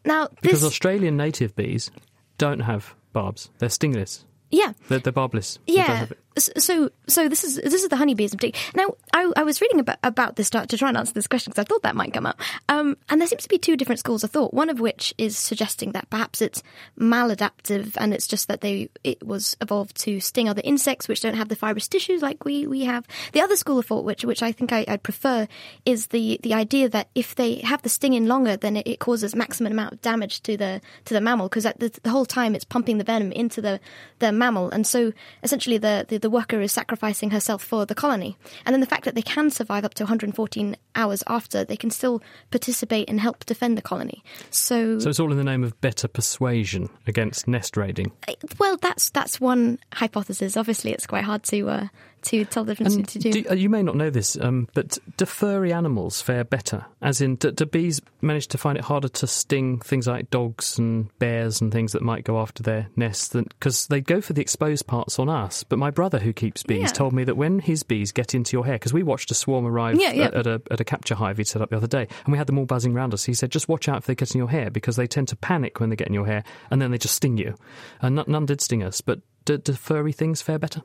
Now, 0.05 0.27
Because 0.41 0.61
this, 0.61 0.67
Australian 0.67 1.17
native 1.17 1.55
bees 1.55 1.91
don't 2.37 2.59
have 2.59 2.95
barbs. 3.13 3.49
They're 3.59 3.69
stingless. 3.69 4.25
yeah, 4.49 4.73
They're, 4.89 4.99
they're 4.99 5.13
barbless. 5.13 5.59
They 5.67 5.75
don't 5.75 5.87
Yeah. 5.87 6.05
So, 6.37 6.89
so 7.07 7.27
this 7.27 7.43
is 7.43 7.55
this 7.55 7.83
is 7.83 7.89
the 7.89 7.97
honeybees 7.97 8.31
in 8.31 8.37
particular. 8.37 8.63
Now, 8.73 8.95
I, 9.13 9.31
I 9.35 9.43
was 9.43 9.59
reading 9.59 9.81
about 9.81 9.97
about 10.01 10.37
this 10.37 10.49
to, 10.51 10.65
to 10.65 10.77
try 10.77 10.87
and 10.87 10.97
answer 10.97 11.13
this 11.13 11.27
question 11.27 11.51
because 11.51 11.65
I 11.65 11.67
thought 11.67 11.83
that 11.83 11.95
might 11.95 12.13
come 12.13 12.25
up. 12.25 12.39
Um, 12.69 12.95
and 13.09 13.19
there 13.19 13.27
seems 13.27 13.43
to 13.43 13.49
be 13.49 13.57
two 13.57 13.75
different 13.75 13.99
schools 13.99 14.23
of 14.23 14.31
thought. 14.31 14.53
One 14.53 14.69
of 14.69 14.79
which 14.79 15.13
is 15.17 15.37
suggesting 15.37 15.91
that 15.91 16.09
perhaps 16.09 16.41
it's 16.41 16.63
maladaptive, 16.97 17.97
and 17.97 18.13
it's 18.13 18.27
just 18.27 18.47
that 18.47 18.61
they 18.61 18.89
it 19.03 19.25
was 19.25 19.57
evolved 19.59 19.97
to 20.03 20.21
sting 20.21 20.47
other 20.47 20.61
insects 20.63 21.09
which 21.09 21.19
don't 21.19 21.35
have 21.35 21.49
the 21.49 21.55
fibrous 21.55 21.89
tissues 21.89 22.21
like 22.21 22.45
we 22.45 22.65
we 22.65 22.85
have. 22.85 23.05
The 23.33 23.41
other 23.41 23.57
school 23.57 23.79
of 23.79 23.85
thought, 23.85 24.05
which 24.05 24.23
which 24.23 24.41
I 24.41 24.53
think 24.53 24.71
I, 24.71 24.85
I'd 24.87 25.03
prefer, 25.03 25.49
is 25.85 26.07
the 26.07 26.39
the 26.43 26.53
idea 26.53 26.87
that 26.87 27.09
if 27.13 27.35
they 27.35 27.55
have 27.55 27.81
the 27.81 27.89
sting 27.89 28.13
in 28.13 28.27
longer, 28.27 28.55
then 28.55 28.77
it, 28.77 28.87
it 28.87 28.99
causes 28.99 29.35
maximum 29.35 29.73
amount 29.73 29.93
of 29.93 30.01
damage 30.01 30.41
to 30.43 30.55
the 30.55 30.79
to 31.05 31.13
the 31.13 31.21
mammal 31.21 31.49
because 31.49 31.63
the, 31.63 31.99
the 32.03 32.09
whole 32.09 32.25
time 32.25 32.55
it's 32.55 32.63
pumping 32.63 32.99
the 32.99 33.03
venom 33.03 33.33
into 33.33 33.61
the 33.61 33.81
the 34.19 34.31
mammal, 34.31 34.69
and 34.69 34.87
so 34.87 35.11
essentially 35.43 35.77
the, 35.77 36.05
the 36.07 36.20
the 36.21 36.29
worker 36.29 36.61
is 36.61 36.71
sacrificing 36.71 37.31
herself 37.31 37.63
for 37.63 37.85
the 37.85 37.95
colony. 37.95 38.37
And 38.65 38.73
then 38.73 38.79
the 38.81 38.87
fact 38.87 39.05
that 39.05 39.15
they 39.15 39.21
can 39.21 39.49
survive 39.49 39.83
up 39.85 39.93
to 39.95 40.03
114 40.03 40.75
hours 40.95 41.23
after, 41.27 41.63
they 41.63 41.75
can 41.77 41.89
still 41.91 42.21
participate 42.49 43.09
and 43.09 43.19
help 43.19 43.45
defend 43.45 43.77
the 43.77 43.81
colony. 43.81 44.23
So, 44.49 44.99
So 44.99 45.09
it's 45.09 45.19
all 45.19 45.31
in 45.31 45.37
the 45.37 45.43
name 45.43 45.63
of 45.63 45.79
better 45.81 46.07
persuasion 46.07 46.89
against 47.07 47.47
nest 47.47 47.77
raiding. 47.77 48.11
well, 48.59 48.77
that's 48.77 49.09
that's 49.09 49.39
one 49.41 49.79
hypothesis. 49.93 50.57
Obviously, 50.57 50.91
it's 50.91 51.07
quite 51.07 51.23
hard 51.23 51.43
to 51.43 51.69
uh, 51.69 51.87
to 52.23 52.45
tell 52.45 52.63
the 52.63 52.75
difference 52.75 53.13
to 53.13 53.19
do. 53.19 53.43
uh, 53.49 53.53
you 53.53 53.69
may 53.69 53.83
not 53.83 53.95
know 53.95 54.09
this, 54.09 54.37
um, 54.39 54.67
but 54.73 54.97
do 55.17 55.25
furry 55.25 55.73
animals 55.73 56.21
fare 56.21 56.43
better? 56.43 56.85
As 57.01 57.21
in, 57.21 57.35
do, 57.35 57.51
do 57.51 57.65
bees 57.65 58.01
manage 58.21 58.47
to 58.49 58.57
find 58.57 58.77
it 58.77 58.83
harder 58.83 59.07
to 59.09 59.27
sting 59.27 59.79
things 59.79 60.07
like 60.07 60.29
dogs 60.29 60.77
and 60.77 61.09
bears 61.19 61.61
and 61.61 61.71
things 61.71 61.93
that 61.93 62.01
might 62.01 62.23
go 62.23 62.39
after 62.39 62.63
their 62.63 62.87
nests? 62.95 63.29
Because 63.29 63.87
they 63.87 64.01
go 64.01 64.21
for 64.21 64.33
the 64.33 64.41
exposed 64.41 64.87
parts 64.87 65.19
on 65.19 65.29
us. 65.29 65.63
But 65.63 65.79
my 65.79 65.89
brother, 65.91 66.19
who 66.19 66.33
keeps 66.33 66.63
bees, 66.63 66.81
Yeah. 66.81 66.87
told 66.87 67.13
me 67.13 67.23
that 67.23 67.35
when 67.37 67.59
his 67.59 67.83
bees 67.83 68.11
get 68.11 68.33
into 68.35 68.55
your 68.55 68.65
hair, 68.65 68.75
because 68.75 68.93
we 68.93 69.03
watched 69.03 69.31
a 69.31 69.33
swarm 69.33 69.65
arrive 69.65 69.99
Yeah, 69.99 70.11
yeah. 70.13 70.25
At, 70.25 70.33
at 70.35 70.47
a, 70.47 70.61
at 70.71 70.79
a 70.79 70.83
capture 70.83 71.15
hive 71.15 71.37
he'd 71.37 71.47
set 71.47 71.61
up 71.61 71.69
the 71.69 71.77
other 71.77 71.87
day, 71.87 72.07
and 72.25 72.31
we 72.31 72.37
had 72.37 72.47
them 72.47 72.57
all 72.59 72.65
buzzing 72.65 72.95
around 72.95 73.13
us. 73.13 73.23
He 73.25 73.33
said, 73.33 73.51
just 73.51 73.67
watch 73.69 73.87
out 73.89 73.97
if 73.97 74.05
they 74.05 74.15
get 74.15 74.31
in 74.33 74.39
your 74.39 74.49
hair, 74.49 74.69
because 74.69 74.95
they 74.95 75.07
tend 75.07 75.27
to 75.29 75.35
panic 75.35 75.79
when 75.79 75.89
they 75.89 75.95
get 75.95 76.07
in 76.07 76.13
your 76.13 76.25
hair, 76.25 76.43
and 76.69 76.81
then 76.81 76.91
they 76.91 76.97
just 76.97 77.15
sting 77.15 77.37
you. 77.37 77.55
And 78.01 78.15
none, 78.15 78.25
none 78.27 78.45
did 78.45 78.61
sting 78.61 78.83
us, 78.83 79.01
but 79.01 79.19
do, 79.45 79.57
do 79.57 79.73
furry 79.73 80.11
things 80.11 80.41
fare 80.41 80.59
better? 80.59 80.81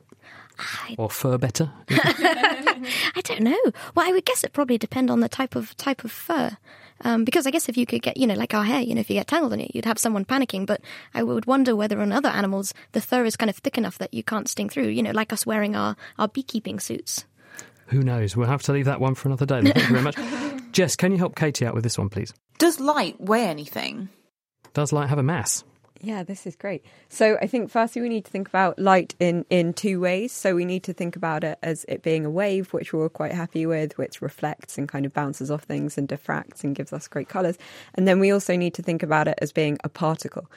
Or 0.97 1.09
fur 1.09 1.37
better? 1.37 1.71
I 1.89 3.21
don't 3.23 3.41
know. 3.41 3.57
Well, 3.95 4.07
I 4.07 4.11
would 4.11 4.25
guess 4.25 4.43
it 4.43 4.53
probably 4.53 4.77
depend 4.77 5.09
on 5.09 5.19
the 5.19 5.29
type 5.29 5.55
of 5.55 5.75
type 5.77 6.03
of 6.03 6.11
fur. 6.11 6.57
Um, 7.01 7.25
because 7.25 7.45
I 7.45 7.51
guess 7.51 7.69
if 7.69 7.77
you 7.77 7.85
could 7.85 8.01
get, 8.01 8.17
you 8.17 8.25
know, 8.25 8.33
like 8.33 8.55
our 8.55 8.63
hair, 8.63 8.81
you 8.81 8.95
know, 8.95 9.01
if 9.01 9.09
you 9.09 9.15
get 9.15 9.27
tangled 9.27 9.53
in 9.53 9.59
it, 9.59 9.75
you'd 9.75 9.85
have 9.85 9.99
someone 9.99 10.25
panicking. 10.25 10.65
But 10.65 10.81
I 11.13 11.23
would 11.23 11.45
wonder 11.45 11.75
whether 11.75 12.01
on 12.01 12.11
other 12.11 12.29
animals 12.29 12.73
the 12.93 13.01
fur 13.01 13.23
is 13.25 13.35
kind 13.35 13.49
of 13.49 13.57
thick 13.57 13.77
enough 13.77 13.99
that 13.99 14.13
you 14.13 14.23
can't 14.23 14.49
sting 14.49 14.69
through. 14.69 14.87
You 14.87 15.03
know, 15.03 15.11
like 15.11 15.31
us 15.31 15.45
wearing 15.45 15.75
our, 15.75 15.95
our 16.17 16.27
beekeeping 16.27 16.79
suits. 16.79 17.25
Who 17.87 18.01
knows? 18.01 18.35
We'll 18.35 18.47
have 18.47 18.63
to 18.63 18.73
leave 18.73 18.85
that 18.85 18.99
one 18.99 19.15
for 19.15 19.29
another 19.29 19.45
day. 19.45 19.61
Thank 19.61 19.77
you 19.77 19.87
very 19.87 20.01
much. 20.01 20.17
Jess, 20.71 20.95
can 20.95 21.11
you 21.11 21.17
help 21.17 21.35
Katie 21.35 21.65
out 21.65 21.73
with 21.73 21.83
this 21.83 21.97
one, 21.97 22.09
please? 22.09 22.33
Does 22.57 22.79
light 22.79 23.19
weigh 23.21 23.45
anything? 23.45 24.09
Does 24.73 24.91
light 24.91 25.09
have 25.09 25.19
a 25.19 25.23
mass? 25.23 25.63
Yeah, 26.01 26.23
this 26.23 26.45
is 26.45 26.55
great. 26.55 26.85
So 27.09 27.37
I 27.41 27.47
think 27.47 27.71
firstly 27.71 28.01
we 28.01 28.09
need 28.09 28.25
to 28.25 28.31
think 28.31 28.47
about 28.47 28.77
light 28.77 29.15
in 29.19 29.45
in 29.49 29.73
two 29.73 29.99
ways. 29.99 30.31
So 30.31 30.55
we 30.55 30.65
need 30.65 30.83
to 30.83 30.93
think 30.93 31.15
about 31.15 31.43
it 31.43 31.57
as 31.63 31.85
it 31.87 32.03
being 32.03 32.25
a 32.25 32.29
wave, 32.29 32.71
which 32.73 32.93
we're 32.93 33.03
all 33.03 33.09
quite 33.09 33.31
happy 33.33 33.65
with, 33.65 33.97
which 33.97 34.21
reflects 34.21 34.77
and 34.77 34.87
kind 34.87 35.05
of 35.05 35.13
bounces 35.13 35.49
off 35.49 35.63
things 35.63 35.97
and 35.97 36.07
diffracts 36.07 36.63
and 36.63 36.75
gives 36.75 36.93
us 36.93 37.07
great 37.07 37.29
colours. 37.29 37.57
And 37.95 38.07
then 38.07 38.19
we 38.19 38.31
also 38.31 38.55
need 38.55 38.73
to 38.75 38.83
think 38.83 39.01
about 39.01 39.27
it 39.27 39.39
as 39.41 39.51
being 39.51 39.77
a 39.83 39.89
particle. 39.89 40.47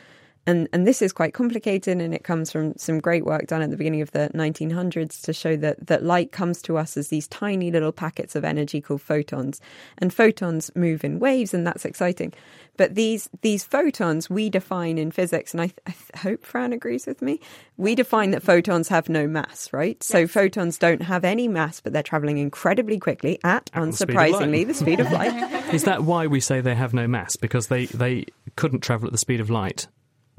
And 0.47 0.69
and 0.73 0.87
this 0.87 1.03
is 1.03 1.13
quite 1.13 1.35
complicated 1.35 2.01
and 2.01 2.15
it 2.15 2.25
comes 2.25 2.51
from 2.51 2.77
some 2.77 2.99
great 2.99 3.25
work 3.25 3.47
done 3.47 3.63
at 3.63 3.71
the 3.71 3.77
beginning 3.77 4.01
of 4.01 4.11
the 4.13 4.31
1900s 4.35 5.21
to 5.23 5.33
show 5.33 5.57
that 5.57 5.87
that 5.87 6.03
light 6.03 6.33
comes 6.33 6.63
to 6.63 6.79
us 6.79 6.97
as 6.97 7.09
these 7.09 7.29
tiny 7.29 7.71
little 7.71 7.93
packets 7.93 8.35
of 8.35 8.45
energy 8.45 8.81
called 8.81 9.03
photons. 9.03 9.61
And 9.99 10.13
photons 10.13 10.71
move 10.75 11.05
in 11.05 11.19
waves 11.19 11.53
and 11.53 11.67
that's 11.67 11.85
exciting. 11.85 12.33
But 12.81 12.95
these 12.95 13.29
these 13.43 13.63
photons 13.63 14.31
we 14.31 14.49
define 14.49 14.97
in 14.97 15.11
physics, 15.11 15.53
and 15.53 15.61
I, 15.61 15.67
th- 15.67 15.79
I 16.15 16.19
hope 16.19 16.47
Fran 16.47 16.73
agrees 16.73 17.07
with 17.07 17.21
me. 17.21 17.39
We 17.77 17.95
define 17.95 18.31
that 18.31 18.43
photons 18.43 18.89
have 18.89 19.11
no 19.11 19.27
mass, 19.27 19.71
right? 19.71 20.03
So 20.03 20.27
photons 20.27 20.79
don't 20.79 21.03
have 21.03 21.23
any 21.23 21.47
mass, 21.47 21.81
but 21.81 21.93
they're 21.93 22.03
traveling 22.03 22.39
incredibly 22.39 22.99
quickly 22.99 23.39
at, 23.45 23.67
the 23.75 23.93
speed 23.93 24.09
of 24.09 24.17
light. 24.17 24.33
unsurprisingly, 24.33 24.67
the 24.67 24.73
speed 24.73 25.01
of 25.01 25.13
light. 25.13 25.35
Is 25.75 25.85
that 25.85 26.05
why 26.05 26.27
we 26.27 26.41
say 26.41 26.63
they 26.63 26.75
have 26.75 26.95
no 26.95 27.07
mass? 27.07 27.37
Because 27.37 27.67
they, 27.67 27.85
they 27.85 28.25
couldn't 28.57 28.81
travel 28.81 29.07
at 29.07 29.13
the 29.13 29.19
speed 29.19 29.41
of 29.41 29.51
light. 29.51 29.87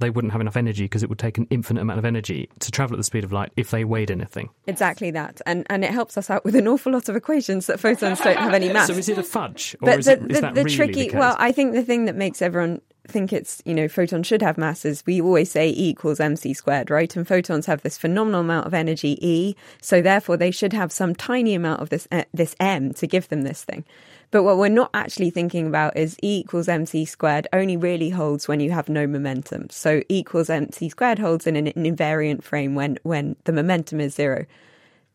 They 0.02 0.10
wouldn't 0.10 0.34
have 0.34 0.42
enough 0.42 0.58
energy 0.58 0.84
because 0.86 1.04
it 1.04 1.10
would 1.10 1.20
take 1.20 1.38
an 1.38 1.48
infinite 1.50 1.82
amount 1.82 2.00
of 2.00 2.06
energy 2.06 2.50
to 2.60 2.72
travel 2.72 2.96
at 2.96 2.98
the 2.98 3.04
speed 3.04 3.24
of 3.24 3.32
light 3.32 3.52
if 3.56 3.72
they 3.72 3.86
weighed 3.86 4.12
anything. 4.12 4.50
Exactly 4.68 5.12
that, 5.12 5.42
and 5.46 5.66
and 5.70 5.86
it 5.86 5.92
helps 5.92 6.18
us 6.18 6.30
out 6.30 6.44
with 6.44 6.56
an 6.56 6.68
awful 6.68 6.92
lot 6.92 7.08
of 7.08 7.16
equations 7.16 7.68
that 7.68 7.80
photons 7.80 8.20
don't 8.20 8.38
have 8.38 8.54
any 8.54 8.72
mass. 8.74 8.88
So 8.88 8.94
is 8.94 9.08
it 9.08 9.18
a 9.18 9.24
fudge? 9.24 9.76
Or 9.82 9.86
but 9.86 10.00
is, 10.00 10.06
the, 10.06 10.14
it, 10.14 10.32
is 10.32 10.36
the, 10.36 10.42
that 10.42 10.56
the 10.56 10.64
really 10.64 10.76
tricky, 10.76 11.10
the 11.10 11.18
well, 11.18 11.36
I 11.40 11.52
think 11.52 11.74
the 11.74 11.84
thing 11.84 12.06
that 12.06 12.16
makes 12.16 12.42
everyone 12.42 12.82
think 13.08 13.34
it's 13.34 13.62
you 13.66 13.74
know 13.74 13.88
photons 13.88 14.28
should 14.28 14.42
have 14.42 14.58
masses. 14.58 15.04
We 15.06 15.22
always 15.22 15.52
say 15.52 15.70
E 15.70 15.90
equals 15.90 16.20
mc 16.20 16.54
squared, 16.54 16.90
right? 16.90 17.16
And 17.16 17.28
photons 17.28 17.66
have 17.66 17.82
this 17.82 17.98
phenomenal 17.98 18.42
amount 18.42 18.68
of 18.68 18.74
energy 18.74 19.18
E, 19.26 19.56
so 19.82 20.02
therefore 20.02 20.38
they 20.38 20.52
should 20.52 20.74
have 20.74 20.92
some 20.92 21.16
tiny 21.16 21.54
amount 21.54 21.82
of 21.82 21.90
this 21.90 22.08
uh, 22.12 22.24
this 22.34 22.56
m 22.60 22.94
to 22.96 23.08
give 23.08 23.28
them 23.30 23.44
this 23.44 23.64
thing. 23.64 23.86
But 24.32 24.44
what 24.44 24.58
we're 24.58 24.70
not 24.70 24.90
actually 24.94 25.30
thinking 25.30 25.68
about 25.68 25.98
is 25.98 26.18
E 26.24 26.40
equals 26.40 26.70
mc 26.70 27.06
squared 27.06 27.48
only 27.52 27.78
really 27.78 28.10
holds 28.10 28.48
when 28.48 28.62
you 28.62 28.72
have 28.72 28.90
no 28.90 29.06
momentum. 29.06 29.70
So 29.70 30.00
E 30.10 30.20
equals 30.22 30.50
mc 30.50 30.90
squared 30.90 31.20
holds 31.20 31.46
in 31.46 31.56
an, 31.58 31.68
an 31.68 31.84
invariant 31.84 32.42
frame 32.42 32.74
when 32.74 32.98
when 33.04 33.36
the 33.44 33.52
momentum 33.52 34.00
is 34.00 34.16
zero. 34.16 34.46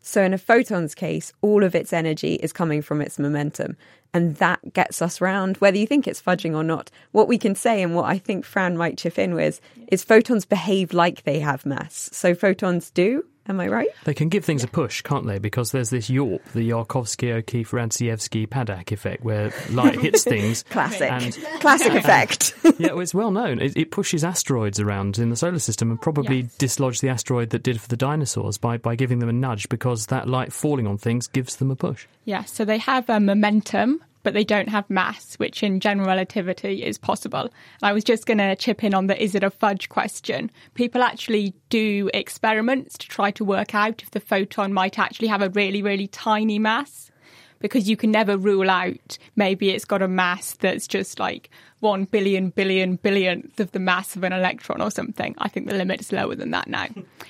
So 0.00 0.22
in 0.22 0.32
a 0.32 0.38
photon's 0.38 0.94
case, 0.94 1.32
all 1.42 1.64
of 1.64 1.74
its 1.74 1.92
energy 1.92 2.34
is 2.34 2.52
coming 2.52 2.80
from 2.80 3.00
its 3.00 3.18
momentum. 3.18 3.76
And 4.14 4.36
that 4.36 4.72
gets 4.72 5.02
us 5.02 5.20
round, 5.20 5.56
whether 5.56 5.76
you 5.76 5.86
think 5.86 6.06
it's 6.06 6.22
fudging 6.22 6.54
or 6.54 6.62
not. 6.62 6.92
What 7.10 7.26
we 7.26 7.38
can 7.38 7.56
say, 7.56 7.82
and 7.82 7.92
what 7.92 8.04
I 8.04 8.16
think 8.16 8.44
Fran 8.44 8.76
might 8.76 8.98
chip 8.98 9.18
in 9.18 9.34
with, 9.34 9.60
is 9.88 10.04
photons 10.04 10.44
behave 10.44 10.92
like 10.92 11.24
they 11.24 11.40
have 11.40 11.66
mass. 11.66 12.08
So 12.12 12.36
photons 12.36 12.90
do 12.90 13.24
Am 13.48 13.60
I 13.60 13.68
right? 13.68 13.88
They 14.04 14.14
can 14.14 14.28
give 14.28 14.44
things 14.44 14.64
a 14.64 14.68
push, 14.68 15.02
can't 15.02 15.26
they? 15.26 15.38
Because 15.38 15.70
there's 15.72 15.90
this 15.90 16.08
YORP, 16.10 16.42
the 16.52 16.68
Yarkovsky, 16.70 17.32
O'Keefe, 17.32 17.70
Radzievsky, 17.70 18.48
Paddack 18.48 18.90
effect, 18.92 19.22
where 19.24 19.52
light 19.70 19.98
hits 20.00 20.24
things. 20.24 20.64
Classic. 20.64 21.10
and- 21.10 21.32
Classic 21.60 21.88
and- 21.88 21.98
effect. 21.98 22.54
yeah, 22.78 22.92
well, 22.92 23.00
it's 23.00 23.14
well 23.14 23.30
known. 23.30 23.60
It, 23.60 23.76
it 23.76 23.90
pushes 23.90 24.24
asteroids 24.24 24.80
around 24.80 25.18
in 25.18 25.30
the 25.30 25.36
solar 25.36 25.58
system 25.60 25.90
and 25.90 26.00
probably 26.00 26.48
dislodged 26.58 27.02
the 27.02 27.08
asteroid 27.08 27.50
that 27.50 27.62
did 27.62 27.80
for 27.80 27.88
the 27.88 27.96
dinosaurs 27.96 28.58
by, 28.58 28.76
by 28.78 28.96
giving 28.96 29.20
them 29.20 29.28
a 29.28 29.32
nudge 29.32 29.68
because 29.68 30.06
that 30.06 30.28
light 30.28 30.52
falling 30.52 30.86
on 30.86 30.98
things 30.98 31.26
gives 31.28 31.56
them 31.56 31.70
a 31.70 31.76
push. 31.76 32.06
Yeah, 32.24 32.44
so 32.44 32.64
they 32.64 32.78
have 32.78 33.08
a 33.08 33.20
momentum, 33.20 34.02
but 34.26 34.34
they 34.34 34.42
don't 34.42 34.70
have 34.70 34.90
mass, 34.90 35.36
which 35.36 35.62
in 35.62 35.78
general 35.78 36.08
relativity 36.08 36.82
is 36.82 36.98
possible. 36.98 37.48
I 37.80 37.92
was 37.92 38.02
just 38.02 38.26
going 38.26 38.38
to 38.38 38.56
chip 38.56 38.82
in 38.82 38.92
on 38.92 39.06
the 39.06 39.22
is 39.22 39.36
it 39.36 39.44
a 39.44 39.50
fudge 39.50 39.88
question. 39.88 40.50
People 40.74 41.00
actually 41.00 41.54
do 41.68 42.10
experiments 42.12 42.98
to 42.98 43.06
try 43.06 43.30
to 43.30 43.44
work 43.44 43.72
out 43.72 44.02
if 44.02 44.10
the 44.10 44.18
photon 44.18 44.72
might 44.72 44.98
actually 44.98 45.28
have 45.28 45.42
a 45.42 45.50
really, 45.50 45.80
really 45.80 46.08
tiny 46.08 46.58
mass. 46.58 47.12
Because 47.60 47.88
you 47.88 47.96
can 47.96 48.10
never 48.10 48.36
rule 48.36 48.68
out 48.68 49.16
maybe 49.36 49.70
it's 49.70 49.84
got 49.84 50.02
a 50.02 50.08
mass 50.08 50.54
that's 50.54 50.88
just 50.88 51.20
like 51.20 51.48
one 51.78 52.04
billion 52.04 52.50
billion 52.50 52.96
billionth 52.96 53.60
of 53.60 53.70
the 53.70 53.78
mass 53.78 54.16
of 54.16 54.24
an 54.24 54.32
electron 54.32 54.82
or 54.82 54.90
something. 54.90 55.36
I 55.38 55.46
think 55.46 55.68
the 55.68 55.76
limit's 55.76 56.10
lower 56.10 56.34
than 56.34 56.50
that 56.50 56.66
now. 56.66 56.88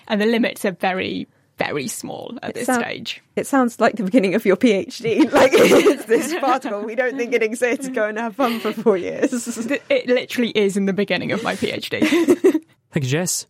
And 0.09 0.19
the 0.19 0.27
limits 0.27 0.65
are 0.65 0.73
very, 0.73 1.29
very 1.59 1.89
small 1.89 2.39
at 2.43 2.55
this 2.55 2.67
sound- 2.67 2.83
stage. 2.83 3.23
It 3.35 3.47
sounds 3.47 3.81
like 3.81 3.97
the 3.97 4.03
beginning 4.03 4.35
of 4.35 4.45
your 4.45 4.57
PhD. 4.57 5.31
Like 5.37 5.53
it's 5.55 6.05
this 6.07 6.35
particle. 6.41 6.83
We 6.83 6.95
don't 6.95 7.17
think 7.17 7.33
it 7.35 7.43
exists. 7.43 7.89
Go 7.89 8.07
and 8.09 8.19
have 8.19 8.35
fun 8.37 8.61
for 8.61 8.73
four 8.73 8.97
years. 8.97 9.33
It 9.91 10.07
literally 10.09 10.51
is 10.51 10.77
in 10.77 10.87
the 10.87 10.93
beginning 10.93 11.33
of 11.33 11.43
my 11.43 11.55
PhD. 11.57 12.01
Thank 12.93 13.05
you, 13.05 13.11
Jess. 13.11 13.47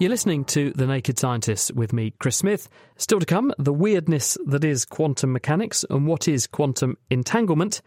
You're 0.00 0.10
listening 0.10 0.44
to 0.46 0.70
The 0.76 0.86
Naked 0.86 1.18
Scientists 1.18 1.72
with 1.72 1.92
me, 1.92 2.12
Chris 2.20 2.36
Smith. 2.36 2.68
Still 2.98 3.18
to 3.18 3.26
come, 3.26 3.52
the 3.58 3.72
weirdness 3.72 4.38
that 4.46 4.62
is 4.62 4.84
quantum 4.84 5.32
mechanics 5.32 5.84
and 5.90 6.06
what 6.06 6.28
is 6.28 6.46
quantum 6.46 6.96
entanglement. 7.10 7.82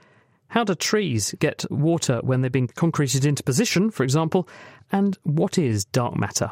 How 0.51 0.65
do 0.65 0.75
trees 0.75 1.33
get 1.39 1.63
water 1.71 2.19
when 2.23 2.41
they've 2.41 2.51
been 2.51 2.67
concreted 2.67 3.23
into 3.23 3.41
position, 3.41 3.89
for 3.89 4.03
example? 4.03 4.49
And 4.91 5.17
what 5.23 5.57
is 5.57 5.85
dark 5.85 6.17
matter? 6.17 6.51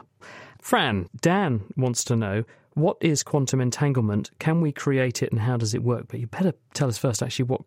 Fran, 0.62 1.10
Dan 1.20 1.66
wants 1.76 2.06
to 2.06 2.16
know 2.16 2.45
what 2.76 2.95
is 3.02 3.24
quantum 3.24 3.60
entanglement? 3.60 4.32
Can 4.39 4.62
we 4.62 4.72
create 4.72 5.22
it 5.22 5.34
and 5.34 5.41
how 5.41 5.58
does 5.58 5.74
it 5.74 5.84
work? 5.84 6.06
But 6.08 6.22
you 6.22 6.28
better 6.28 6.54
tell 6.74 6.88
us 6.88 6.97
first, 6.97 7.22
actually, 7.22 7.43
what 7.43 7.60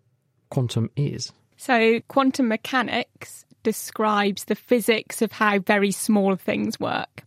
quantum 0.49 0.89
is. 0.97 1.31
So, 1.59 2.01
quantum 2.09 2.49
mechanics 2.49 3.45
describes 3.63 4.45
the 4.45 4.55
physics 4.55 5.21
of 5.21 5.33
how 5.33 5.59
very 5.59 5.91
small 5.91 6.37
things 6.37 6.81
work. 6.81 7.25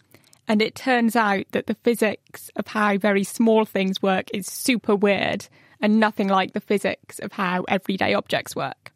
And 0.47 0.63
it 0.63 0.73
turns 0.73 1.15
out 1.15 1.45
that 1.51 1.67
the 1.67 1.75
physics 1.75 2.49
of 2.55 2.65
how 2.65 2.97
very 2.97 3.23
small 3.23 3.65
things 3.65 4.01
work 4.01 4.29
is 4.33 4.47
super 4.47 4.95
weird 4.95 5.47
and 5.79 5.99
nothing 5.99 6.27
like 6.27 6.53
the 6.53 6.59
physics 6.59 7.19
of 7.19 7.33
how 7.33 7.65
everyday 7.67 8.15
objects 8.15 8.55
work. 8.55 8.93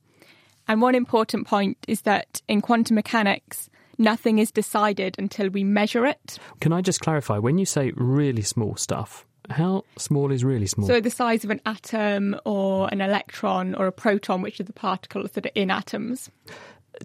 And 0.70 0.84
one 0.84 0.94
important 0.94 1.48
point 1.48 1.78
is 1.88 2.02
that 2.02 2.44
in 2.48 2.62
quantum 2.62 2.94
mechanics, 2.94 3.72
nothing 3.98 4.38
is 4.38 4.52
decided 4.52 5.16
until 5.18 5.50
we 5.50 5.64
measure 5.64 6.06
it. 6.06 6.38
Can 6.62 6.72
I 6.72 6.82
just 6.82 7.02
clarify? 7.02 7.40
When 7.40 7.58
you 7.58 7.66
say 7.66 7.92
really 7.96 8.44
small 8.44 8.76
stuff, 8.76 9.26
how 9.50 9.84
small 9.98 10.32
is 10.32 10.44
really 10.44 10.68
small? 10.68 10.88
So, 10.88 11.02
the 11.02 11.10
size 11.10 11.44
of 11.44 11.50
an 11.50 11.60
atom 11.66 12.40
or 12.46 12.88
an 12.92 13.02
electron 13.02 13.74
or 13.74 13.88
a 13.88 13.92
proton, 13.92 14.44
which 14.44 14.60
are 14.60 14.64
the 14.64 14.72
particles 14.72 15.32
that 15.32 15.48
are 15.48 15.52
in 15.56 15.72
atoms. 15.72 16.30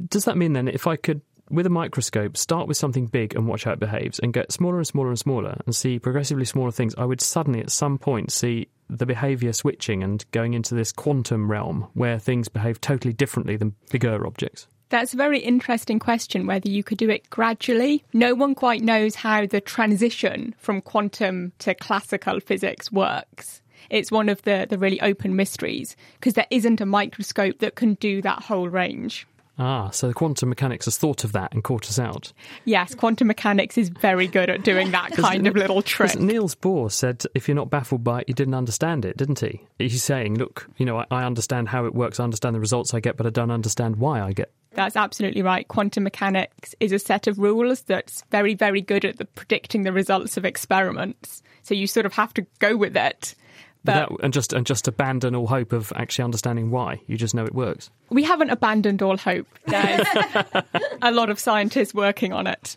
Does 0.09 0.27
that 0.27 0.37
mean 0.37 0.53
then 0.53 0.69
if 0.69 0.87
I 0.87 0.97
could, 0.97 1.23
with 1.51 1.66
a 1.66 1.70
microscope, 1.70 2.36
start 2.36 2.68
with 2.68 2.76
something 2.76 3.07
big 3.07 3.34
and 3.34 3.47
watch 3.47 3.64
how 3.64 3.72
it 3.72 3.80
behaves 3.80 4.18
and 4.18 4.32
get 4.32 4.53
smaller 4.53 4.78
and 4.78 4.86
smaller 4.86 5.09
and 5.09 5.18
smaller 5.18 5.61
and 5.66 5.74
see 5.74 5.99
progressively 5.99 6.45
smaller 6.45 6.70
things, 6.70 6.95
I 6.97 7.05
would 7.05 7.20
suddenly 7.20 7.61
at 7.61 7.70
some 7.70 7.99
point 7.99 8.32
see 8.32 8.68
the 8.88 9.07
behaviour 9.07 9.53
switching 9.53 10.03
and 10.03 10.24
going 10.30 10.55
into 10.55 10.74
this 10.74 10.92
quantum 10.92 11.51
realm 11.51 11.88
where 11.95 12.18
things 12.18 12.49
behave 12.49 12.80
totally 12.80 13.12
differently 13.12 13.57
than 13.57 13.74
bigger 13.90 14.26
objects? 14.26 14.66
That's 14.90 15.14
a 15.14 15.16
very 15.16 15.40
interesting 15.40 15.99
question 15.99 16.47
whether 16.47 16.68
you 16.68 16.84
could 16.84 16.99
do 16.99 17.11
it 17.11 17.28
gradually. 17.30 18.05
No 18.12 18.34
one 18.34 18.55
quite 18.55 18.82
knows 18.82 19.14
how 19.14 19.47
the 19.47 19.61
transition 19.61 20.55
from 20.59 20.80
quantum 20.80 21.53
to 21.61 21.74
classical 21.74 22.38
physics 22.40 22.92
works. 22.92 23.62
It's 23.90 24.12
one 24.12 24.28
of 24.28 24.42
the, 24.42 24.66
the 24.68 24.78
really 24.78 25.01
open 25.01 25.36
mysteries 25.36 25.97
because 26.14 26.34
there 26.34 26.47
isn't 26.51 26.80
a 26.80 26.86
microscope 26.86 27.59
that 27.59 27.74
can 27.74 27.95
do 27.95 28.22
that 28.22 28.42
whole 28.42 28.68
range. 28.68 29.26
Ah, 29.59 29.91
so 29.91 30.13
quantum 30.13 30.49
mechanics 30.49 30.87
has 30.87 30.99
thought 30.99 31.23
of 31.23 31.33
that 31.33 31.53
and 31.53 31.63
caught 31.63 31.89
us 31.89 31.99
out. 31.99 32.33
Yes, 32.65 32.95
quantum 32.95 33.29
mechanics 33.29 33.79
is 33.79 33.89
very 33.89 34.27
good 34.27 34.51
at 34.51 34.65
doing 34.65 34.91
that 34.91 35.13
kind 35.13 35.47
of 35.47 35.55
little 35.55 35.81
trick. 35.81 36.19
Niels 36.19 36.57
Bohr 36.57 36.91
said, 36.91 37.23
if 37.35 37.47
you're 37.47 37.55
not 37.55 37.71
baffled 37.71 38.03
by 38.03 38.21
it, 38.21 38.29
you 38.29 38.35
didn't 38.35 38.55
understand 38.55 39.05
it, 39.05 39.17
didn't 39.17 39.41
he? 39.41 39.61
He's 39.79 40.03
saying, 40.03 40.39
look, 40.39 40.69
you 40.77 40.85
know, 40.85 40.99
I, 40.99 41.07
I 41.11 41.25
understand 41.25 41.69
how 41.69 41.87
it 41.87 41.95
works, 41.95 42.19
I 42.19 42.25
understand 42.25 42.57
the 42.57 42.61
results 42.61 42.95
I 42.95 43.01
get, 43.01 43.17
but 43.17 43.27
I 43.27 43.31
don't 43.31 43.53
understand 43.53 43.97
why 43.97 44.21
I 44.21 44.33
get. 44.33 44.51
That's 44.73 44.97
absolutely 44.97 45.43
right. 45.43 45.67
Quantum 45.69 46.03
mechanics 46.03 46.75
is 46.81 46.91
a 46.91 46.99
set 46.99 47.29
of 47.29 47.39
rules 47.39 47.83
that's 47.83 48.25
very, 48.33 48.55
very 48.55 48.81
good 48.81 49.05
at 49.05 49.19
the 49.19 49.25
predicting 49.25 49.85
the 49.85 49.93
results 49.93 50.37
of 50.37 50.45
experiments. 50.45 51.43
So 51.63 51.75
you 51.75 51.87
sort 51.87 52.07
of 52.07 52.13
have 52.15 52.35
to 52.35 52.47
go 52.59 52.77
with 52.77 52.97
it. 52.97 53.37
But 53.85 54.11
and 54.22 54.32
just 54.32 54.53
and 54.53 54.64
just 54.64 54.89
abandon 54.89 55.35
all 55.35 55.47
hope 55.47 55.72
of 55.72 55.93
actually 55.95 56.24
understanding 56.24 56.70
why. 56.70 57.01
You 57.07 57.18
just 57.18 57.35
know 57.35 57.45
it 57.45 57.55
works. 57.55 57.91
we 58.09 58.22
haven't 58.22 58.51
abandoned 58.51 59.03
all 59.03 59.18
hope. 59.18 59.47
There's 59.66 60.07
a 61.03 61.11
lot 61.12 61.28
of 61.28 61.39
scientists 61.39 61.93
working 61.95 62.32
on 62.32 62.47
it. 62.47 62.76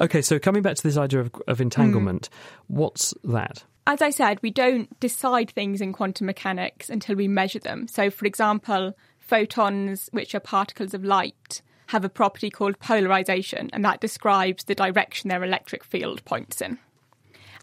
Okay, 0.00 0.20
so 0.22 0.38
coming 0.38 0.62
back 0.62 0.76
to 0.76 0.82
this 0.82 0.96
idea 0.96 1.20
of, 1.20 1.34
of 1.48 1.60
entanglement, 1.60 2.28
what's 2.66 3.14
that? 3.24 3.64
As 3.86 4.02
I 4.02 4.10
said, 4.10 4.38
we 4.42 4.50
don't 4.50 4.98
decide 5.00 5.50
things 5.50 5.80
in 5.80 5.92
quantum 5.92 6.26
mechanics 6.26 6.88
until 6.90 7.16
we 7.16 7.28
measure 7.28 7.58
them. 7.58 7.86
So, 7.86 8.10
for 8.10 8.26
example, 8.26 8.94
photons, 9.18 10.08
which 10.12 10.34
are 10.34 10.40
particles 10.40 10.94
of 10.94 11.04
light, 11.04 11.62
have 11.88 12.04
a 12.04 12.08
property 12.08 12.50
called 12.50 12.78
polarization, 12.78 13.70
and 13.72 13.84
that 13.84 14.00
describes 14.00 14.64
the 14.64 14.74
direction 14.74 15.28
their 15.28 15.44
electric 15.44 15.84
field 15.84 16.24
points 16.24 16.60
in. 16.60 16.78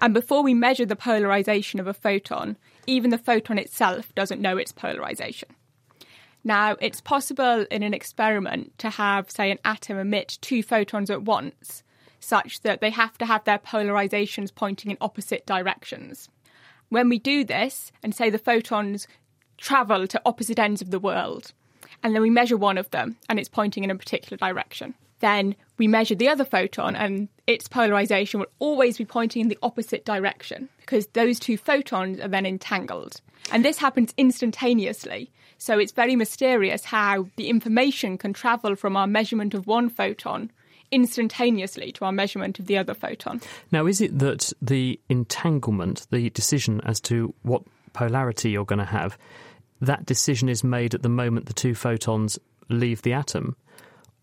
And 0.01 0.15
before 0.15 0.41
we 0.41 0.55
measure 0.55 0.85
the 0.85 0.95
polarization 0.95 1.79
of 1.79 1.85
a 1.85 1.93
photon, 1.93 2.57
even 2.87 3.11
the 3.11 3.19
photon 3.19 3.59
itself 3.59 4.13
doesn't 4.15 4.41
know 4.41 4.57
its 4.57 4.71
polarization. 4.71 5.49
Now, 6.43 6.75
it's 6.81 7.01
possible 7.01 7.67
in 7.69 7.83
an 7.83 7.93
experiment 7.93 8.77
to 8.79 8.89
have, 8.89 9.29
say, 9.29 9.51
an 9.51 9.59
atom 9.63 9.99
emit 9.99 10.39
two 10.41 10.63
photons 10.63 11.11
at 11.11 11.21
once, 11.21 11.83
such 12.19 12.61
that 12.61 12.81
they 12.81 12.89
have 12.89 13.15
to 13.19 13.27
have 13.27 13.43
their 13.43 13.59
polarizations 13.59 14.53
pointing 14.53 14.89
in 14.89 14.97
opposite 14.99 15.45
directions. 15.45 16.29
When 16.89 17.07
we 17.07 17.19
do 17.19 17.43
this, 17.43 17.91
and 18.01 18.15
say 18.15 18.31
the 18.31 18.39
photons 18.39 19.07
travel 19.57 20.07
to 20.07 20.21
opposite 20.25 20.57
ends 20.57 20.81
of 20.81 20.89
the 20.89 20.99
world, 20.99 21.53
and 22.01 22.15
then 22.15 22.23
we 22.23 22.31
measure 22.31 22.57
one 22.57 22.79
of 22.79 22.89
them 22.89 23.17
and 23.29 23.39
it's 23.39 23.49
pointing 23.49 23.83
in 23.83 23.91
a 23.91 23.95
particular 23.95 24.37
direction, 24.37 24.95
then 25.21 25.55
we 25.77 25.87
measure 25.87 26.15
the 26.15 26.29
other 26.29 26.45
photon 26.45 26.95
and 26.95 27.27
its 27.47 27.67
polarization 27.67 28.39
will 28.39 28.47
always 28.59 28.97
be 28.97 29.05
pointing 29.05 29.41
in 29.41 29.47
the 29.47 29.57
opposite 29.63 30.05
direction 30.05 30.69
because 30.79 31.07
those 31.07 31.39
two 31.39 31.57
photons 31.57 32.19
are 32.19 32.27
then 32.27 32.45
entangled. 32.45 33.21
And 33.51 33.65
this 33.65 33.77
happens 33.77 34.13
instantaneously. 34.17 35.31
So 35.57 35.79
it's 35.79 35.91
very 35.91 36.15
mysterious 36.15 36.85
how 36.85 37.27
the 37.35 37.49
information 37.49 38.17
can 38.17 38.33
travel 38.33 38.75
from 38.75 38.97
our 38.97 39.07
measurement 39.07 39.53
of 39.53 39.67
one 39.67 39.89
photon 39.89 40.51
instantaneously 40.91 41.91
to 41.93 42.05
our 42.05 42.11
measurement 42.11 42.59
of 42.59 42.65
the 42.65 42.77
other 42.77 42.93
photon. 42.93 43.41
Now, 43.71 43.87
is 43.87 44.01
it 44.01 44.19
that 44.19 44.51
the 44.61 44.99
entanglement, 45.09 46.07
the 46.11 46.29
decision 46.31 46.81
as 46.83 46.99
to 47.01 47.33
what 47.43 47.63
polarity 47.93 48.51
you're 48.51 48.65
going 48.65 48.79
to 48.79 48.85
have, 48.85 49.17
that 49.79 50.05
decision 50.05 50.49
is 50.49 50.63
made 50.63 50.93
at 50.93 51.01
the 51.01 51.09
moment 51.09 51.45
the 51.45 51.53
two 51.53 51.73
photons 51.73 52.37
leave 52.69 53.01
the 53.01 53.13
atom? 53.13 53.55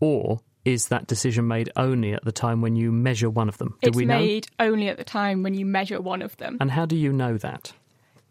Or 0.00 0.40
is 0.64 0.88
that 0.88 1.06
decision 1.06 1.48
made 1.48 1.70
only 1.76 2.12
at 2.12 2.24
the 2.24 2.32
time 2.32 2.60
when 2.60 2.76
you 2.76 2.92
measure 2.92 3.30
one 3.30 3.48
of 3.48 3.58
them? 3.58 3.76
Do 3.82 3.88
it's 3.88 3.96
we 3.96 4.04
know? 4.04 4.18
made 4.18 4.48
only 4.58 4.88
at 4.88 4.96
the 4.96 5.04
time 5.04 5.42
when 5.42 5.54
you 5.54 5.64
measure 5.64 6.00
one 6.00 6.22
of 6.22 6.36
them. 6.36 6.56
And 6.60 6.70
how 6.70 6.86
do 6.86 6.96
you 6.96 7.12
know 7.12 7.38
that? 7.38 7.72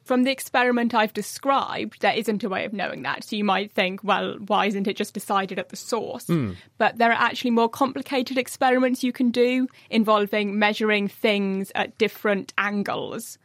From 0.05 0.23
the 0.23 0.31
experiment 0.31 0.93
I've 0.93 1.11
described, 1.11 2.01
there 2.01 2.15
isn't 2.15 2.41
a 2.41 2.47
way 2.47 2.63
of 2.63 2.71
knowing 2.71 3.01
that. 3.01 3.25
So 3.25 3.35
you 3.35 3.43
might 3.43 3.73
think, 3.73 4.05
well, 4.05 4.37
why 4.47 4.67
isn't 4.67 4.87
it 4.87 4.95
just 4.95 5.13
decided 5.13 5.59
at 5.59 5.67
the 5.67 5.75
source? 5.75 6.27
Hmm. 6.27 6.53
But 6.77 6.97
there 6.97 7.11
are 7.11 7.21
actually 7.21 7.51
more 7.51 7.67
complicated 7.67 8.37
experiments 8.37 9.03
you 9.03 9.11
can 9.11 9.31
do 9.31 9.67
involving 9.89 10.57
measuring 10.57 11.09
things 11.09 11.73
at 11.75 11.97
different 11.97 12.53
angles 12.57 13.37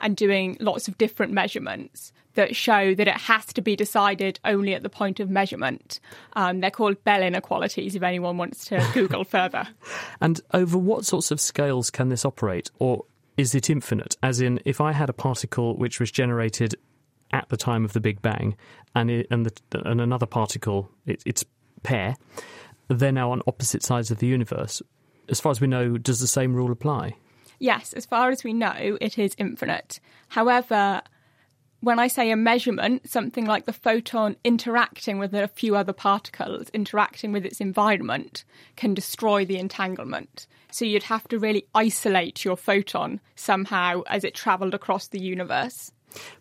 and 0.00 0.16
doing 0.16 0.56
lots 0.60 0.88
of 0.88 0.98
different 0.98 1.32
measurements 1.32 2.12
that 2.34 2.54
show 2.54 2.94
that 2.94 3.08
it 3.08 3.16
has 3.16 3.46
to 3.46 3.60
be 3.60 3.74
decided 3.74 4.38
only 4.44 4.72
at 4.74 4.84
the 4.84 4.88
point 4.88 5.18
of 5.18 5.28
measurement. 5.28 5.98
Um, 6.34 6.60
they're 6.60 6.70
called 6.70 7.02
Bell 7.02 7.22
inequalities 7.22 7.96
if 7.96 8.02
anyone 8.02 8.38
wants 8.38 8.64
to 8.66 8.86
Google 8.94 9.24
further. 9.24 9.66
And 10.20 10.40
over 10.54 10.78
what 10.78 11.04
sorts 11.04 11.32
of 11.32 11.40
scales 11.40 11.90
can 11.90 12.10
this 12.10 12.24
operate? 12.24 12.70
Or 12.78 13.04
is 13.36 13.54
it 13.54 13.68
infinite? 13.68 14.16
As 14.22 14.40
in, 14.40 14.60
if 14.64 14.80
I 14.80 14.92
had 14.92 15.08
a 15.08 15.12
particle 15.12 15.76
which 15.76 15.98
was 15.98 16.12
generated 16.12 16.76
at 17.32 17.48
the 17.48 17.56
time 17.56 17.84
of 17.84 17.92
the 17.92 18.00
Big 18.00 18.22
Bang 18.22 18.56
and, 18.94 19.10
it, 19.10 19.26
and, 19.30 19.46
the, 19.46 19.88
and 19.88 20.00
another 20.00 20.26
particle, 20.26 20.90
it, 21.06 21.22
its 21.26 21.44
pair, 21.82 22.16
they're 22.88 23.12
now 23.12 23.32
on 23.32 23.42
opposite 23.46 23.82
sides 23.82 24.10
of 24.10 24.18
the 24.18 24.26
universe. 24.26 24.80
As 25.28 25.40
far 25.40 25.50
as 25.50 25.60
we 25.60 25.66
know, 25.66 25.98
does 25.98 26.20
the 26.20 26.26
same 26.26 26.54
rule 26.54 26.72
apply? 26.72 27.16
Yes, 27.58 27.92
as 27.92 28.06
far 28.06 28.30
as 28.30 28.44
we 28.44 28.52
know, 28.52 28.98
it 29.00 29.18
is 29.18 29.34
infinite. 29.38 30.00
However, 30.28 31.02
when 31.80 31.98
I 31.98 32.08
say 32.08 32.30
a 32.30 32.36
measurement, 32.36 33.08
something 33.08 33.46
like 33.46 33.64
the 33.66 33.72
photon 33.72 34.36
interacting 34.44 35.18
with 35.18 35.34
a 35.34 35.48
few 35.48 35.76
other 35.76 35.92
particles, 35.92 36.68
interacting 36.70 37.32
with 37.32 37.44
its 37.46 37.60
environment, 37.60 38.44
can 38.76 38.94
destroy 38.94 39.44
the 39.44 39.58
entanglement. 39.58 40.46
So 40.70 40.84
you'd 40.84 41.04
have 41.04 41.26
to 41.28 41.38
really 41.38 41.66
isolate 41.74 42.44
your 42.44 42.56
photon 42.56 43.20
somehow 43.36 44.02
as 44.06 44.24
it 44.24 44.34
travelled 44.34 44.74
across 44.74 45.08
the 45.08 45.20
universe. 45.20 45.92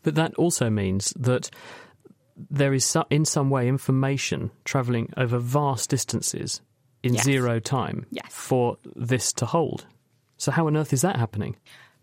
But 0.03 0.15
that 0.15 0.33
also 0.35 0.69
means 0.69 1.13
that 1.17 1.49
there 2.49 2.73
is, 2.73 2.95
in 3.09 3.25
some 3.25 3.49
way, 3.49 3.67
information 3.67 4.51
travelling 4.65 5.11
over 5.17 5.39
vast 5.39 5.89
distances 5.89 6.61
in 7.03 7.13
Yes. 7.13 7.23
zero 7.23 7.59
time 7.59 8.05
Yes. 8.11 8.25
for 8.29 8.77
this 8.95 9.31
to 9.33 9.45
hold. 9.45 9.85
So, 10.37 10.51
how 10.51 10.67
on 10.67 10.77
earth 10.77 10.93
is 10.93 11.01
that 11.01 11.17
happening? 11.17 11.55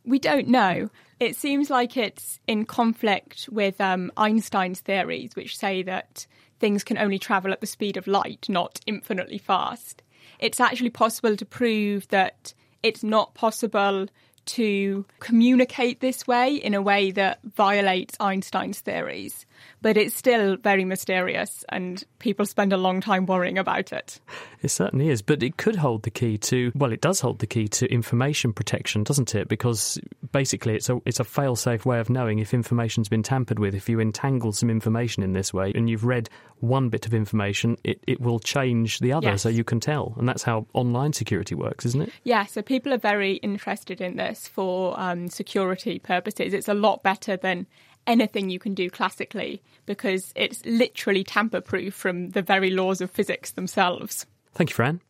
We 0.05 0.19
don't 0.19 0.49
know. 0.49 0.91
It 1.19 1.37
seems 1.37 1.71
like 1.71 1.97
it's 1.97 2.41
in 2.47 2.67
conflict 2.67 3.49
with 3.51 3.81
um, 3.81 4.13
Einstein's 4.17 4.81
theories, 4.81 5.35
which 5.35 5.57
say 5.57 5.83
that 5.85 6.27
things 6.61 6.85
can 6.85 6.99
only 6.99 7.19
travel 7.19 7.53
at 7.53 7.61
the 7.61 7.67
speed 7.67 7.97
of 7.97 8.07
light, 8.07 8.47
not 8.49 8.81
infinitely 8.87 9.39
fast. 9.39 10.03
It's 10.39 10.61
actually 10.61 10.91
possible 10.91 11.37
to 11.37 11.45
prove 11.45 12.09
that 12.09 12.53
it's 12.83 13.03
not 13.03 13.35
possible 13.35 14.09
to 14.47 15.05
communicate 15.21 16.01
this 16.01 16.27
way 16.27 16.57
in 16.57 16.75
a 16.75 16.83
way 16.83 17.11
that 17.13 17.41
violates 17.43 18.17
Einstein's 18.21 18.81
theories. 18.81 19.47
But 19.83 19.97
it's 19.97 20.15
still 20.15 20.57
very 20.57 20.85
mysterious, 20.85 21.65
and 21.69 22.03
people 22.19 22.47
spend 22.47 22.73
a 22.73 22.77
long 22.79 23.01
time 23.01 23.27
worrying 23.27 23.59
about 23.59 23.93
it. 23.93 24.19
It 24.63 24.69
certainly 24.69 25.11
is, 25.11 25.21
but 25.21 25.43
it 25.43 25.57
could 25.59 25.77
hold 25.77 26.05
the 26.05 26.11
key 26.11 26.39
to 26.39 26.73
well, 26.75 26.93
it 26.93 27.01
does 27.03 27.21
hold 27.21 27.41
the 27.41 27.47
key 27.47 27.69
to 27.69 27.87
information 27.93 28.53
protection, 28.53 29.05
doesn't 29.05 29.35
it? 29.35 29.49
Because 29.49 29.99
basically, 30.33 30.75
it's 30.75 30.89
a 30.89 31.01
it's 31.05 31.21
a 31.21 31.25
fail-safe 31.25 31.85
way 31.85 32.01
of 32.01 32.09
knowing 32.09 32.39
if 32.39 32.55
information's 32.55 33.09
been 33.09 33.23
tampered 33.23 33.59
with. 33.59 33.75
If 33.75 33.89
you 33.89 34.01
entangle 34.01 34.53
some 34.53 34.71
information 34.71 35.23
in 35.23 35.33
this 35.33 35.53
way, 35.53 35.73
and 35.75 35.91
you've 35.91 36.05
read 36.05 36.31
one 36.61 36.89
bit 36.89 37.05
of 37.05 37.13
information, 37.13 37.77
it, 37.85 38.01
it 38.07 38.21
will 38.21 38.39
change 38.39 39.01
the 39.01 39.13
other, 39.13 39.33
Yes. 39.33 39.43
so 39.43 39.51
you 39.51 39.65
can 39.65 39.81
tell, 39.81 40.15
and 40.19 40.27
that's 40.27 40.43
how 40.43 40.67
online 40.73 41.13
security 41.13 41.55
works, 41.55 41.85
isn't 41.85 42.03
it? 42.03 42.13
Yeah, 42.23 42.47
so 42.47 42.63
people 42.63 42.95
are 42.95 42.99
very 42.99 43.35
interested 43.37 44.01
in 44.01 44.17
this 44.17 44.49
for 44.49 44.99
um, 44.99 45.29
security 45.29 45.99
purposes. 45.99 46.55
It's 46.55 46.69
a 46.69 46.75
lot 46.75 47.03
better 47.03 47.37
than 47.37 47.67
anything 48.07 48.51
you 48.51 48.59
can 48.59 48.75
do 48.75 48.91
classically 48.91 49.63
because 49.87 50.33
it's 50.35 50.65
literally 50.65 51.25
tamper 51.25 51.61
proof 51.61 51.95
from 51.95 52.31
the 52.31 52.43
very 52.43 52.71
laws 52.71 53.01
of 53.01 53.11
physics 53.11 53.53
themselves. 53.53 54.27
Thank 54.55 54.71
you, 54.71 54.75
Fran. 54.75 55.01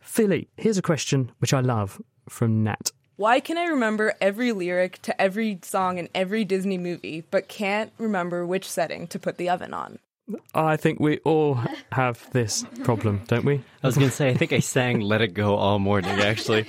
Philly, 0.00 0.48
here's 0.56 0.78
a 0.78 0.82
question 0.82 1.32
which 1.38 1.54
I 1.54 1.60
love 1.60 2.00
from 2.28 2.62
Nat. 2.64 2.92
Why 3.16 3.38
can 3.38 3.56
I 3.56 3.66
remember 3.66 4.14
every 4.20 4.50
lyric 4.50 5.00
to 5.02 5.20
every 5.20 5.60
song 5.62 5.98
in 5.98 6.08
every 6.14 6.44
Disney 6.44 6.78
movie, 6.78 7.24
but 7.30 7.48
can't 7.48 7.92
remember 7.96 8.44
which 8.44 8.68
setting 8.68 9.06
to 9.08 9.20
put 9.20 9.38
the 9.38 9.48
oven 9.48 9.72
on? 9.72 10.00
I 10.54 10.76
think 10.76 11.00
we 11.00 11.18
all 11.18 11.60
have 11.92 12.30
this 12.30 12.64
problem, 12.82 13.22
don't 13.26 13.44
we? 13.44 13.62
I 13.82 13.86
was 13.86 13.96
going 13.96 14.08
to 14.08 14.14
say, 14.14 14.30
I 14.30 14.34
think 14.34 14.52
I 14.52 14.60
sang 14.60 15.00
Let 15.00 15.20
It 15.20 15.34
Go 15.34 15.56
all 15.56 15.78
morning, 15.78 16.18
actually. 16.20 16.66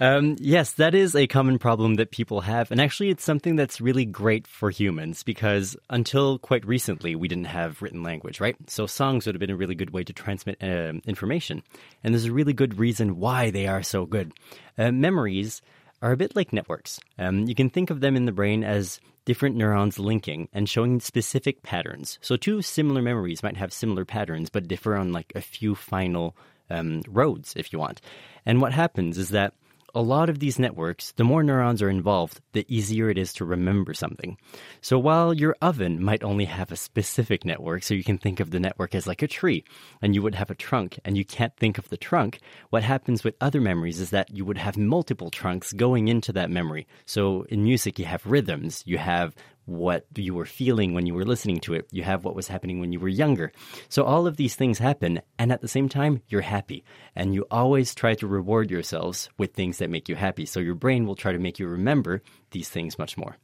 Um, 0.00 0.36
yes, 0.40 0.72
that 0.72 0.94
is 0.94 1.14
a 1.14 1.26
common 1.26 1.58
problem 1.58 1.96
that 1.96 2.10
people 2.10 2.40
have. 2.40 2.70
And 2.70 2.80
actually, 2.80 3.10
it's 3.10 3.22
something 3.22 3.56
that's 3.56 3.80
really 3.80 4.04
great 4.04 4.46
for 4.46 4.70
humans 4.70 5.22
because 5.22 5.76
until 5.90 6.38
quite 6.38 6.66
recently, 6.66 7.14
we 7.14 7.28
didn't 7.28 7.44
have 7.44 7.82
written 7.82 8.02
language, 8.02 8.40
right? 8.40 8.56
So 8.68 8.86
songs 8.86 9.26
would 9.26 9.34
have 9.34 9.40
been 9.40 9.50
a 9.50 9.56
really 9.56 9.74
good 9.74 9.90
way 9.90 10.02
to 10.04 10.12
transmit 10.12 10.56
um 10.62 11.02
information. 11.06 11.62
And 12.02 12.14
there's 12.14 12.24
a 12.24 12.32
really 12.32 12.54
good 12.54 12.78
reason 12.78 13.18
why 13.18 13.50
they 13.50 13.66
are 13.66 13.82
so 13.82 14.06
good. 14.06 14.32
Uh, 14.78 14.90
memories 14.90 15.62
are 16.04 16.12
a 16.12 16.16
bit 16.18 16.36
like 16.36 16.52
networks. 16.52 17.00
Um, 17.18 17.48
you 17.48 17.54
can 17.54 17.70
think 17.70 17.88
of 17.88 18.00
them 18.00 18.14
in 18.14 18.26
the 18.26 18.32
brain 18.32 18.62
as 18.62 19.00
different 19.24 19.56
neurons 19.56 19.98
linking 19.98 20.48
and 20.52 20.68
showing 20.68 21.00
specific 21.00 21.62
patterns. 21.62 22.18
So, 22.20 22.36
two 22.36 22.60
similar 22.60 23.00
memories 23.00 23.42
might 23.42 23.56
have 23.56 23.72
similar 23.72 24.04
patterns, 24.04 24.50
but 24.50 24.68
differ 24.68 24.96
on 24.96 25.12
like 25.12 25.32
a 25.34 25.40
few 25.40 25.74
final 25.74 26.36
um, 26.68 27.02
roads, 27.08 27.54
if 27.56 27.72
you 27.72 27.78
want. 27.78 28.02
And 28.44 28.60
what 28.60 28.74
happens 28.74 29.16
is 29.16 29.30
that 29.30 29.54
a 29.94 30.02
lot 30.02 30.28
of 30.28 30.38
these 30.38 30.58
networks, 30.58 31.12
the 31.12 31.24
more 31.24 31.42
neurons 31.42 31.80
are 31.80 31.88
involved, 31.88 32.40
the 32.52 32.66
easier 32.68 33.08
it 33.10 33.18
is 33.18 33.32
to 33.34 33.44
remember 33.44 33.94
something. 33.94 34.36
So 34.80 34.98
while 34.98 35.32
your 35.32 35.56
oven 35.62 36.02
might 36.02 36.24
only 36.24 36.44
have 36.46 36.72
a 36.72 36.76
specific 36.76 37.44
network, 37.44 37.82
so 37.82 37.94
you 37.94 38.04
can 38.04 38.18
think 38.18 38.40
of 38.40 38.50
the 38.50 38.60
network 38.60 38.94
as 38.94 39.06
like 39.06 39.22
a 39.22 39.28
tree, 39.28 39.64
and 40.02 40.14
you 40.14 40.22
would 40.22 40.34
have 40.34 40.50
a 40.50 40.54
trunk, 40.54 40.98
and 41.04 41.16
you 41.16 41.24
can't 41.24 41.56
think 41.56 41.78
of 41.78 41.88
the 41.88 41.96
trunk, 41.96 42.40
what 42.70 42.82
happens 42.82 43.22
with 43.22 43.36
other 43.40 43.60
memories 43.60 44.00
is 44.00 44.10
that 44.10 44.34
you 44.34 44.44
would 44.44 44.58
have 44.58 44.76
multiple 44.76 45.30
trunks 45.30 45.72
going 45.72 46.08
into 46.08 46.32
that 46.32 46.50
memory. 46.50 46.86
So 47.06 47.42
in 47.48 47.62
music, 47.62 47.98
you 47.98 48.04
have 48.06 48.26
rhythms, 48.26 48.82
you 48.86 48.98
have 48.98 49.34
what 49.66 50.06
you 50.16 50.34
were 50.34 50.44
feeling 50.44 50.94
when 50.94 51.06
you 51.06 51.14
were 51.14 51.24
listening 51.24 51.60
to 51.60 51.74
it. 51.74 51.88
You 51.90 52.02
have 52.02 52.24
what 52.24 52.34
was 52.34 52.48
happening 52.48 52.80
when 52.80 52.92
you 52.92 53.00
were 53.00 53.08
younger. 53.08 53.52
So 53.88 54.04
all 54.04 54.26
of 54.26 54.36
these 54.36 54.54
things 54.54 54.78
happen, 54.78 55.20
and 55.38 55.52
at 55.52 55.60
the 55.60 55.68
same 55.68 55.88
time, 55.88 56.22
you're 56.28 56.40
happy. 56.40 56.84
And 57.14 57.34
you 57.34 57.46
always 57.50 57.94
try 57.94 58.14
to 58.14 58.26
reward 58.26 58.70
yourselves 58.70 59.28
with 59.38 59.54
things 59.54 59.78
that 59.78 59.90
make 59.90 60.08
you 60.08 60.16
happy. 60.16 60.46
So 60.46 60.60
your 60.60 60.74
brain 60.74 61.06
will 61.06 61.16
try 61.16 61.32
to 61.32 61.38
make 61.38 61.58
you 61.58 61.66
remember 61.66 62.22
these 62.50 62.68
things 62.68 62.98
much 62.98 63.16
more. 63.16 63.36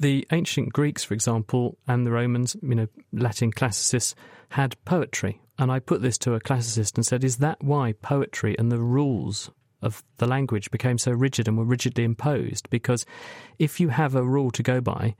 The 0.00 0.26
ancient 0.30 0.72
Greeks, 0.72 1.02
for 1.02 1.14
example, 1.14 1.76
and 1.88 2.06
the 2.06 2.12
Romans, 2.12 2.56
you 2.62 2.74
know, 2.74 2.86
Latin 3.12 3.50
classicists 3.50 4.14
had 4.50 4.82
poetry. 4.84 5.40
And 5.58 5.72
I 5.72 5.80
put 5.80 6.02
this 6.02 6.18
to 6.18 6.34
a 6.34 6.40
classicist 6.40 6.94
and 6.94 7.04
said, 7.04 7.24
Is 7.24 7.38
that 7.38 7.62
why 7.62 7.92
poetry 7.92 8.56
and 8.58 8.70
the 8.70 8.80
rules 8.80 9.50
of 9.82 10.02
the 10.16 10.26
language 10.26 10.70
became 10.70 10.98
so 10.98 11.12
rigid 11.12 11.48
and 11.48 11.56
were 11.56 11.64
rigidly 11.64 12.04
imposed? 12.04 12.68
Because 12.70 13.06
if 13.58 13.80
you 13.80 13.88
have 13.88 14.14
a 14.14 14.22
rule 14.22 14.50
to 14.52 14.62
go 14.62 14.80
by, 14.80 15.14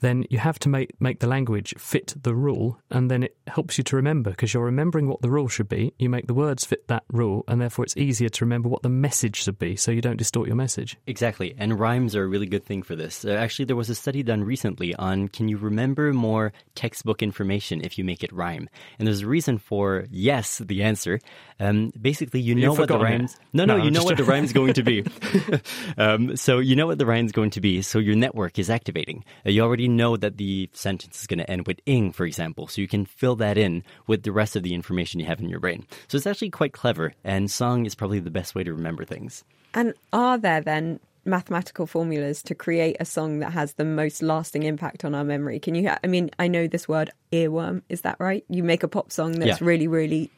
then 0.00 0.24
you 0.30 0.38
have 0.38 0.58
to 0.60 0.68
make, 0.68 1.00
make 1.00 1.20
the 1.20 1.26
language 1.26 1.74
fit 1.78 2.14
the 2.22 2.34
rule, 2.34 2.78
and 2.90 3.10
then 3.10 3.22
it 3.24 3.36
helps 3.46 3.78
you 3.78 3.84
to 3.84 3.96
remember 3.96 4.30
because 4.30 4.52
you're 4.52 4.64
remembering 4.64 5.08
what 5.08 5.22
the 5.22 5.30
rule 5.30 5.48
should 5.48 5.68
be. 5.68 5.92
You 5.98 6.08
make 6.08 6.26
the 6.26 6.34
words 6.34 6.64
fit 6.64 6.88
that 6.88 7.04
rule, 7.12 7.44
and 7.48 7.60
therefore 7.60 7.84
it's 7.84 7.96
easier 7.96 8.28
to 8.28 8.44
remember 8.44 8.68
what 8.68 8.82
the 8.82 8.88
message 8.88 9.36
should 9.36 9.58
be 9.58 9.76
so 9.76 9.90
you 9.90 10.00
don't 10.00 10.16
distort 10.16 10.46
your 10.46 10.56
message. 10.56 10.96
Exactly. 11.06 11.54
And 11.58 11.78
rhymes 11.78 12.14
are 12.16 12.24
a 12.24 12.26
really 12.26 12.46
good 12.46 12.64
thing 12.64 12.82
for 12.82 12.96
this. 12.96 13.24
Uh, 13.24 13.30
actually, 13.30 13.66
there 13.66 13.76
was 13.76 13.90
a 13.90 13.94
study 13.94 14.22
done 14.22 14.44
recently 14.44 14.94
on 14.96 15.28
can 15.28 15.48
you 15.48 15.56
remember 15.56 16.12
more 16.12 16.52
textbook 16.74 17.22
information 17.22 17.80
if 17.82 17.98
you 17.98 18.04
make 18.04 18.22
it 18.22 18.32
rhyme? 18.32 18.68
And 18.98 19.06
there's 19.06 19.22
a 19.22 19.26
reason 19.26 19.58
for 19.58 20.06
yes, 20.10 20.58
the 20.58 20.82
answer. 20.82 21.20
Um, 21.60 21.92
basically, 22.00 22.40
you 22.40 22.54
know 22.54 22.70
You've 22.70 22.78
what 22.78 22.88
the 22.88 22.98
it. 22.98 23.02
rhymes. 23.02 23.36
No, 23.52 23.64
no, 23.64 23.78
No, 23.78 23.84
you 23.84 23.90
know 23.90 24.04
what 24.04 24.16
the 24.16 24.24
rhyme's 24.24 24.52
going 24.52 24.74
to 24.74 24.82
be. 24.82 25.04
um, 25.98 26.36
so 26.36 26.58
you 26.58 26.76
know 26.76 26.86
what 26.86 26.98
the 26.98 27.06
rhyme's 27.06 27.32
going 27.32 27.50
to 27.50 27.60
be. 27.60 27.82
So 27.82 27.98
your 27.98 28.16
network 28.16 28.58
is 28.58 28.70
activating. 28.70 29.24
Uh, 29.46 29.50
you 29.50 29.62
already 29.62 29.88
know 29.96 30.16
that 30.16 30.36
the 30.36 30.68
sentence 30.72 31.20
is 31.20 31.26
going 31.26 31.38
to 31.38 31.50
end 31.50 31.66
with 31.66 31.80
ing, 31.86 32.12
for 32.12 32.24
example. 32.24 32.66
So 32.66 32.80
you 32.80 32.88
can 32.88 33.06
fill 33.06 33.36
that 33.36 33.58
in 33.58 33.82
with 34.06 34.22
the 34.22 34.32
rest 34.32 34.56
of 34.56 34.62
the 34.62 34.74
information 34.74 35.20
you 35.20 35.26
have 35.26 35.40
in 35.40 35.48
your 35.48 35.60
brain. 35.60 35.86
So 36.08 36.16
it's 36.16 36.26
actually 36.26 36.50
quite 36.50 36.72
clever. 36.72 37.14
And 37.24 37.50
song 37.50 37.86
is 37.86 37.94
probably 37.94 38.20
the 38.20 38.30
best 38.30 38.54
way 38.54 38.64
to 38.64 38.72
remember 38.72 39.04
things. 39.04 39.44
And 39.74 39.94
are 40.12 40.38
there 40.38 40.60
then 40.60 41.00
mathematical 41.24 41.86
formulas 41.86 42.42
to 42.44 42.54
create 42.54 42.96
a 43.00 43.04
song 43.04 43.38
that 43.40 43.52
has 43.52 43.74
the 43.74 43.84
most 43.84 44.22
lasting 44.22 44.62
impact 44.64 45.04
on 45.04 45.14
our 45.14 45.24
memory? 45.24 45.58
Can 45.60 45.74
you? 45.74 45.90
I 46.02 46.06
mean, 46.06 46.30
I 46.38 46.48
know 46.48 46.66
this 46.66 46.86
word 46.88 47.10
earworm. 47.32 47.82
Is 47.88 48.02
that 48.02 48.16
right? 48.18 48.44
You 48.48 48.62
make 48.62 48.82
a 48.82 48.88
pop 48.88 49.10
song 49.10 49.32
that's 49.32 49.60
Yeah. 49.60 49.66
really, 49.66 49.88
really 49.88 50.30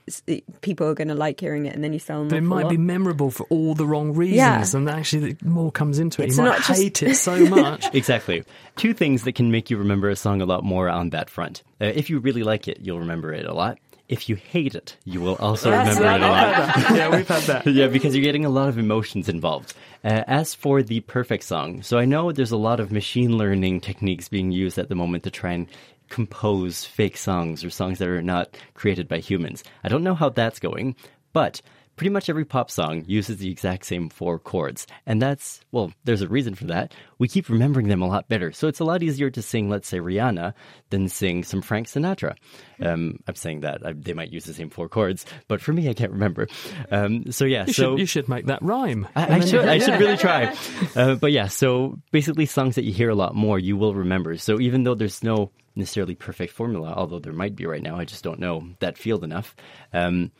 people 0.62 0.87
are 0.89 0.95
going 0.95 1.09
to 1.09 1.14
like 1.14 1.41
hearing 1.41 1.66
it, 1.66 1.74
and 1.74 1.82
then 1.84 1.93
you 1.93 1.99
sell 1.99 2.20
them. 2.20 2.28
But 2.28 2.39
it 2.39 2.43
might 2.43 2.62
lot. 2.64 2.70
be 2.70 2.76
memorable 2.78 3.30
for 3.30 3.45
all 3.51 3.74
the 3.74 3.87
wrong 3.87 4.12
reasons, 4.14 4.37
Yeah. 4.72 4.78
and 4.78 4.89
actually 4.89 5.32
the 5.34 5.45
more 5.49 5.70
comes 5.72 5.99
into 5.99 6.22
it. 6.22 6.26
It's 6.26 6.37
you 6.37 6.45
might 6.45 6.49
not 6.51 6.62
just- 6.62 6.80
hate 6.82 7.03
it 7.03 7.14
so 7.16 7.37
much. 7.49 7.87
exactly. 7.95 8.45
Two 8.76 8.95
things 8.95 9.24
that 9.24 9.34
can 9.34 9.51
make 9.51 9.70
you 9.70 9.76
remember 9.76 10.09
a 10.11 10.16
song 10.16 10.41
a 10.41 10.47
lot 10.47 10.64
more 10.64 10.89
on 10.89 11.11
that 11.11 11.30
front. 11.30 11.62
Uh, 11.80 11.87
if 11.87 12.09
you 12.11 12.18
really 12.18 12.43
like 12.43 12.68
it, 12.68 12.78
you'll 12.82 13.01
remember 13.01 13.32
it 13.32 13.45
a 13.47 13.53
lot. 13.53 13.78
If 14.09 14.29
you 14.29 14.37
hate 14.37 14.75
it, 14.75 14.97
you 15.05 15.21
will 15.21 15.35
also 15.37 15.71
remember 15.71 16.05
it 16.05 16.23
a 16.23 16.29
lot. 16.29 16.97
Yeah, 16.97 17.09
we've 17.11 17.27
had 17.27 17.43
that. 17.43 17.67
yeah, 17.73 17.89
because 17.89 18.15
you're 18.15 18.25
getting 18.25 18.45
a 18.45 18.51
lot 18.51 18.69
of 18.69 18.79
emotions 18.79 19.29
involved. 19.29 19.75
Uh, 20.05 20.23
as 20.29 20.55
for 20.55 20.83
the 20.83 21.01
perfect 21.01 21.43
song, 21.43 21.83
so 21.83 21.99
I 21.99 22.05
know 22.05 22.31
there's 22.31 22.53
a 22.53 22.57
lot 22.57 22.79
of 22.79 22.93
machine 22.93 23.37
learning 23.37 23.81
techniques 23.81 24.29
being 24.29 24.53
used 24.53 24.79
at 24.79 24.89
the 24.89 24.95
moment 24.95 25.25
to 25.25 25.31
try 25.31 25.53
and 25.53 25.67
compose 26.09 26.85
fake 26.85 27.17
songs 27.17 27.65
or 27.65 27.71
songs 27.71 27.99
that 27.99 28.09
are 28.09 28.23
not 28.23 28.57
created 28.75 29.09
by 29.09 29.19
humans. 29.19 29.65
I 29.83 29.89
don't 29.89 30.05
know 30.05 30.15
how 30.15 30.29
that's 30.29 30.61
going, 30.61 30.95
but 31.33 31.61
pretty 31.97 32.11
much 32.11 32.28
every 32.28 32.44
pop 32.44 32.70
song 32.70 33.05
uses 33.07 33.38
the 33.38 33.51
exact 33.51 33.86
same 33.86 34.09
four 34.09 34.38
chords. 34.38 34.86
And 35.07 35.20
that's, 35.20 35.61
well, 35.72 35.92
there's 36.05 36.22
a 36.22 36.28
reason 36.28 36.55
for 36.55 36.64
that. 36.66 36.94
We 37.18 37.26
keep 37.28 37.49
remembering 37.49 37.88
them 37.88 38.03
a 38.03 38.07
lot 38.09 38.28
better. 38.28 38.53
So 38.53 38.68
it's 38.68 38.80
a 38.80 38.84
lot 38.84 39.03
easier 39.03 39.30
to 39.30 39.42
sing, 39.42 39.70
let's 39.70 39.88
say, 39.88 39.99
Rihanna 39.99 40.53
than 40.90 41.09
sing 41.09 41.42
some 41.42 41.62
Frank 41.62 41.86
Sinatra. 41.86 42.36
Um, 42.80 43.18
I'm 43.26 43.34
saying 43.34 43.61
that. 43.61 43.84
I, 43.86 43.92
they 43.92 44.12
might 44.12 44.32
use 44.32 44.44
the 44.44 44.55
same 44.55 44.68
four 44.70 44.88
chords, 44.88 45.24
but 45.49 45.61
for 45.61 45.72
me, 45.72 45.88
I 45.88 45.94
can't 45.94 46.12
remember. 46.12 46.47
Um, 46.90 47.32
so 47.32 47.44
yeah, 47.44 47.66
You, 47.66 47.72
so. 47.72 47.90
should, 47.92 47.99
you 48.01 48.07
should 48.07 48.28
make 48.28 48.47
that 48.47 48.62
rhyme. 48.62 49.09
I, 49.16 49.36
I 49.36 49.40
should. 49.40 49.66
I 49.66 49.78
should 49.78 49.99
really 50.01 50.16
try. 50.16 50.55
Uh, 50.94 51.14
but 51.14 51.30
yeah, 51.32 51.47
so 51.47 51.99
basically, 52.11 52.47
songs 52.47 52.74
that 52.76 52.84
you 52.84 52.92
hear 52.92 53.11
a 53.11 53.14
lot 53.14 53.34
more, 53.34 53.59
you 53.59 53.76
will 53.76 53.94
remember. 53.94 54.36
So 54.38 54.61
even 54.61 54.84
though 54.84 54.94
there's 54.94 55.22
no 55.22 55.51
necessarily 55.74 56.14
perfect 56.14 56.53
formula, 56.53 56.92
although 56.97 57.18
there 57.18 57.32
might 57.32 57.55
be 57.55 57.66
right 57.66 57.82
now, 57.82 57.97
I 57.97 58.05
just 58.05 58.24
don't 58.24 58.38
know 58.38 58.66
that 58.80 58.97
field 58.97 59.22
enough. 59.24 59.55
Um, 59.92 60.30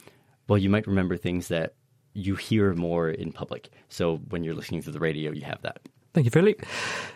well, 0.49 0.59
you 0.59 0.71
might 0.71 0.87
remember 0.87 1.17
things 1.17 1.49
that 1.49 1.75
you 2.15 2.35
hear 2.35 2.75
more 2.75 3.11
in 3.11 3.33
public. 3.33 3.71
So 3.89 4.17
when 4.29 4.43
you're 4.43 4.55
listening 4.55 4.83
to 4.83 4.91
the 4.91 4.99
radio, 4.99 5.33
you 5.33 5.43
have 5.43 5.63
that. 5.63 5.81
Thank 6.15 6.25
you, 6.25 6.31
Philip. 6.31 6.65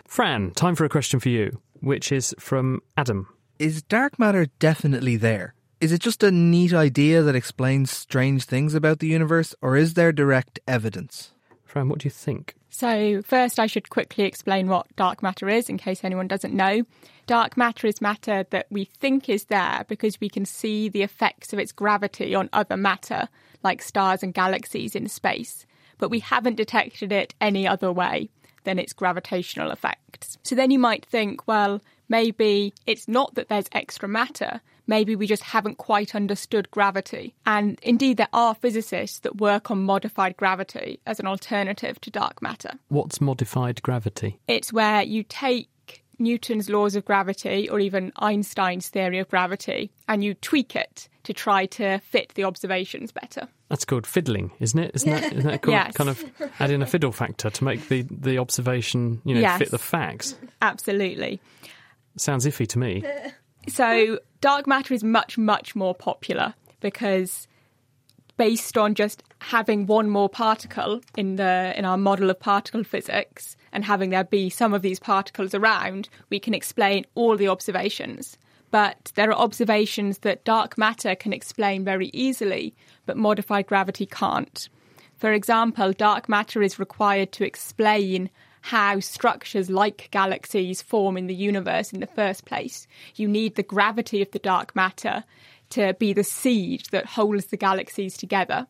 Fran, 0.06 0.50
time 0.50 0.74
for 0.74 0.84
a 0.84 0.90
question 0.90 1.20
for 1.20 1.30
you, 1.30 1.60
which 1.80 2.12
is 2.12 2.34
from 2.38 2.82
Adam. 2.96 3.28
Is 3.58 3.82
dark 3.82 4.18
matter 4.18 4.46
definitely 4.58 5.16
there? 5.16 5.54
Is 5.80 5.92
it 5.92 6.02
just 6.02 6.22
a 6.22 6.30
neat 6.30 6.74
idea 6.74 7.22
that 7.22 7.34
explains 7.34 7.90
strange 7.90 8.44
things 8.44 8.74
about 8.74 8.98
the 8.98 9.06
universe, 9.06 9.54
or 9.62 9.76
is 9.76 9.94
there 9.94 10.12
direct 10.12 10.60
evidence? 10.68 11.32
Fran, 11.64 11.88
what 11.88 12.00
do 12.00 12.06
you 12.06 12.10
think? 12.10 12.54
So, 12.70 13.20
first, 13.22 13.58
I 13.58 13.66
should 13.66 13.90
quickly 13.90 14.24
explain 14.24 14.68
what 14.68 14.94
dark 14.94 15.22
matter 15.22 15.48
is 15.48 15.68
in 15.68 15.76
case 15.76 16.04
anyone 16.04 16.28
doesn't 16.28 16.54
know. 16.54 16.84
Dark 17.26 17.56
matter 17.56 17.86
is 17.86 18.00
matter 18.00 18.46
that 18.50 18.66
we 18.70 18.84
think 18.84 19.28
is 19.28 19.44
there 19.46 19.84
because 19.88 20.20
we 20.20 20.28
can 20.28 20.44
see 20.44 20.88
the 20.88 21.02
effects 21.02 21.52
of 21.52 21.58
its 21.58 21.72
gravity 21.72 22.34
on 22.34 22.48
other 22.52 22.76
matter, 22.76 23.28
like 23.64 23.82
stars 23.82 24.22
and 24.22 24.32
galaxies 24.32 24.94
in 24.94 25.08
space, 25.08 25.66
but 25.98 26.10
we 26.10 26.20
haven't 26.20 26.56
detected 26.56 27.12
it 27.12 27.34
any 27.40 27.66
other 27.66 27.92
way 27.92 28.30
than 28.64 28.78
its 28.78 28.92
gravitational 28.92 29.72
effects. 29.72 30.38
So 30.44 30.54
then 30.54 30.70
you 30.70 30.78
might 30.78 31.04
think, 31.04 31.46
well, 31.48 31.80
maybe 32.08 32.72
it's 32.86 33.08
not 33.08 33.34
that 33.34 33.48
there's 33.48 33.68
extra 33.72 34.08
matter, 34.08 34.60
maybe 34.90 35.16
we 35.16 35.26
just 35.26 35.42
haven't 35.44 35.78
quite 35.78 36.14
understood 36.14 36.70
gravity. 36.70 37.34
And 37.46 37.78
indeed, 37.82 38.18
there 38.18 38.28
are 38.34 38.54
physicists 38.54 39.20
that 39.20 39.36
work 39.38 39.70
on 39.70 39.82
modified 39.84 40.36
gravity 40.36 41.00
as 41.06 41.18
an 41.20 41.26
alternative 41.26 41.98
to 42.02 42.10
dark 42.10 42.42
matter. 42.42 42.72
What's 42.88 43.20
modified 43.20 43.80
gravity? 43.82 44.38
It's 44.48 44.72
where 44.72 45.02
you 45.02 45.22
take 45.22 45.68
Newton's 46.18 46.68
laws 46.68 46.96
of 46.96 47.06
gravity 47.06 47.70
or 47.70 47.80
even 47.80 48.12
Einstein's 48.16 48.88
theory 48.88 49.18
of 49.20 49.28
gravity 49.30 49.90
and 50.06 50.22
you 50.22 50.34
tweak 50.34 50.76
it 50.76 51.08
to 51.22 51.32
try 51.32 51.64
to 51.66 51.98
fit 52.00 52.34
the 52.34 52.44
observations 52.44 53.10
better. 53.12 53.48
That's 53.68 53.84
called 53.86 54.06
fiddling, 54.06 54.50
isn't 54.60 54.78
it? 54.78 54.90
Isn't 54.94 55.10
that, 55.10 55.32
isn't 55.32 55.46
that 55.50 55.62
called 55.62 55.72
Yes. 55.72 55.92
kind 55.94 56.10
of 56.10 56.24
add 56.58 56.70
in 56.70 56.82
a 56.82 56.86
fiddle 56.86 57.12
factor 57.12 57.48
to 57.48 57.64
make 57.64 57.88
the, 57.88 58.02
the 58.10 58.36
observation, 58.38 59.22
you 59.24 59.34
know, 59.34 59.40
Yes. 59.40 59.58
fit 59.58 59.70
the 59.70 59.78
facts? 59.78 60.34
Absolutely. 60.60 61.40
Sounds 62.16 62.44
iffy 62.44 62.66
to 62.68 62.78
me. 62.78 63.04
So 63.68 64.18
dark 64.40 64.66
matter 64.66 64.94
is 64.94 65.04
much, 65.04 65.38
much 65.38 65.74
more 65.74 65.94
popular 65.94 66.54
because 66.80 67.46
based 68.36 68.78
on 68.78 68.94
just 68.94 69.22
having 69.40 69.86
one 69.86 70.08
more 70.08 70.28
particle 70.28 71.00
in 71.16 71.36
the 71.36 71.74
in 71.76 71.84
our 71.84 71.98
model 71.98 72.30
of 72.30 72.40
particle 72.40 72.82
physics 72.82 73.56
and 73.72 73.84
having 73.84 74.10
there 74.10 74.24
be 74.24 74.48
some 74.48 74.72
of 74.72 74.82
these 74.82 74.98
particles 74.98 75.54
around, 75.54 76.08
we 76.30 76.40
can 76.40 76.54
explain 76.54 77.04
all 77.14 77.36
the 77.36 77.48
observations. 77.48 78.38
But 78.70 79.12
there 79.14 79.30
are 79.30 79.34
observations 79.34 80.18
that 80.18 80.44
dark 80.44 80.78
matter 80.78 81.14
can 81.14 81.32
explain 81.32 81.84
very 81.84 82.08
easily, 82.14 82.74
but 83.04 83.16
modified 83.16 83.66
gravity 83.66 84.06
can't. 84.06 84.68
For 85.16 85.32
example, 85.32 85.92
dark 85.92 86.28
matter 86.28 86.62
is 86.62 86.78
required 86.78 87.32
to 87.32 87.44
explain 87.44 88.30
how 88.60 89.00
structures 89.00 89.70
like 89.70 90.08
galaxies 90.10 90.82
form 90.82 91.16
in 91.16 91.26
the 91.26 91.34
universe 91.34 91.92
in 91.92 92.00
the 92.00 92.06
first 92.06 92.44
place. 92.44 92.86
You 93.16 93.28
need 93.28 93.54
the 93.54 93.62
gravity 93.62 94.22
of 94.22 94.30
the 94.30 94.38
dark 94.38 94.76
matter 94.76 95.24
to 95.70 95.94
be 95.94 96.12
the 96.12 96.24
seed 96.24 96.84
that 96.90 97.06
holds 97.06 97.46
the 97.46 97.56
galaxies 97.56 98.16
together, 98.16 98.66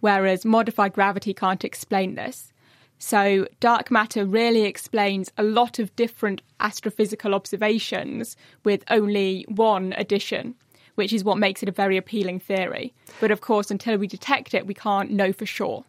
whereas 0.00 0.44
modified 0.44 0.92
gravity 0.92 1.32
can't 1.32 1.64
explain 1.64 2.14
this. 2.14 2.52
So, 2.98 3.46
dark 3.60 3.90
matter 3.90 4.26
really 4.26 4.64
explains 4.64 5.32
a 5.38 5.42
lot 5.42 5.78
of 5.78 5.94
different 5.96 6.42
astrophysical 6.60 7.32
observations 7.32 8.36
with 8.62 8.84
only 8.90 9.46
one 9.48 9.94
addition, 9.96 10.54
which 10.96 11.14
is 11.14 11.24
what 11.24 11.38
makes 11.38 11.62
it 11.62 11.68
a 11.68 11.72
very 11.72 11.96
appealing 11.96 12.40
theory. 12.40 12.92
But 13.18 13.30
of 13.30 13.40
course, 13.40 13.70
until 13.70 13.96
we 13.96 14.06
detect 14.06 14.52
it, 14.52 14.66
we 14.66 14.74
can't 14.74 15.10
know 15.10 15.32
for 15.32 15.46
sure. 15.46 15.84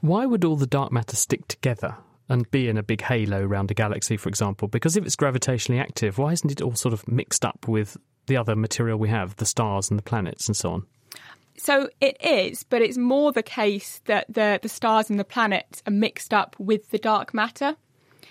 Why 0.00 0.24
would 0.24 0.46
all 0.46 0.56
the 0.56 0.66
dark 0.66 0.92
matter 0.92 1.16
stick 1.16 1.46
together 1.46 1.96
and 2.28 2.50
be 2.50 2.68
in 2.68 2.76
a 2.76 2.82
big 2.82 3.02
halo 3.02 3.42
around 3.42 3.70
a 3.70 3.74
galaxy, 3.74 4.16
for 4.16 4.28
example? 4.28 4.68
Because 4.68 4.96
if 4.96 5.04
it's 5.04 5.16
gravitationally 5.16 5.80
active, 5.80 6.18
why 6.18 6.32
isn't 6.32 6.50
it 6.50 6.62
all 6.62 6.74
sort 6.74 6.92
of 6.92 7.06
mixed 7.08 7.44
up 7.44 7.68
with 7.68 7.96
the 8.26 8.36
other 8.36 8.56
material 8.56 8.98
we 8.98 9.08
have, 9.08 9.36
the 9.36 9.46
stars 9.46 9.90
and 9.90 9.98
the 9.98 10.02
planets 10.02 10.48
and 10.48 10.56
so 10.56 10.70
on? 10.72 10.86
So 11.58 11.88
it 12.00 12.16
is, 12.22 12.64
but 12.64 12.82
it's 12.82 12.98
more 12.98 13.32
the 13.32 13.42
case 13.42 14.00
that 14.04 14.26
the, 14.28 14.58
the 14.62 14.68
stars 14.68 15.08
and 15.08 15.18
the 15.18 15.24
planets 15.24 15.82
are 15.86 15.92
mixed 15.92 16.34
up 16.34 16.54
with 16.58 16.90
the 16.90 16.98
dark 16.98 17.32
matter. 17.32 17.76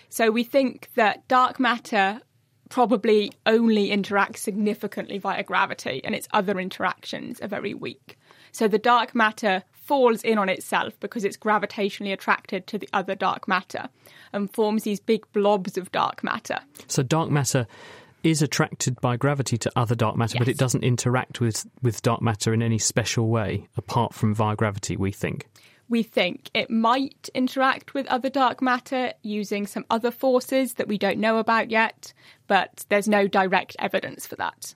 So 0.10 0.30
we 0.30 0.44
think 0.44 0.90
that 0.96 1.28
dark 1.28 1.60
matter 1.60 2.22
probably 2.70 3.32
only 3.46 3.90
interacts 3.90 4.38
significantly 4.38 5.18
via 5.18 5.44
gravity, 5.44 6.02
and 6.04 6.14
its 6.14 6.28
other 6.32 6.60
interactions 6.60 7.40
are 7.42 7.48
very 7.48 7.74
weak. 7.74 8.18
So 8.52 8.68
the 8.68 8.80
dark 8.80 9.16
matter 9.16 9.64
falls 9.86 10.22
in 10.24 10.38
on 10.38 10.50
itself 10.50 11.00
because 11.00 11.24
it's 11.24 11.38
gravitationally 11.38 12.12
attracted 12.12 12.68
to 12.68 12.78
the 12.78 12.90
other 12.92 13.16
dark 13.16 13.48
matter 13.48 13.90
and 14.34 14.52
forms 14.54 14.84
these 14.84 15.00
big 15.00 15.24
blobs 15.32 15.78
of 15.78 15.92
dark 15.92 16.24
matter. 16.24 16.60
So 16.88 17.04
dark 17.04 17.30
matter 17.30 17.68
is 18.24 18.42
attracted 18.42 19.00
by 19.02 19.16
gravity 19.18 19.58
to 19.60 19.72
other 19.76 19.94
dark 19.94 20.18
matter, 20.18 20.40
but 20.40 20.48
it 20.48 20.58
doesn't 20.58 20.84
interact 20.84 21.40
with, 21.40 21.66
with 21.84 22.02
dark 22.02 22.22
matter 22.22 22.54
in 22.54 22.64
any 22.64 22.80
special 22.80 23.28
way 23.28 23.68
apart 23.78 24.14
from 24.16 24.34
via 24.34 24.56
gravity, 24.56 24.98
we 24.98 25.12
think. 25.12 25.48
we 25.88 26.02
think 26.02 26.50
it 26.54 26.70
might 26.70 27.30
interact 27.34 27.94
with 27.94 28.08
other 28.08 28.30
dark 28.30 28.62
matter 28.62 29.14
using 29.22 29.68
some 29.68 29.86
other 29.90 30.12
forces 30.12 30.74
that 30.76 30.88
we 30.88 30.98
don't 30.98 31.20
know 31.20 31.38
about 31.38 31.70
yet, 31.70 32.14
but 32.48 32.86
there's 32.90 33.08
no 33.08 33.28
direct 33.28 33.76
evidence 33.80 34.26
for 34.26 34.36
that. 34.36 34.74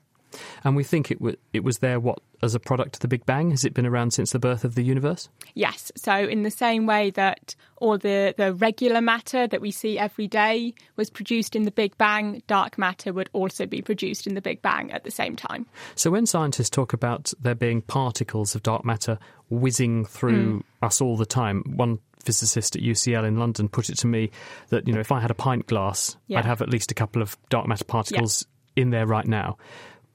And 0.64 0.76
we 0.76 0.84
think 0.84 1.10
it, 1.10 1.18
w- 1.18 1.36
it 1.52 1.64
was 1.64 1.78
there, 1.78 2.00
what, 2.00 2.20
as 2.42 2.54
a 2.54 2.60
product 2.60 2.96
of 2.96 3.00
the 3.00 3.08
Big 3.08 3.26
Bang? 3.26 3.50
Has 3.50 3.64
it 3.64 3.74
been 3.74 3.86
around 3.86 4.12
since 4.12 4.32
the 4.32 4.38
birth 4.38 4.64
of 4.64 4.74
the 4.74 4.82
universe? 4.82 5.28
Yes, 5.54 5.92
so 5.96 6.14
in 6.14 6.42
the 6.42 6.50
same 6.50 6.86
way 6.86 7.10
that 7.10 7.54
all 7.76 7.98
the, 7.98 8.34
the 8.36 8.54
regular 8.54 9.00
matter 9.00 9.46
that 9.46 9.60
we 9.60 9.70
see 9.70 9.98
every 9.98 10.26
day 10.26 10.74
was 10.96 11.10
produced 11.10 11.56
in 11.56 11.64
the 11.64 11.70
Big 11.70 11.96
Bang, 11.98 12.42
dark 12.46 12.78
matter 12.78 13.12
would 13.12 13.30
also 13.32 13.66
be 13.66 13.82
produced 13.82 14.26
in 14.26 14.34
the 14.34 14.42
Big 14.42 14.62
Bang 14.62 14.90
at 14.92 15.04
the 15.04 15.10
same 15.10 15.36
time. 15.36 15.66
So 15.94 16.10
when 16.10 16.26
scientists 16.26 16.70
talk 16.70 16.92
about 16.92 17.32
there 17.40 17.54
being 17.54 17.82
particles 17.82 18.54
of 18.54 18.62
dark 18.62 18.84
matter 18.84 19.18
whizzing 19.48 20.04
through 20.04 20.58
mm. 20.58 20.62
us 20.82 21.00
all 21.00 21.16
the 21.16 21.26
time, 21.26 21.64
one 21.66 21.98
physicist 22.24 22.76
at 22.76 22.82
UCL 22.82 23.26
in 23.26 23.38
London 23.38 23.68
put 23.68 23.88
it 23.88 23.96
to 23.96 24.06
me 24.06 24.30
that 24.68 24.86
you 24.86 24.92
know 24.92 25.00
if 25.00 25.10
I 25.10 25.20
had 25.20 25.30
a 25.30 25.34
pint 25.34 25.66
glass, 25.66 26.16
Yeah. 26.26 26.38
I'd 26.38 26.44
have 26.44 26.62
at 26.62 26.68
least 26.68 26.90
a 26.90 26.94
couple 26.94 27.22
of 27.22 27.36
dark 27.48 27.66
matter 27.66 27.84
particles 27.84 28.46
in 28.76 28.90
there 28.90 29.06
right 29.06 29.26
now. 29.26 29.56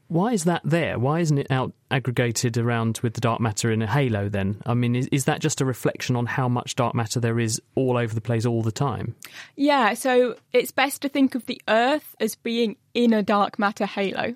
Why 0.07 0.33
is 0.33 0.43
that 0.43 0.61
there? 0.63 0.99
Why 0.99 1.19
isn't 1.19 1.37
it 1.37 1.49
out 1.49 1.73
aggregated 1.89 2.57
around 2.57 2.99
with 3.01 3.15
the 3.15 3.21
dark 3.21 3.39
matter 3.39 3.71
in 3.71 3.81
a 3.81 3.87
halo 3.87 4.29
then? 4.29 4.61
I 4.65 4.75
mean, 4.75 4.95
is, 4.95 5.07
is 5.07 5.25
that 5.25 5.41
just 5.41 5.61
a 5.61 5.65
reflection 5.65 6.15
on 6.15 6.27
how 6.27 6.47
much 6.47 6.75
dark 6.75 6.93
matter 6.93 7.19
there 7.19 7.39
is 7.39 7.61
all 7.73 7.97
over 7.97 8.13
the 8.13 8.21
place 8.21 8.45
all 8.45 8.61
the 8.61 8.71
time? 8.71 9.15
Yeah, 9.55 9.95
so 9.95 10.35
it's 10.53 10.71
best 10.71 11.01
to 11.01 11.09
think 11.09 11.33
of 11.33 11.47
the 11.47 11.61
Earth 11.67 12.15
as 12.19 12.35
being 12.35 12.77
in 12.93 13.13
a 13.13 13.23
dark 13.23 13.57
matter 13.57 13.85
halo. 13.85 14.35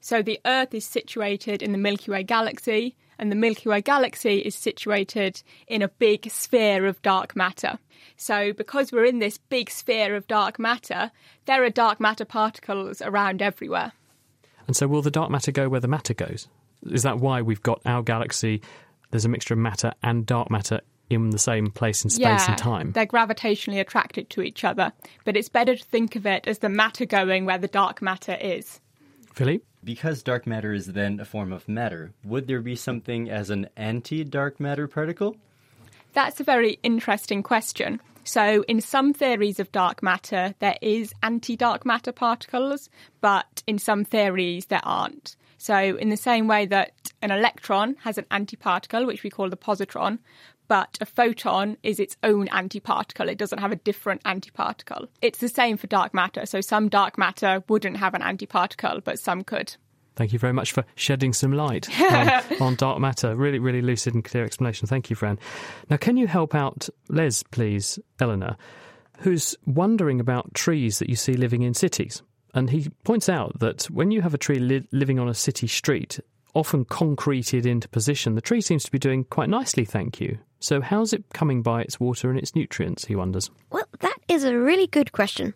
So 0.00 0.22
the 0.22 0.40
Earth 0.44 0.74
is 0.74 0.84
situated 0.84 1.62
in 1.62 1.72
the 1.72 1.78
Milky 1.78 2.10
Way 2.10 2.22
galaxy, 2.22 2.94
and 3.18 3.32
the 3.32 3.36
Milky 3.36 3.68
Way 3.68 3.80
galaxy 3.80 4.38
is 4.38 4.54
situated 4.54 5.42
in 5.66 5.82
a 5.82 5.88
big 5.88 6.30
sphere 6.30 6.86
of 6.86 7.02
dark 7.02 7.34
matter. 7.34 7.78
So, 8.16 8.52
because 8.52 8.92
we're 8.92 9.04
in 9.04 9.18
this 9.18 9.38
big 9.38 9.70
sphere 9.70 10.14
of 10.14 10.26
dark 10.26 10.58
matter, 10.58 11.10
there 11.46 11.64
are 11.64 11.70
dark 11.70 12.00
matter 12.00 12.24
particles 12.24 13.02
around 13.02 13.42
everywhere. 13.42 13.92
And 14.68 14.76
so, 14.76 14.86
will 14.86 15.02
the 15.02 15.10
dark 15.10 15.30
matter 15.30 15.50
go 15.50 15.68
where 15.68 15.80
the 15.80 15.88
matter 15.88 16.14
goes? 16.14 16.46
Is 16.88 17.02
that 17.02 17.18
why 17.18 17.42
we've 17.42 17.62
got 17.62 17.80
our 17.84 18.02
galaxy? 18.02 18.62
There's 19.10 19.24
a 19.24 19.28
mixture 19.28 19.54
of 19.54 19.58
matter 19.58 19.92
and 20.02 20.24
dark 20.24 20.50
matter 20.50 20.82
in 21.10 21.30
the 21.30 21.38
same 21.38 21.70
place 21.70 22.04
in 22.04 22.10
space 22.10 22.22
yeah, 22.22 22.50
and 22.50 22.58
time. 22.58 22.92
They're 22.92 23.06
gravitationally 23.06 23.80
attracted 23.80 24.28
to 24.30 24.42
each 24.42 24.64
other, 24.64 24.92
but 25.24 25.36
it's 25.36 25.48
better 25.48 25.74
to 25.74 25.84
think 25.84 26.16
of 26.16 26.26
it 26.26 26.46
as 26.46 26.58
the 26.58 26.68
matter 26.68 27.06
going 27.06 27.46
where 27.46 27.58
the 27.58 27.66
dark 27.66 28.02
matter 28.02 28.36
is. 28.40 28.80
Philippe? 29.32 29.64
Because 29.82 30.22
dark 30.22 30.46
matter 30.46 30.74
is 30.74 30.86
then 30.86 31.18
a 31.18 31.24
form 31.24 31.52
of 31.52 31.66
matter, 31.66 32.12
would 32.24 32.46
there 32.46 32.60
be 32.60 32.76
something 32.76 33.30
as 33.30 33.48
an 33.48 33.68
anti 33.76 34.22
dark 34.22 34.60
matter 34.60 34.86
particle? 34.86 35.36
That's 36.12 36.40
a 36.40 36.44
very 36.44 36.78
interesting 36.82 37.42
question. 37.42 38.00
So, 38.28 38.62
in 38.68 38.82
some 38.82 39.14
theories 39.14 39.58
of 39.58 39.72
dark 39.72 40.02
matter, 40.02 40.54
there 40.58 40.76
is 40.82 41.14
anti 41.22 41.56
dark 41.56 41.86
matter 41.86 42.12
particles, 42.12 42.90
but 43.22 43.62
in 43.66 43.78
some 43.78 44.04
theories, 44.04 44.66
there 44.66 44.84
aren't. 44.84 45.34
So, 45.56 45.96
in 45.96 46.10
the 46.10 46.16
same 46.18 46.46
way 46.46 46.66
that 46.66 46.92
an 47.22 47.30
electron 47.30 47.96
has 48.00 48.18
an 48.18 48.26
antiparticle, 48.30 49.06
which 49.06 49.22
we 49.22 49.30
call 49.30 49.48
the 49.48 49.56
positron, 49.56 50.18
but 50.68 50.98
a 51.00 51.06
photon 51.06 51.78
is 51.82 51.98
its 51.98 52.18
own 52.22 52.48
antiparticle. 52.48 53.30
It 53.30 53.38
doesn't 53.38 53.60
have 53.60 53.72
a 53.72 53.76
different 53.76 54.22
antiparticle. 54.24 55.08
It's 55.22 55.38
the 55.38 55.48
same 55.48 55.78
for 55.78 55.86
dark 55.86 56.12
matter. 56.12 56.44
So, 56.44 56.60
some 56.60 56.90
dark 56.90 57.16
matter 57.16 57.64
wouldn't 57.66 57.96
have 57.96 58.12
an 58.12 58.20
antiparticle, 58.20 59.02
but 59.04 59.18
some 59.18 59.42
could. 59.42 59.74
Thank 60.18 60.32
you 60.32 60.40
very 60.40 60.52
much 60.52 60.72
for 60.72 60.84
shedding 60.96 61.32
some 61.32 61.52
light 61.52 61.88
on, 62.12 62.42
on 62.60 62.74
dark 62.74 62.98
matter. 62.98 63.36
Really, 63.36 63.60
really 63.60 63.80
lucid 63.80 64.14
and 64.14 64.24
clear 64.24 64.44
explanation. 64.44 64.88
Thank 64.88 65.10
you, 65.10 65.14
Fran. 65.14 65.38
Now, 65.88 65.96
can 65.96 66.16
you 66.16 66.26
help 66.26 66.56
out 66.56 66.88
Les, 67.08 67.44
please, 67.44 68.00
Eleanor, 68.18 68.56
who's 69.20 69.54
wondering 69.64 70.18
about 70.18 70.54
trees 70.54 70.98
that 70.98 71.08
you 71.08 71.14
see 71.14 71.34
living 71.34 71.62
in 71.62 71.72
cities? 71.72 72.20
And 72.52 72.68
he 72.70 72.88
points 73.04 73.28
out 73.28 73.60
that 73.60 73.84
when 73.90 74.10
you 74.10 74.20
have 74.22 74.34
a 74.34 74.38
tree 74.38 74.58
li- 74.58 74.88
living 74.90 75.20
on 75.20 75.28
a 75.28 75.34
city 75.34 75.68
street, 75.68 76.18
often 76.52 76.84
concreted 76.84 77.64
into 77.64 77.88
position, 77.88 78.34
the 78.34 78.40
tree 78.40 78.60
seems 78.60 78.82
to 78.82 78.90
be 78.90 78.98
doing 78.98 79.22
quite 79.22 79.48
nicely, 79.48 79.84
thank 79.84 80.20
you. 80.20 80.36
So, 80.58 80.80
how's 80.80 81.12
it 81.12 81.22
coming 81.32 81.62
by 81.62 81.82
its 81.82 82.00
water 82.00 82.28
and 82.28 82.40
its 82.40 82.56
nutrients, 82.56 83.04
he 83.04 83.14
wonders? 83.14 83.52
Well, 83.70 83.86
that 84.00 84.18
is 84.26 84.42
a 84.42 84.58
really 84.58 84.88
good 84.88 85.12
question. 85.12 85.54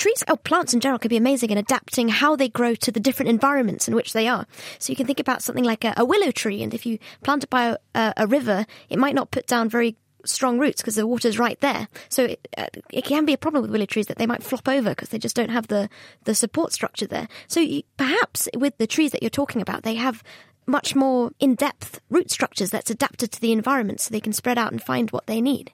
Trees 0.00 0.24
or 0.30 0.38
plants 0.38 0.72
in 0.72 0.80
general 0.80 0.98
can 0.98 1.10
be 1.10 1.18
amazing 1.18 1.50
in 1.50 1.58
adapting 1.58 2.08
how 2.08 2.34
they 2.34 2.48
grow 2.48 2.74
to 2.74 2.90
the 2.90 3.00
different 3.00 3.28
environments 3.28 3.86
in 3.86 3.94
which 3.94 4.14
they 4.14 4.28
are. 4.28 4.46
So 4.78 4.90
you 4.90 4.96
can 4.96 5.06
think 5.06 5.20
about 5.20 5.42
something 5.42 5.62
like 5.62 5.84
a, 5.84 5.92
a 5.94 6.06
willow 6.06 6.30
tree, 6.30 6.62
and 6.62 6.72
if 6.72 6.86
you 6.86 6.98
plant 7.22 7.44
it 7.44 7.50
by 7.50 7.76
a, 7.94 8.14
a 8.16 8.26
river, 8.26 8.64
it 8.88 8.98
might 8.98 9.14
not 9.14 9.30
put 9.30 9.46
down 9.46 9.68
very 9.68 9.98
strong 10.24 10.58
roots 10.58 10.80
because 10.80 10.94
the 10.94 11.06
water's 11.06 11.38
right 11.38 11.60
there. 11.60 11.86
So 12.08 12.24
it, 12.24 12.48
uh, 12.56 12.68
it, 12.90 13.04
can 13.04 13.26
be 13.26 13.34
a 13.34 13.36
problem 13.36 13.60
with 13.60 13.70
willow 13.70 13.84
trees 13.84 14.06
that 14.06 14.16
they 14.16 14.26
might 14.26 14.42
flop 14.42 14.68
over 14.68 14.88
because 14.88 15.10
they 15.10 15.18
just 15.18 15.36
don't 15.36 15.50
have 15.50 15.68
the, 15.68 15.90
the 16.24 16.34
support 16.34 16.72
structure 16.72 17.06
there. 17.06 17.28
So 17.46 17.60
you, 17.60 17.82
perhaps 17.98 18.48
with 18.56 18.78
the 18.78 18.86
trees 18.86 19.12
that 19.12 19.22
you're 19.22 19.28
talking 19.28 19.60
about, 19.60 19.82
they 19.82 19.96
have 19.96 20.22
much 20.64 20.94
more 20.94 21.30
in 21.40 21.56
depth 21.56 22.00
root 22.08 22.30
structures 22.30 22.70
that's 22.70 22.90
adapted 22.90 23.32
to 23.32 23.40
the 23.42 23.52
environment 23.52 24.00
so 24.00 24.10
they 24.10 24.18
can 24.20 24.32
spread 24.32 24.56
out 24.56 24.72
and 24.72 24.82
find 24.82 25.10
what 25.10 25.26
they 25.26 25.42
need. 25.42 25.72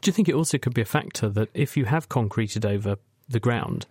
Do 0.00 0.10
you 0.10 0.12
think 0.12 0.28
it 0.28 0.36
also 0.36 0.58
could 0.58 0.74
be 0.74 0.82
a 0.82 0.84
factor 0.84 1.28
that 1.30 1.48
if 1.54 1.76
you 1.76 1.86
have 1.86 2.08
concreted 2.08 2.64
over 2.64 2.98
the 3.28 3.40
ground, 3.40 3.86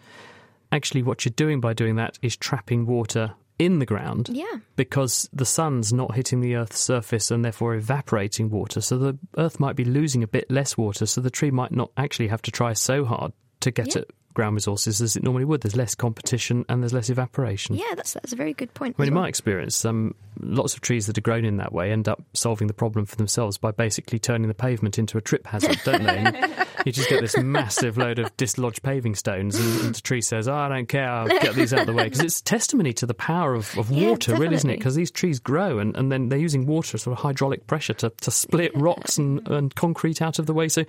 actually 0.72 1.04
what 1.04 1.26
you're 1.26 1.34
doing 1.36 1.60
by 1.60 1.74
doing 1.74 1.96
that 1.96 2.18
is 2.22 2.36
trapping 2.36 2.86
water 2.86 3.34
in 3.58 3.80
the 3.80 3.86
ground. 3.86 4.30
Yeah. 4.32 4.58
Because 4.76 5.30
the 5.32 5.46
sun's 5.46 5.94
not 5.94 6.16
hitting 6.16 6.42
the 6.42 6.56
Earth's 6.56 6.80
surface 6.80 7.32
and 7.32 7.44
therefore 7.44 7.76
evaporating 7.76 8.50
water. 8.50 8.82
So 8.82 8.98
the 8.98 9.18
Earth 9.38 9.60
might 9.60 9.76
be 9.76 9.86
losing 9.86 10.24
a 10.24 10.28
bit 10.28 10.50
less 10.52 10.78
water. 10.78 11.06
So 11.06 11.22
the 11.22 11.30
tree 11.30 11.52
might 11.52 11.72
not 11.72 11.92
actually 11.96 12.28
have 12.28 12.42
to 12.44 12.52
try 12.52 12.74
so 12.74 13.06
hard 13.06 13.32
to 13.62 13.72
get 13.72 13.96
yeah. 13.96 14.02
at 14.02 14.08
ground 14.36 14.54
resources 14.54 15.02
as 15.02 15.16
it 15.16 15.24
normally 15.24 15.46
would. 15.46 15.62
There's 15.62 15.76
less 15.76 15.96
competition 15.96 16.66
and 16.70 16.84
there's 16.84 16.94
less 16.94 17.10
evaporation. 17.10 17.76
Yeah, 17.76 17.96
that's 17.96 18.14
that's 18.14 18.34
a 18.34 18.36
very 18.36 18.54
good 18.54 18.74
point. 18.76 18.96
I 19.00 19.02
mean, 19.02 19.08
in 19.08 19.16
well. 19.16 19.24
my 19.24 19.30
experience, 19.30 19.84
um, 19.84 20.14
lots 20.40 20.76
of 20.76 20.82
trees 20.82 21.08
that 21.08 21.18
are 21.18 21.22
grown 21.22 21.46
in 21.46 21.58
that 21.58 21.74
way 21.74 21.92
end 21.92 22.08
up 22.08 22.22
solving 22.34 22.68
the 22.68 22.74
problem 22.74 23.06
for 23.06 23.16
themselves 23.16 23.58
by 23.58 23.72
basically 23.72 24.20
turning 24.20 24.48
the 24.48 24.54
pavement 24.54 25.00
into 25.00 25.18
a 25.18 25.22
trip 25.22 25.48
hazard, 25.48 25.80
don't 25.84 26.04
they? 26.04 26.18
And 26.18 26.54
you 26.86 26.92
just 26.92 27.10
get 27.10 27.22
this 27.22 27.38
massive 27.38 27.98
load 27.98 28.20
of 28.20 28.36
dislodged 28.38 28.84
paving 28.84 29.16
stones, 29.16 29.60
and, 29.60 29.82
and 29.82 29.96
the 29.96 30.02
tree 30.02 30.22
says, 30.22 30.48
oh, 30.48 30.54
"I 30.54 30.70
don't 30.70 30.88
care, 30.88 31.10
I'll 31.10 31.28
get 31.28 31.56
these 31.56 31.74
out 31.74 31.82
of 31.82 31.88
the 31.88 31.94
way." 31.94 32.04
Because 32.04 32.20
it's 32.20 32.42
testimony 32.42 32.94
to 32.94 33.06
the 33.06 33.14
power 33.14 33.56
of, 33.56 33.76
of 33.78 33.90
water, 33.90 34.36
really, 34.36 34.56
isn't 34.56 34.70
it? 34.70 34.78
Because 34.78 34.96
these 34.96 35.12
trees 35.12 35.40
grow, 35.40 35.80
and, 35.80 35.96
and 35.96 36.12
then 36.12 36.30
they're 36.30 36.38
using 36.38 36.68
water, 36.68 36.98
sort 36.98 37.18
of 37.18 37.24
hydraulic 37.24 37.66
pressure, 37.68 37.94
to, 37.96 38.10
to 38.22 38.32
split 38.32 38.72
yeah. 38.76 38.82
rocks 38.84 39.18
and, 39.18 39.48
and 39.48 39.74
concrete 39.76 40.22
out 40.22 40.40
of 40.40 40.46
the 40.46 40.54
way, 40.54 40.68
so 40.70 40.84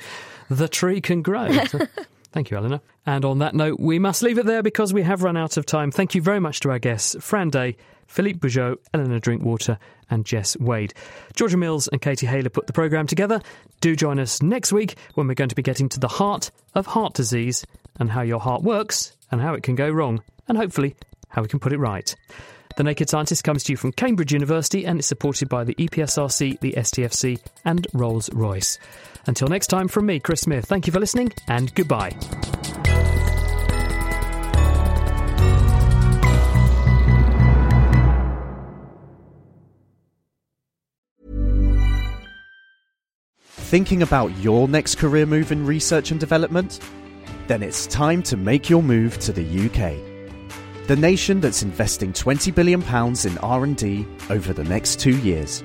the 0.51 0.69
tree 0.69 1.01
can 1.01 1.23
grow. 1.23 1.49
Thank 2.37 2.51
you, 2.51 2.59
Eleanor. 2.59 2.83
And 3.07 3.25
on 3.25 3.39
that 3.39 3.55
note, 3.55 3.81
we 3.81 3.99
must 3.99 4.23
leave 4.23 4.37
it 4.37 4.45
there 4.45 4.63
because 4.63 4.93
we 4.93 5.01
have 5.05 5.23
run 5.23 5.39
out 5.39 5.57
of 5.57 5.65
time. 5.65 5.91
Thank 5.91 6.15
you 6.15 6.21
very 6.21 6.39
much 6.39 6.61
to 6.61 6.71
our 6.71 6.79
guests, 6.79 7.17
Fran 7.19 7.49
Day, 7.49 7.79
Philippe 8.09 8.41
Bujold, 8.41 8.77
Eleanor 8.93 9.21
Drinkwater, 9.21 9.79
and 10.11 10.27
Jess 10.27 10.55
Wade. 10.59 10.93
Georgia 11.35 11.57
Mills 11.57 11.89
and 11.89 12.03
Katie 12.03 12.27
Haylor 12.27 12.51
put 12.51 12.67
the 12.67 12.75
programme 12.75 13.07
together. 13.07 13.41
Do 13.81 13.97
join 13.97 14.19
us 14.19 14.43
next 14.43 14.71
week 14.71 14.97
when 15.15 15.29
we're 15.29 15.33
going 15.33 15.49
to 15.49 15.55
be 15.55 15.63
getting 15.63 15.89
to 15.89 15.99
the 15.99 16.09
heart 16.09 16.51
of 16.75 16.85
heart 16.85 17.15
disease 17.15 17.65
and 17.99 18.11
how 18.11 18.21
your 18.21 18.41
heart 18.41 18.63
works 18.63 19.17
and 19.31 19.41
how 19.41 19.55
it 19.55 19.63
can 19.63 19.75
go 19.75 19.89
wrong, 19.89 20.23
and 20.47 20.59
hopefully 20.59 20.95
how 21.31 21.41
we 21.41 21.49
can 21.49 21.59
put 21.59 21.73
it 21.73 21.79
right. 21.79 22.15
The 22.77 22.85
Naked 22.85 23.09
Scientist 23.09 23.45
comes 23.45 23.65
to 23.65 23.73
you 23.73 23.79
from 23.79 23.93
Cambridge 23.93 24.35
University 24.35 24.85
and 24.85 25.01
is 25.01 25.07
supported 25.07 25.49
by 25.49 25.65
the 25.65 25.75
EPSRC, 25.77 26.61
the 26.61 26.75
STFC, 26.75 27.41
and 27.65 27.87
Rolls 27.95 28.31
Royce. 28.35 28.79
Until 29.27 29.49
next 29.49 29.67
time, 29.67 29.89
from 29.89 30.07
me, 30.07 30.21
Chris 30.21 30.43
Smith, 30.43 30.67
thank 30.67 30.87
you 30.87 30.93
for 30.93 31.01
listening 31.01 31.33
and 31.49 31.75
goodbye. 31.75 32.17
Thinking 43.45 44.03
about 44.03 44.37
your 44.39 44.69
next 44.69 44.95
career 44.95 45.27
move 45.27 45.51
in 45.51 45.67
research 45.67 46.13
and 46.13 46.21
development? 46.21 46.79
Then 47.49 47.65
it's 47.65 47.89
time 47.89 48.23
to 48.25 48.37
make 48.37 48.71
your 48.71 48.81
move 48.81 49.19
to 49.19 49.33
the 49.33 49.43
UK. 49.43 50.87
The 50.87 50.95
nation 50.95 51.41
that's 51.41 51.65
investing 51.65 52.13
20 52.13 52.53
billion 52.53 52.81
pounds 52.81 53.27
in 53.27 53.37
R&D 53.39 54.07
over 54.31 54.53
the 54.53 54.63
next 54.63 55.01
2 55.01 55.19
years 55.19 55.65